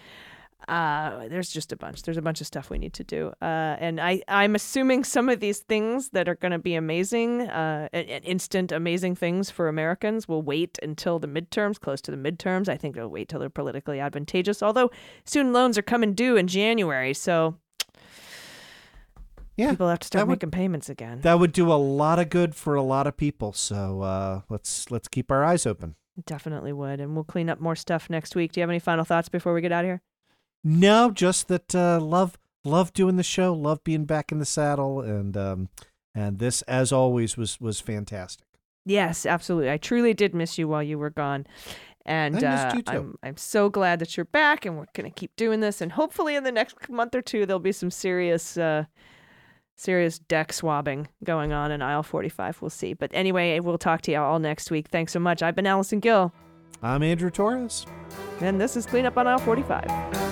Uh, 0.69 1.29
there's 1.29 1.51
just 1.51 1.73
a 1.73 1.77
bunch. 1.77 2.03
There's 2.03 2.17
a 2.17 2.23
bunch 2.23 2.41
of 2.41 2.47
stuff 2.47 2.71
we 2.71 2.79
need 2.79 2.93
to 2.95 3.05
do. 3.05 3.33
Uh, 3.43 3.77
and 3.79 4.01
I, 4.01 4.23
I'm 4.29 4.55
assuming 4.55 5.05
some 5.05 5.29
of 5.29 5.41
these 5.41 5.59
things 5.59 6.11
that 6.11 6.29
are 6.29 6.37
going 6.37 6.53
to 6.53 6.59
be 6.59 6.75
amazing, 6.75 7.43
uh, 7.43 7.89
instant 7.93 8.73
amazing 8.73 9.17
things 9.17 9.51
for 9.51 9.69
Americans 9.69 10.29
will 10.29 10.43
wait 10.43 10.79
until 10.83 11.19
the 11.19 11.27
midterms, 11.29 11.81
close 11.81 12.01
to 12.03 12.11
the 12.11 12.17
midterms. 12.17 12.69
I 12.69 12.77
think 12.77 12.95
they'll 12.95 13.09
wait 13.09 13.29
till 13.29 13.41
they're 13.41 13.51
politically 13.51 14.01
advantageous. 14.01 14.63
Although 14.63 14.91
student 15.25 15.53
loans 15.53 15.77
are 15.77 15.83
coming 15.83 16.15
due 16.15 16.37
in 16.37 16.47
January, 16.47 17.13
so 17.15 17.57
Yeah, 19.57 19.71
people 19.71 19.89
have 19.89 19.99
to 20.01 20.07
start 20.07 20.21
that 20.23 20.27
would- 20.29 20.37
making 20.39 20.51
payments 20.53 20.89
again. 20.89 21.21
That 21.23 21.39
would 21.39 21.53
do 21.53 21.71
a 21.73 21.75
lot 21.75 22.19
of 22.19 22.31
good 22.31 22.55
for 22.55 22.75
a 22.75 22.83
lot 22.83 23.07
of 23.07 23.17
people. 23.17 23.53
So 23.53 24.01
uh, 24.03 24.41
let's 24.49 24.91
let's 24.91 25.09
keep 25.09 25.31
our 25.31 25.45
eyes 25.45 25.67
open. 25.67 25.97
Definitely 26.27 26.73
would. 26.73 27.01
And 27.01 27.15
we'll 27.15 27.25
clean 27.25 27.49
up 27.51 27.59
more 27.61 27.75
stuff 27.77 28.09
next 28.11 28.35
week. 28.37 28.53
Do 28.53 28.61
you 28.61 28.63
have 28.63 28.71
any 28.71 28.79
final 28.79 29.05
thoughts 29.05 29.29
before 29.29 29.53
we 29.55 29.61
get 29.61 29.73
out 29.73 29.85
of 29.85 29.89
here? 29.89 30.03
No, 30.65 31.11
just 31.11 31.49
that 31.49 31.75
uh, 31.75 32.01
love 32.01 32.39
love 32.65 32.93
doing 32.93 33.17
the 33.17 33.23
show, 33.23 33.53
love 33.53 33.83
being 33.83 34.05
back 34.05 34.31
in 34.31 34.39
the 34.39 34.45
saddle, 34.45 35.01
and 35.01 35.37
um, 35.37 35.69
and 36.15 36.39
this 36.39 36.63
as 36.63 36.93
always 36.93 37.37
was 37.37 37.61
was 37.61 37.81
fantastic. 37.81 38.47
Yes, 38.85 39.27
absolutely. 39.27 39.71
I 39.71 39.77
truly 39.77 40.15
did 40.15 40.35
miss 40.35 40.59
you 40.59 40.69
while 40.69 40.83
you 40.83 40.99
were 40.99 41.11
gone. 41.11 41.47
And 42.05 42.37
I 42.37 42.51
missed 42.51 42.67
uh, 42.67 42.73
you 42.75 42.83
too. 42.83 42.93
I'm 42.93 43.19
I'm 43.23 43.37
so 43.37 43.69
glad 43.69 44.01
that 44.01 44.17
you're 44.17 44.25
back 44.25 44.67
and 44.67 44.77
we're 44.77 44.87
going 44.93 45.09
to 45.09 45.15
keep 45.15 45.37
doing 45.37 45.61
this 45.61 45.81
and 45.81 45.93
hopefully 45.93 46.35
in 46.35 46.43
the 46.43 46.51
next 46.51 46.89
month 46.89 47.15
or 47.15 47.23
two 47.23 47.47
there'll 47.47 47.61
be 47.61 47.71
some 47.71 47.93
serious 47.93 48.57
uh 48.57 48.87
serious 49.77 50.19
deck 50.19 50.53
swabbing 50.53 51.07
going 51.23 51.53
on 51.53 51.71
in 51.71 51.81
aisle 51.81 52.03
45. 52.03 52.61
We'll 52.61 52.71
see. 52.71 52.93
But 52.93 53.11
anyway, 53.15 53.61
we'll 53.61 53.79
talk 53.79 54.03
to 54.03 54.11
you 54.11 54.19
all 54.19 54.41
next 54.41 54.71
week. 54.73 54.89
Thanks 54.89 55.13
so 55.13 55.21
much. 55.21 55.43
I've 55.43 55.55
been 55.55 55.67
Allison 55.67 56.01
Gill 56.01 56.33
I'm 56.83 57.05
Andrew 57.05 57.31
Torres. 57.31 57.87
and 58.41 58.61
this 58.61 58.77
is 58.77 58.85
Clean 58.85 59.07
Up 59.07 59.17
on 59.17 59.29
aisle 59.29 59.39
45. 59.39 60.32